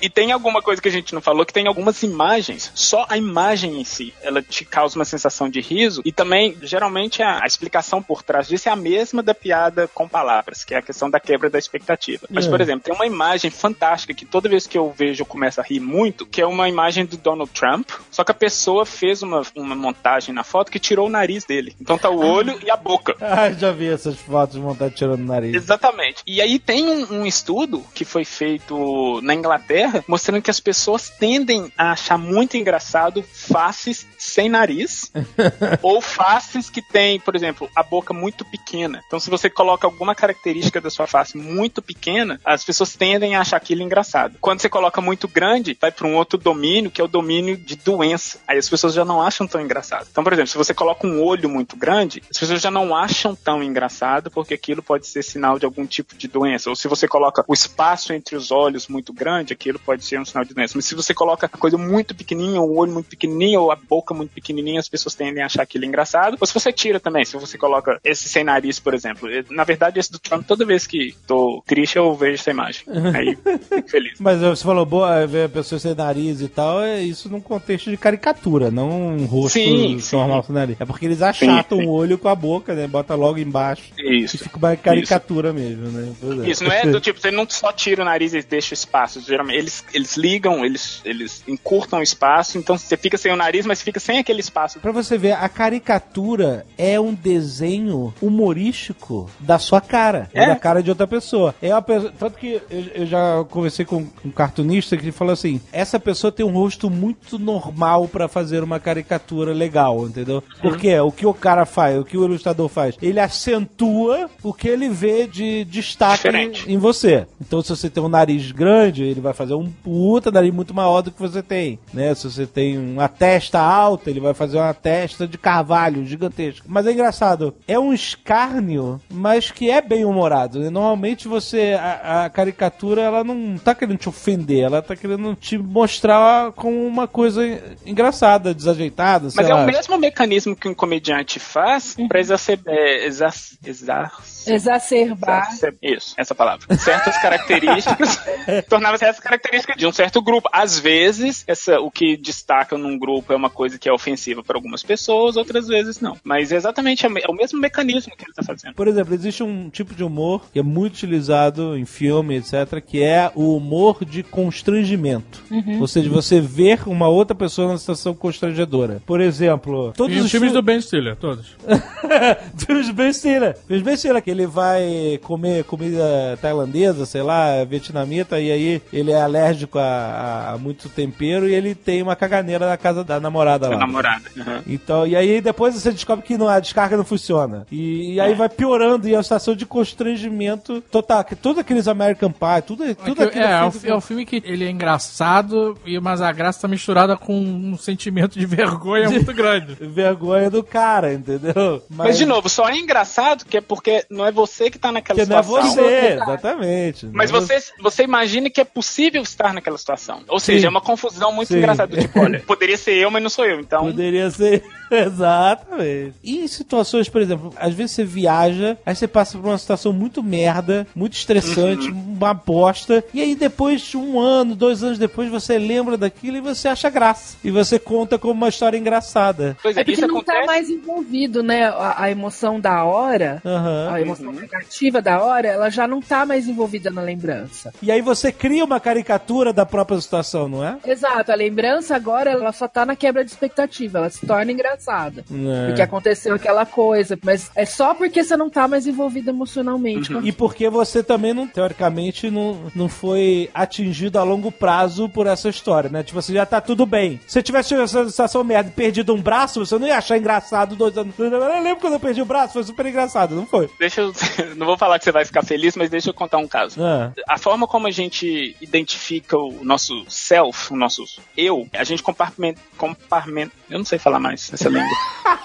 [0.04, 3.16] E tem alguma coisa que a gente não falou, que tem algumas imagens, só a
[3.16, 7.46] imagem em si, ela te causa uma sensação de riso, e também, geralmente, a, a
[7.46, 11.08] explicação por trás disso é a mesma da piada com palavras, que é a questão
[11.08, 12.26] da quebra da expectativa.
[12.28, 12.50] Mas, É.
[12.50, 15.64] por exemplo, tem uma imagem fantástica que toda vez que eu vejo eu começo a
[15.64, 19.40] rir muito, que é uma imagem do Donald Trump, só que a pessoa fez uma,
[19.56, 21.74] uma montagem na foto que tirou o nariz dele.
[21.80, 23.16] Então tá o olho e a boca.
[23.36, 25.54] Ah, já vi essas fotos de vontade tirando o nariz.
[25.54, 26.22] Exatamente.
[26.26, 31.10] E aí tem um, um estudo que foi feito na Inglaterra mostrando que as pessoas
[31.10, 35.12] tendem a achar muito engraçado faces sem nariz
[35.82, 39.02] ou faces que tem, por exemplo, a boca muito pequena.
[39.06, 43.40] Então, se você coloca alguma característica da sua face muito pequena, as pessoas tendem a
[43.40, 44.36] achar aquilo engraçado.
[44.40, 47.76] Quando você coloca muito grande, vai para um outro domínio, que é o domínio de
[47.76, 48.38] doença.
[48.46, 50.06] Aí as pessoas já não acham tão engraçado.
[50.10, 53.34] Então, por exemplo, se você coloca um olho muito grande, as pessoas já não acham
[53.34, 56.70] tão engraçado, porque aquilo pode ser sinal de algum tipo de doença.
[56.70, 60.24] Ou se você coloca o espaço entre os olhos muito grande, aquilo pode ser um
[60.24, 60.74] sinal de doença.
[60.76, 64.14] Mas se você coloca a coisa muito pequenininha, o olho muito pequenininho, ou a boca
[64.14, 66.36] muito pequenininha, as pessoas tendem a achar aquilo engraçado.
[66.40, 69.28] Ou se você tira também, se você coloca esse sem nariz, por exemplo.
[69.50, 72.84] Na verdade, esse do Trump, toda vez que tô triste, eu vejo essa imagem.
[73.14, 73.36] Aí,
[73.68, 74.18] fico feliz.
[74.18, 77.90] Mas você falou, boa, ver a pessoa sem nariz e tal, é isso num contexto
[77.90, 80.16] de caricatura, não um rosto Sim, sim.
[80.16, 80.76] normal sem nariz.
[80.80, 81.86] É porque eles achatam sim.
[81.86, 82.86] o olho com a boca, né?
[82.86, 83.84] Bota logo embaixo.
[83.98, 84.38] E Isso.
[84.38, 86.12] fica uma caricatura mesmo, né?
[86.44, 86.50] É.
[86.50, 89.20] Isso, não é do tipo, você não só tira o nariz e deixa espaço.
[89.20, 93.66] Geralmente, eles, eles ligam, eles, eles encurtam o espaço, então você fica sem o nariz,
[93.66, 94.78] mas fica sem aquele espaço.
[94.78, 100.44] Pra você ver, a caricatura é um desenho humorístico da sua cara, é.
[100.44, 100.46] É.
[100.48, 101.54] da cara de outra pessoa.
[101.60, 105.60] É uma pessoa, tanto que eu, eu já conversei com um cartunista que falou assim:
[105.72, 110.42] essa pessoa tem um rosto muito normal pra fazer uma caricatura legal, entendeu?
[110.60, 114.68] Porque o que o cara faz, o que o ilustrador faz, ele acentua o que
[114.68, 116.70] ele vê de destaque Diferente.
[116.70, 117.26] em você.
[117.40, 121.02] Então, se você tem um nariz grande, ele vai fazer um puta nariz muito maior
[121.02, 122.14] do que você tem, né?
[122.14, 126.66] Se você tem uma testa alta, ele vai fazer uma testa de carvalho gigantesca.
[126.68, 130.58] Mas é engraçado, é um escárnio, mas que é bem humorado.
[130.58, 130.70] Né?
[130.70, 135.58] Normalmente você, a, a caricatura, ela não tá querendo te ofender, ela tá querendo te
[135.58, 137.42] mostrar como uma coisa
[137.84, 139.62] engraçada, desajeitada, Mas é lá.
[139.62, 142.74] o mesmo mecanismo que um comediante faz pra exacerbar.
[142.74, 143.28] É, exa,
[143.64, 144.10] exa,
[144.52, 145.48] Exacerbar.
[145.52, 146.76] exacer- isso, essa palavra.
[146.76, 148.20] Certas características.
[148.68, 150.48] tornava certas características de um certo grupo.
[150.52, 154.56] Às vezes, essa, o que destaca num grupo é uma coisa que é ofensiva para
[154.56, 156.16] algumas pessoas, outras vezes não.
[156.24, 158.74] Mas é exatamente é o mesmo mecanismo que ele tá fazendo.
[158.74, 163.02] Por exemplo, existe um tipo de humor que é muito utilizado em filme, etc., que
[163.02, 165.42] é o humor de constrangimento.
[165.80, 169.02] Ou seja, você ver uma outra pessoa numa situação constrangedora.
[169.06, 171.56] Por exemplo, todos E os os filmes fi- do Ben Stiller, todos.
[172.66, 173.56] Dos Ben Stiller.
[173.68, 179.10] Dos Ben Stiller, que ele vai comer comida tailandesa, sei lá, vietnamita, e aí ele
[179.12, 183.18] é alérgico a, a- a muito tempero e ele tem uma caganeira na casa da
[183.20, 183.78] namorada Da lá.
[183.80, 184.24] namorada.
[184.36, 184.62] Uhum.
[184.66, 187.66] Então, e aí depois você descobre que não, a descarga não funciona.
[187.70, 191.24] E, e aí vai piorando e é uma situação de constrangimento total.
[191.24, 193.96] Que todos aqueles American Pie, tudo, tudo É, aquilo é, é, um, feito fi- é
[193.96, 198.38] um filme que ele é engraçado, e- mas a graça tá misturada com um sentimento
[198.38, 199.74] de vergonha muito grande.
[199.80, 201.82] vergonha do cara, entendeu?
[201.88, 205.18] Mas, de novo, só é engraçado que é porque não é você que tá naquela
[205.18, 205.74] que não é situação.
[205.84, 207.06] você, exatamente.
[207.12, 210.20] Mas Não é você, você imagina que é possível estar naquela situação.
[210.28, 210.66] Ou seja, Sim.
[210.66, 211.58] é uma confusão muito Sim.
[211.58, 211.96] engraçada.
[211.96, 213.60] Tipo, olha, poderia ser eu, mas não sou eu.
[213.60, 214.62] Então, Poderia ser.
[214.90, 216.14] Exatamente.
[216.22, 219.92] E em situações, por exemplo, às vezes você viaja, aí você passa por uma situação
[219.92, 222.14] muito merda, muito estressante, Uhum.
[222.16, 226.40] uma bosta, e aí depois de um ano, dois anos depois, você lembra daquilo e
[226.40, 227.36] você acha graça.
[227.42, 229.56] E você conta como uma história engraçada.
[229.62, 230.40] pois é, É porque isso não acontece.
[230.40, 231.64] tá mais envolvido, né?
[231.66, 233.88] A, a emoção da hora, Aham.
[233.92, 237.72] a emoção negativa da hora, ela já não tá mais envolvida na lembrança.
[237.82, 240.78] E aí você cria uma caricatura da própria situação, não é?
[240.86, 245.24] Exato, a lembrança agora ela só tá na quebra de expectativa, ela se torna engraçada.
[245.30, 245.66] É.
[245.66, 250.12] Porque aconteceu aquela coisa, mas é só porque você não tá mais envolvido emocionalmente.
[250.12, 255.26] com E porque você também não, teoricamente, não, não foi atingido a longo prazo por
[255.26, 256.02] essa história, né?
[256.02, 257.20] Tipo, você já tá tudo bem.
[257.26, 260.18] Se você tivesse tido essa situação merda e perdido um braço, você não ia achar
[260.18, 261.14] engraçado dois anos.
[261.18, 263.68] Eu lembro quando eu perdi o braço, foi super engraçado, não foi?
[263.78, 264.12] Deixa eu.
[264.56, 266.82] Não vou falar que você vai ficar feliz, mas deixa eu contar um caso.
[266.82, 267.12] Ah.
[267.28, 271.04] A forma como a gente identifica o nosso self, o nosso
[271.36, 272.60] eu, a gente compartimenta.
[272.76, 274.88] compartimenta eu não sei falar mais essa língua.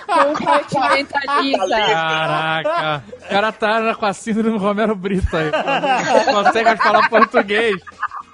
[0.05, 1.67] Compartimentaliza.
[1.67, 3.03] Caraca.
[3.07, 5.49] O cara tá com a síndrome Romero Brito aí.
[6.25, 7.75] Não consegue falar português.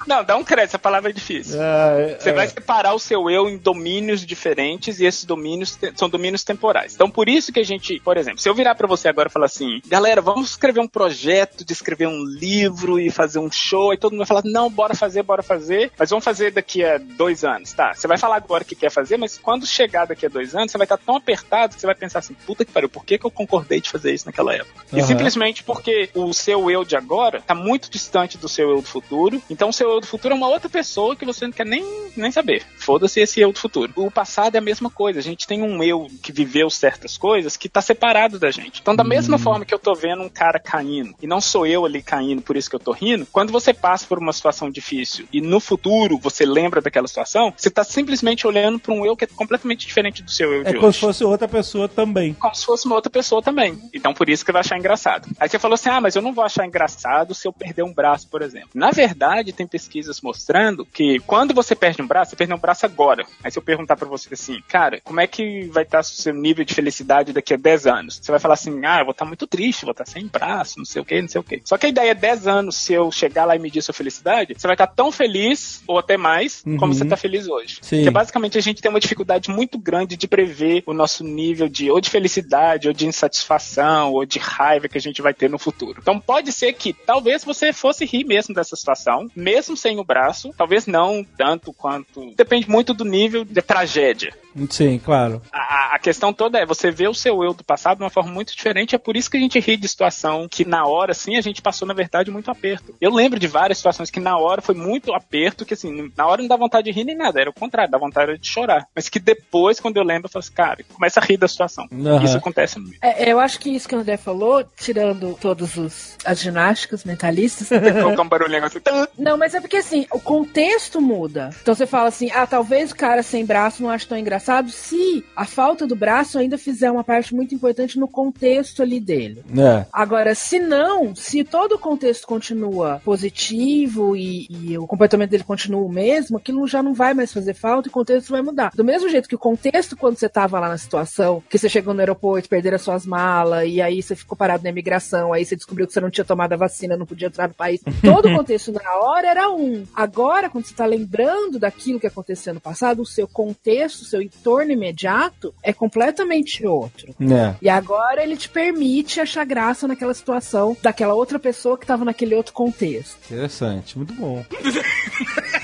[0.06, 1.61] Não, dá um crédito, a palavra é difícil.
[1.61, 2.34] É, Você é.
[2.34, 6.94] vai separar o seu eu em domínios diferentes e esses domínios são domínios temporais.
[6.94, 9.32] Então, por isso que a gente, por exemplo, se eu virar pra você agora e
[9.32, 13.94] falar assim, galera, vamos escrever um projeto de escrever um livro e fazer um show,
[13.94, 16.98] e todo mundo vai falar, não, bora fazer, bora fazer, mas vamos fazer daqui a
[16.98, 17.94] dois anos, tá?
[17.94, 20.77] Você vai falar agora que quer fazer, mas quando chegar daqui a dois anos, você
[20.77, 23.26] vai estar tão apertado que você vai pensar assim, puta que pariu, por que, que
[23.26, 24.86] eu concordei de fazer isso naquela época?
[24.91, 25.07] E Aham.
[25.07, 29.41] simplesmente porque o seu eu de agora tá muito distante do seu eu do futuro,
[29.49, 31.84] então o seu eu do futuro é uma outra pessoa que você não quer nem,
[32.16, 32.64] nem saber.
[32.78, 33.92] Foda-se esse eu do futuro.
[33.96, 35.20] O passado é a mesma coisa.
[35.20, 38.82] A gente tem um eu que viveu certas coisas que tá separado da gente.
[38.82, 41.86] Então, da mesma forma que eu tô vendo um cara caindo, e não sou eu
[41.86, 45.28] ali caindo, por isso que eu tô rindo, quando você passa por uma situação difícil
[45.32, 49.24] e no futuro você lembra daquela situação, você tá simplesmente olhando pra um eu que
[49.26, 52.34] é completamente diferente do seu eu É de como hoje se fosse outra pessoa também.
[52.34, 53.78] como se fosse uma outra pessoa também.
[53.94, 55.28] Então por isso que vai achar engraçado.
[55.40, 57.94] Aí você falou assim: ah, mas eu não vou achar engraçado se eu perder um
[57.94, 58.70] braço, por exemplo.
[58.74, 62.86] Na verdade, tem pesquisas mostrando que quando você perde um braço, você perde um braço
[62.86, 63.26] agora.
[63.44, 66.34] Aí se eu perguntar pra você assim, cara, como é que vai estar o seu
[66.34, 68.20] nível de felicidade daqui a 10 anos?
[68.22, 70.86] Você vai falar assim: ah, eu vou estar muito triste, vou estar sem braço, não
[70.86, 71.62] sei o que, não sei o que.
[71.64, 74.56] Só que a ideia é 10 anos, se eu chegar lá e medir sua felicidade,
[74.57, 77.78] você vai estar tão feliz, ou até mais, como você tá feliz hoje.
[77.82, 77.98] Sim.
[77.98, 81.91] Porque basicamente a gente tem uma dificuldade muito grande de prever o nosso nível de
[81.91, 85.60] ou de felicidade, ou de insatisfação, ou de raiva que a gente vai ter no
[85.60, 85.99] futuro.
[86.02, 90.53] Então pode ser que talvez você fosse rir mesmo dessa situação, mesmo sem o braço,
[90.57, 92.34] talvez não tanto quanto.
[92.35, 94.34] Depende muito do nível de tragédia.
[94.69, 95.41] Sim, claro.
[95.52, 98.31] A, a questão toda é, você vê o seu eu do passado de uma forma
[98.31, 101.35] muito diferente, é por isso que a gente ri de situação que na hora, assim,
[101.35, 102.95] a gente passou, na verdade, muito aperto.
[103.02, 106.41] Eu lembro de várias situações que na hora foi muito aperto, que assim, na hora
[106.41, 108.88] não dá vontade de rir nem nada, era o contrário, dá vontade de chorar.
[108.95, 111.88] Mas que depois, quando eu lembro, eu falo assim, cara, começa a rir da situação.
[111.91, 112.23] Aham.
[112.23, 112.97] Isso acontece muito.
[113.02, 117.69] É, eu acho que isso que o André falou, tirando todos os as ginásticas mentalistas.
[117.69, 118.80] Tem que colocar um barulhinho assim.
[119.18, 121.49] Não, mas é porque assim, o contexto muda.
[121.61, 125.23] Então você fala assim, ah, talvez o cara sem braço não ache tão engraçado se
[125.36, 129.44] a falta do braço ainda fizer uma parte muito importante no contexto ali dele.
[129.57, 129.86] É.
[129.91, 135.82] Agora, se não, se todo o contexto continua positivo e, e o comportamento dele continua
[135.82, 138.72] o mesmo, aquilo já não vai mais fazer falta e o contexto vai mudar.
[138.76, 141.94] Do mesmo jeito que o contexto, quando você tava lá na situação, que você chegou
[141.94, 145.56] no aeroporto, perderam as suas malas, e aí você ficou parado na imigração, aí você
[145.56, 147.82] descobriu que você não tinha tomado a vacina, não podia entrar no país.
[148.02, 149.86] Todo o contexto na hora era um.
[149.94, 154.22] Agora, quando você tá lembrando daquilo que aconteceu no passado, o seu contexto, o seu
[154.22, 157.14] entorno imediato é completamente outro.
[157.22, 157.56] É.
[157.62, 162.36] E agora ele te permite achar graça naquela situação daquela outra pessoa que tava naquele
[162.36, 163.18] outro contexto.
[163.26, 164.44] Interessante, muito bom.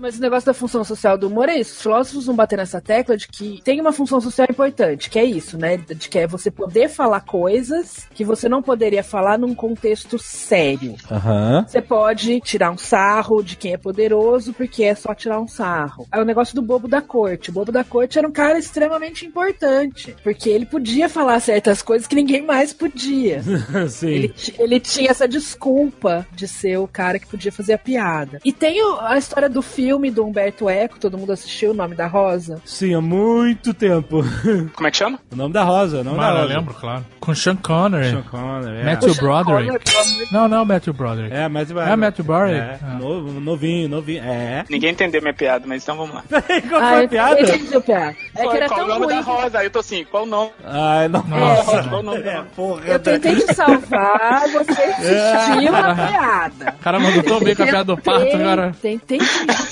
[0.00, 1.74] Mas o negócio da função social do humor é isso.
[1.74, 5.24] Os filósofos vão bater nessa tecla de que tem uma função social importante, que é
[5.24, 5.76] isso, né?
[5.76, 10.96] De que é você poder falar coisas que você não poderia falar num contexto sério.
[11.10, 11.64] Aham.
[11.66, 16.06] Você pode tirar um sarro de quem é poderoso, porque é só tirar um sarro.
[16.12, 17.50] É o negócio do bobo da corte.
[17.50, 22.06] O bobo da corte era um cara extremamente importante, porque ele podia falar certas coisas
[22.06, 23.42] que ninguém mais podia.
[23.88, 24.06] Sim.
[24.08, 28.40] Ele, ele tinha essa desculpa de ser o cara que podia fazer a piada.
[28.44, 32.06] E tem a história do filme do Humberto Eco, todo mundo assistiu, O Nome da
[32.06, 32.60] Rosa.
[32.64, 34.22] Sim, há muito tempo.
[34.74, 35.18] Como é que chama?
[35.32, 36.46] o nome da Rosa, o nome da eu Rosa.
[36.54, 37.04] lembro, claro.
[37.20, 38.10] Com Sean Connery.
[38.10, 38.84] Sean Connery, é.
[38.84, 39.84] Matthew Sean Broderick.
[40.32, 41.34] Não, não, Matthew Broderick.
[41.34, 42.60] É, Matthew É Matthew Broderick?
[42.60, 42.98] É, Ah.
[42.98, 44.22] novo, novinho, novinho.
[44.24, 44.64] É.
[44.68, 46.24] Ninguém entendeu minha piada, mas então vamos lá.
[46.30, 47.40] Qual foi Ah, a piada?
[47.40, 48.16] eu entendi a piada.
[48.34, 49.36] É que era qual o tão nome da ruim.
[49.42, 49.58] Rosa?
[49.58, 50.50] Aí eu tô assim, qual o nome?
[50.64, 51.22] Ai, não.
[51.24, 52.46] Nossa, qual o nome É, dela?
[52.56, 52.82] porra.
[52.86, 56.74] Eu tentei te salvar, você insistiu na piada.
[56.78, 58.72] O cara mandou tão bem com a piada do Tentei- cara.
[58.80, 59.24] Tentei que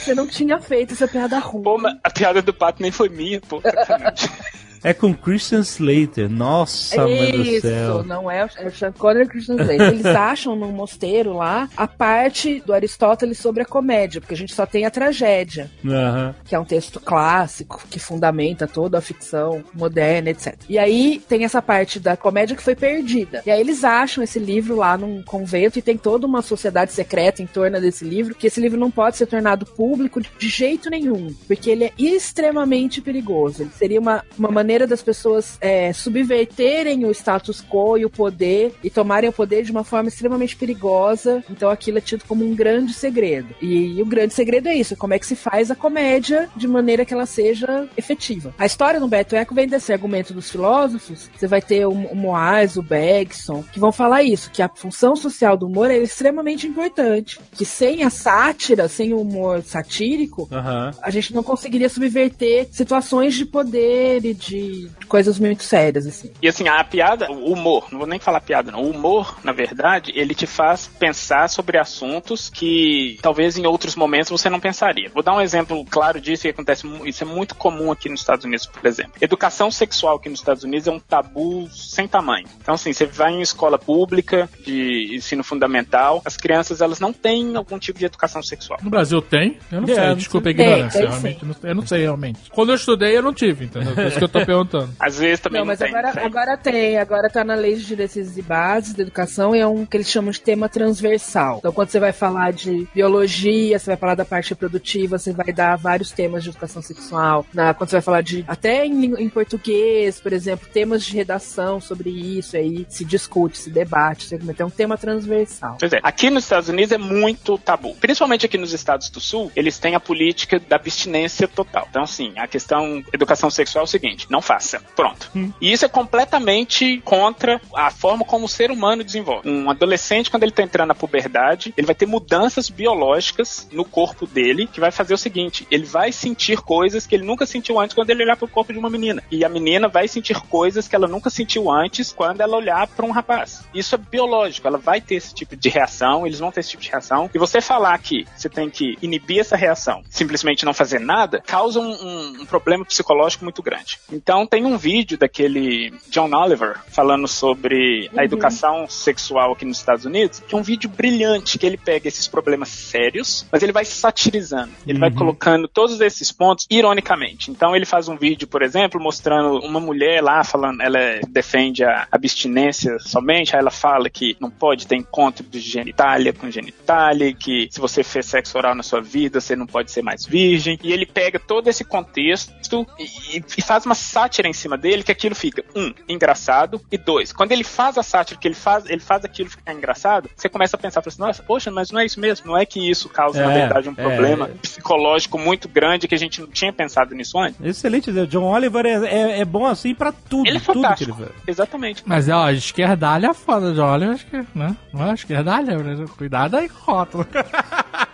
[0.05, 1.63] você não tinha feito essa piada ruim.
[1.63, 3.61] Pô, mas a piada do pato nem foi minha, pô.
[4.85, 6.29] É com Christian Slater.
[6.29, 8.05] Nossa, mãe do Isso, céu.
[8.05, 9.81] não é o é o Sean Connery e Christian Slater.
[9.81, 14.55] Eles acham num mosteiro lá a parte do Aristóteles sobre a comédia, porque a gente
[14.55, 16.35] só tem a tragédia, Aham.
[16.45, 20.55] que é um texto clássico que fundamenta toda a ficção moderna, etc.
[20.69, 23.43] E aí tem essa parte da comédia que foi perdida.
[23.47, 27.41] E aí eles acham esse livro lá num convento e tem toda uma sociedade secreta
[27.41, 31.35] em torno desse livro, que esse livro não pode ser tornado público de jeito nenhum,
[31.47, 33.63] porque ele é extremamente perigoso.
[33.63, 38.75] Ele seria uma, uma maneira das pessoas é, subverterem o status quo e o poder
[38.83, 41.43] e tomarem o poder de uma forma extremamente perigosa.
[41.51, 43.55] Então aquilo é tido como um grande segredo.
[43.63, 47.05] E, o grande segredo é isso: como é que se faz a comédia de maneira
[47.05, 48.55] que ela seja efetiva.
[48.59, 51.31] A história no Beto Eco vem desse argumento dos filósofos.
[51.35, 55.17] Você vai ter o, o Moaz, o Bergson, que vão falar isso: que a função
[55.17, 57.41] social do humor é extremamente importante.
[57.53, 60.93] Que sem a sátira, sem o humor satírico, Aham.
[61.03, 66.31] a gente não conseguiria subverter situações de poder e de de coisas muito sérias, assim.
[66.43, 68.83] E assim, a piada, o humor, não vou nem falar piada, não.
[68.83, 74.31] O humor, na verdade, ele te faz pensar sobre assuntos que talvez em outros momentos
[74.31, 75.11] você não pensaria.
[75.13, 78.45] Vou dar um exemplo claro disso que acontece, isso é muito comum aqui nos Estados
[78.45, 79.13] Unidos, por exemplo.
[79.21, 82.47] Educação sexual aqui nos Estados Unidos é um tabu sem tamanho.
[82.61, 87.57] Então, assim, você vai em escola pública de ensino fundamental, as crianças elas não têm
[87.57, 88.79] algum tipo de educação sexual.
[88.83, 89.59] No Brasil tem?
[89.71, 91.01] Eu não É, sei, desculpa a ignorância.
[91.01, 92.41] Tem, realmente, não- eu não sei realmente.
[92.51, 93.95] Quando eu estudei, eu não tive, entendeu?
[93.95, 94.95] Por isso que eu tô perguntando.
[94.99, 95.89] Às vezes também Não, não, mas tem.
[95.89, 96.25] agora, tem.
[96.25, 96.99] agora tem.
[96.99, 100.09] Agora tá na lei de diretrizes e bases da educação e é um que eles
[100.09, 101.59] chamam de tema transversal.
[101.59, 105.53] Então, quando você vai falar de biologia, você vai falar da parte reprodutiva, você vai
[105.53, 107.47] dar vários temas de educação sexual.
[107.53, 108.45] Na, quando você vai falar de.
[108.47, 113.71] Até em, em português, por exemplo, temas de redação sobre isso, aí se discute, se
[113.71, 114.27] debate.
[114.27, 115.77] Você tem um tema transversal.
[115.79, 117.95] Pois é, aqui nos Estados Unidos é muito tabu.
[117.97, 121.87] Principalmente aqui nos estados do sul, eles têm a política da abstinência total.
[121.91, 124.81] Então, assim, a questão educação sexual é o seguinte: não faça.
[124.97, 125.31] Pronto.
[125.61, 129.49] E isso é completamente contra a forma como o ser humano desenvolve.
[129.49, 134.27] Um adolescente, quando ele tá entrando na puberdade, ele vai ter mudanças biológicas no corpo
[134.27, 137.95] dele que vai fazer o seguinte: ele vai sentir coisas que ele nunca sentiu antes
[137.95, 139.23] quando ele olhar pro corpo de uma menina.
[139.31, 143.07] E a menina vai sentir coisas que ela nunca sentiu antes quando ela olhar para
[143.07, 143.65] um rapaz.
[143.73, 146.83] Isso é biológico, ela vai ter esse tipo de reação, eles vão ter esse tipo
[146.83, 147.31] de reação.
[147.33, 151.79] E você falar que você tem que inibir essa reação, simplesmente não fazer nada, causa
[151.79, 153.99] um, um- um problema psicológico muito grande.
[154.25, 160.07] Então tem um vídeo daquele John Oliver falando sobre a educação sexual aqui nos Estados
[160.07, 163.85] Unidos, que é um vídeo brilhante, que ele pega esses problemas sérios, mas ele vai
[163.85, 164.73] satirizando.
[164.87, 167.51] Ele vai colocando todos esses pontos ironicamente.
[167.51, 172.09] Então ele faz um vídeo, por exemplo, mostrando uma mulher lá falando, ela defende a
[172.11, 177.69] abstinência somente, aí ela fala que não pode ter encontro de genitália com genitália, que
[177.71, 180.79] se você fez sexo oral na sua vida, você não pode ser mais virgem.
[180.83, 185.11] E ele pega todo esse contexto e, e faz uma sátira em cima dele, que
[185.11, 189.01] aquilo fica, um, engraçado, e dois, quando ele faz a sátira, que ele faz, ele
[189.01, 192.21] faz aquilo ficar engraçado, você começa a pensar, assim, nossa, poxa, mas não é isso
[192.21, 193.95] mesmo, não é que isso causa, na É, verdade, um é.
[193.95, 197.59] problema psicológico muito grande que a gente não tinha pensado nisso antes.
[197.61, 200.47] Excelente, o John Oliver é, é, é bom assim pra tudo.
[200.47, 201.17] Ele é tudo que fantástico.
[201.19, 201.49] ele faz.
[201.49, 202.03] Exatamente.
[202.07, 204.77] Mas, ó, esquerdalha é foda, de olha, acho que, né?
[204.93, 206.05] Não é esquerdalha, né?
[206.17, 207.27] cuidado aí com o rótulo.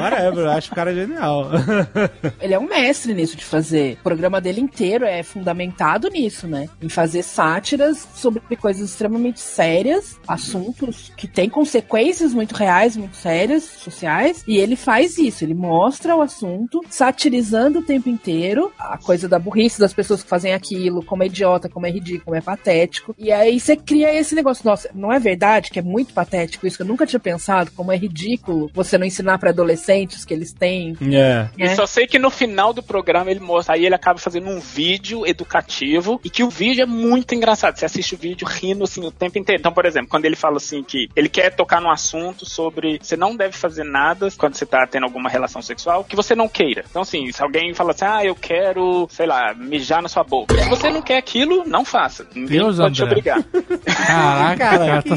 [0.00, 1.50] Whatever, eu acho o cara genial.
[2.40, 3.94] Ele é um mestre nisso de fazer.
[4.00, 6.68] O programa dele inteiro é fundamentado nisso, né?
[6.80, 13.64] Em fazer sátiras sobre coisas extremamente sérias, assuntos que têm consequências muito reais, muito sérias,
[13.64, 14.44] sociais.
[14.46, 15.44] E ele faz isso.
[15.44, 20.28] Ele mostra o assunto, satirizando o tempo inteiro a coisa da burrice das pessoas que
[20.28, 23.14] fazem aquilo, como é idiota, como é ridículo, como é patético.
[23.18, 24.64] E aí você cria esse negócio.
[24.64, 27.92] Nossa, não é verdade que é muito patético isso que eu nunca tinha pensado, como
[27.92, 29.52] é ridículo você não ensinar pra
[29.84, 31.48] adolescentes que eles têm é.
[31.56, 31.74] E É.
[31.74, 35.26] só sei que no final do programa ele mostra, aí ele acaba fazendo um vídeo
[35.26, 37.76] educativo e que o vídeo é muito engraçado.
[37.76, 39.60] Você assiste o vídeo rindo assim o tempo inteiro.
[39.60, 43.16] Então, por exemplo, quando ele fala assim que ele quer tocar num assunto sobre você
[43.16, 46.84] não deve fazer nada quando você tá tendo alguma relação sexual que você não queira.
[46.88, 50.54] Então, assim, se alguém fala assim, ah, eu quero, sei lá, mijar na sua boca.
[50.56, 52.26] Se você não quer aquilo, não faça.
[52.34, 53.12] Ninguém Deus, pode te André.
[53.12, 53.42] obrigar.
[53.84, 55.16] Caraca, Cara, cara, que tá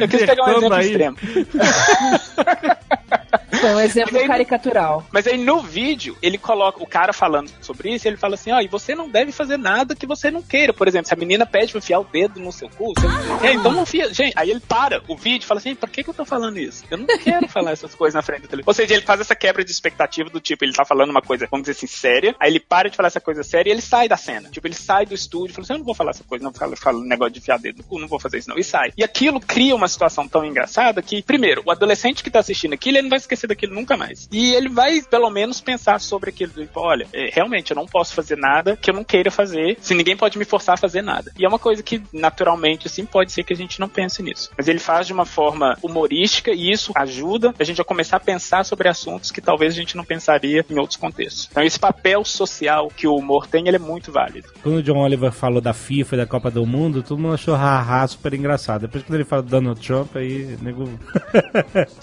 [0.00, 0.86] Eu quis pegar um exemplo aí.
[0.86, 1.16] extremo.
[3.50, 5.06] Foi um exemplo Mas aí- caricatural.
[5.12, 8.60] Mas aí no vídeo, ele coloca o cara falando sobre isso, ele fala assim: ó,
[8.60, 10.72] e você não deve fazer nada que você não queira.
[10.72, 13.38] Por exemplo, se a menina pede pra enfiar o dedo no seu cu, você não
[13.38, 14.12] quer, então não enfia.
[14.12, 16.58] Gente, aí ele para o vídeo e fala assim: pra que, que eu tô falando
[16.58, 16.84] isso?
[16.90, 18.68] Eu não quero falar essas coisas na frente do telefone.
[18.70, 21.46] Ou seja, ele faz essa quebra de expectativa do tipo, ele tá falando uma coisa,
[21.50, 24.08] vamos dizer assim, séria, aí ele para de falar essa coisa séria e ele sai
[24.08, 24.48] da cena.
[24.50, 26.52] Tipo, ele sai do estúdio e fala assim: eu não vou falar essa coisa, não
[26.52, 28.58] fala, fala negócio de enfiar dedo no cu, não vou fazer isso não.
[28.58, 28.92] E sai.
[28.96, 32.96] E aquilo cria uma situação tão engraçada que, primeiro, o adolescente que tá assistindo aquilo,
[32.96, 34.28] ele não vai esquecer daquilo nunca mais.
[34.30, 36.52] E ele vai, pelo menos, pensar sobre aquilo.
[36.52, 39.94] Tipo, olha, é, realmente, eu não posso fazer nada que eu não queira fazer, se
[39.94, 41.32] ninguém pode me forçar a fazer nada.
[41.36, 44.50] E é uma coisa que, naturalmente, assim, pode ser que a gente não pense nisso.
[44.56, 48.20] Mas ele faz de uma forma humorística e isso ajuda a gente a começar a
[48.20, 51.48] pensar sobre assuntos que talvez a gente não pensaria em outros contextos.
[51.50, 54.48] Então, esse papel social que o humor tem, ele é muito válido.
[54.62, 57.54] Quando o John Oliver falou da FIFA e da Copa do Mundo, todo mundo achou
[57.54, 58.82] haha super engraçado.
[58.82, 60.86] Depois quando ele fala do Donald Trump, aí, nego.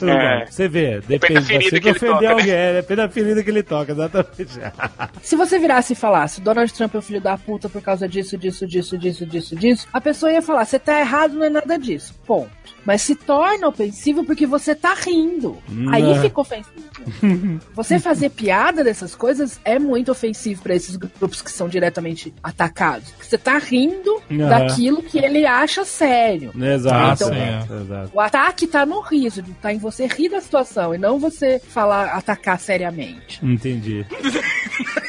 [0.04, 0.46] É.
[0.46, 1.02] Você vê,
[1.32, 2.32] Da de ferida você que ele ofender toca, né?
[2.32, 2.52] alguém.
[2.52, 4.60] É, depende da ferida que ele toca, exatamente.
[5.22, 8.38] Se você virasse e falasse, Donald Trump é o filho da puta por causa disso,
[8.38, 11.78] disso, disso, disso, disso, disso, a pessoa ia falar, você tá errado, não é nada
[11.78, 12.14] disso.
[12.26, 12.52] Ponto.
[12.86, 15.58] Mas se torna ofensivo porque você tá rindo.
[15.92, 16.22] Aí Não.
[16.22, 16.84] fica ofensivo.
[17.76, 23.14] Você fazer piada dessas coisas é muito ofensivo pra esses grupos que são diretamente atacados.
[23.20, 24.48] Você tá rindo Aham.
[24.50, 26.52] daquilo que ele acha sério.
[26.58, 28.12] Exato, Então- exato.
[28.14, 32.06] O ataque tá no riso, tá em você rir da situação e não você falar,
[32.16, 33.40] atacar seriamente.
[33.46, 34.06] Entendi.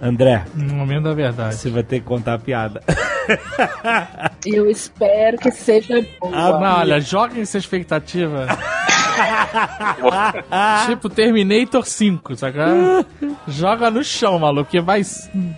[0.00, 1.56] André, No momento da verdade.
[1.56, 2.80] você vai ter que contar a piada.
[4.46, 6.32] Eu espero que seja boa.
[6.34, 8.46] Ah, Não, olha, joga essa expectativa.
[10.86, 13.04] tipo Terminator 5, saca?
[13.46, 15.02] Joga no chão, maluco, que vai.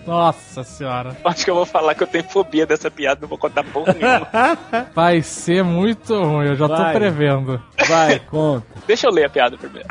[0.07, 1.17] Nossa senhora.
[1.25, 3.95] Acho que eu vou falar que eu tenho fobia dessa piada, não vou contar porra
[3.95, 4.29] nenhuma.
[4.95, 6.93] Vai ser muito ruim, eu já tô Vai.
[6.95, 7.61] prevendo.
[7.89, 8.67] Vai, conta.
[8.87, 9.89] Deixa eu ler a piada primeiro.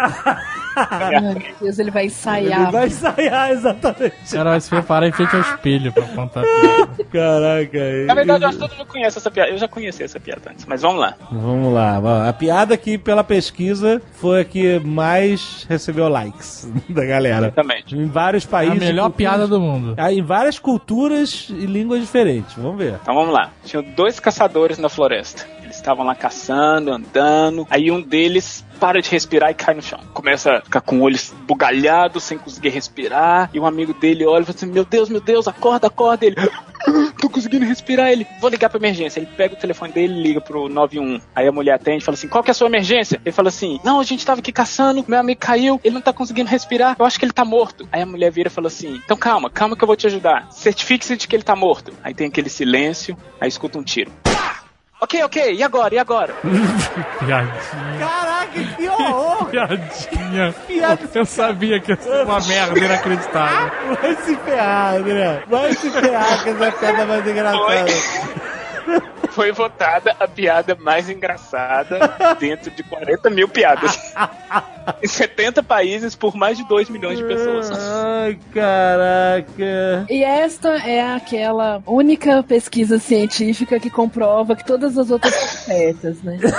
[1.21, 2.71] Meu Deus, ele vai Ele ensaiar.
[2.71, 4.15] vai ensaiar, exatamente.
[4.27, 7.03] O cara vai se preparar em frente ao espelho pra contar a piada.
[7.11, 8.05] Caraca.
[8.05, 9.49] Na verdade, eu acho que todo mundo conhece essa piada.
[9.51, 11.15] Eu já conheci essa piada antes, mas vamos lá.
[11.31, 12.29] Vamos lá.
[12.29, 17.47] A piada que, pela pesquisa, foi a que mais recebeu likes da galera.
[17.47, 17.95] Exatamente.
[17.95, 18.79] Em vários É a países.
[18.79, 19.93] melhor culturas- piada do mundo.
[19.97, 22.53] Ah, Em várias culturas e línguas diferentes.
[22.55, 22.99] Vamos ver.
[23.01, 23.51] Então vamos lá.
[23.63, 25.45] Tinham dois caçadores na floresta.
[25.79, 27.65] Estavam lá caçando, andando.
[27.69, 29.99] Aí um deles para de respirar e cai no chão.
[30.13, 33.49] Começa a ficar com o olho bugalhado, sem conseguir respirar.
[33.53, 36.25] E um amigo dele olha e fala assim: Meu Deus, meu Deus, acorda, acorda.
[36.25, 38.11] Ele, "Ah, tô conseguindo respirar.
[38.11, 39.19] Ele, vou ligar pra emergência.
[39.19, 41.19] Ele pega o telefone dele liga pro 91.
[41.35, 43.21] Aí a mulher atende e fala assim: Qual que é a sua emergência?
[43.25, 46.13] Ele fala assim: Não, a gente tava aqui caçando, meu amigo caiu, ele não tá
[46.13, 47.87] conseguindo respirar, eu acho que ele tá morto.
[47.91, 50.47] Aí a mulher vira e fala assim: Então calma, calma que eu vou te ajudar.
[50.51, 51.91] Certifique-se de que ele tá morto.
[52.03, 54.11] Aí tem aquele silêncio, aí escuta um tiro.
[55.01, 55.95] Ok, ok, e agora?
[55.95, 56.33] E agora?
[57.19, 57.53] Piadinha.
[57.99, 59.45] Caraca, que horror!
[59.49, 60.53] Piadinha.
[60.67, 60.99] Piada.
[61.15, 63.71] Eu sabia que ia ser uma merda inacreditável.
[64.01, 65.43] Vai se ferrar, André.
[65.47, 67.85] Vai se ferrar com essa piada mais engraçada.
[69.29, 71.99] Foi votada a piada mais engraçada
[72.39, 74.13] dentro de 40 mil piadas.
[75.03, 77.69] em 70 países por mais de 2 milhões de pessoas.
[77.71, 80.05] Ai, caraca.
[80.09, 86.21] E esta é aquela única pesquisa científica que comprova que todas as outras são certas,
[86.23, 86.39] né?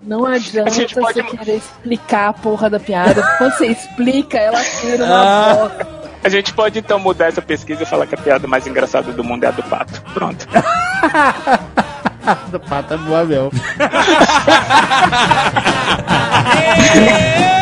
[0.00, 3.22] Não adianta gente pode- você querer explicar a porra da piada.
[3.38, 5.54] Quando você explica, ela tira Ah.
[5.54, 6.01] uma boca.
[6.24, 9.24] A gente pode então mudar essa pesquisa e falar que a piada mais engraçada do
[9.24, 10.02] mundo é a do pato.
[10.14, 10.46] Pronto.
[12.52, 13.50] Do pato é boa mesmo.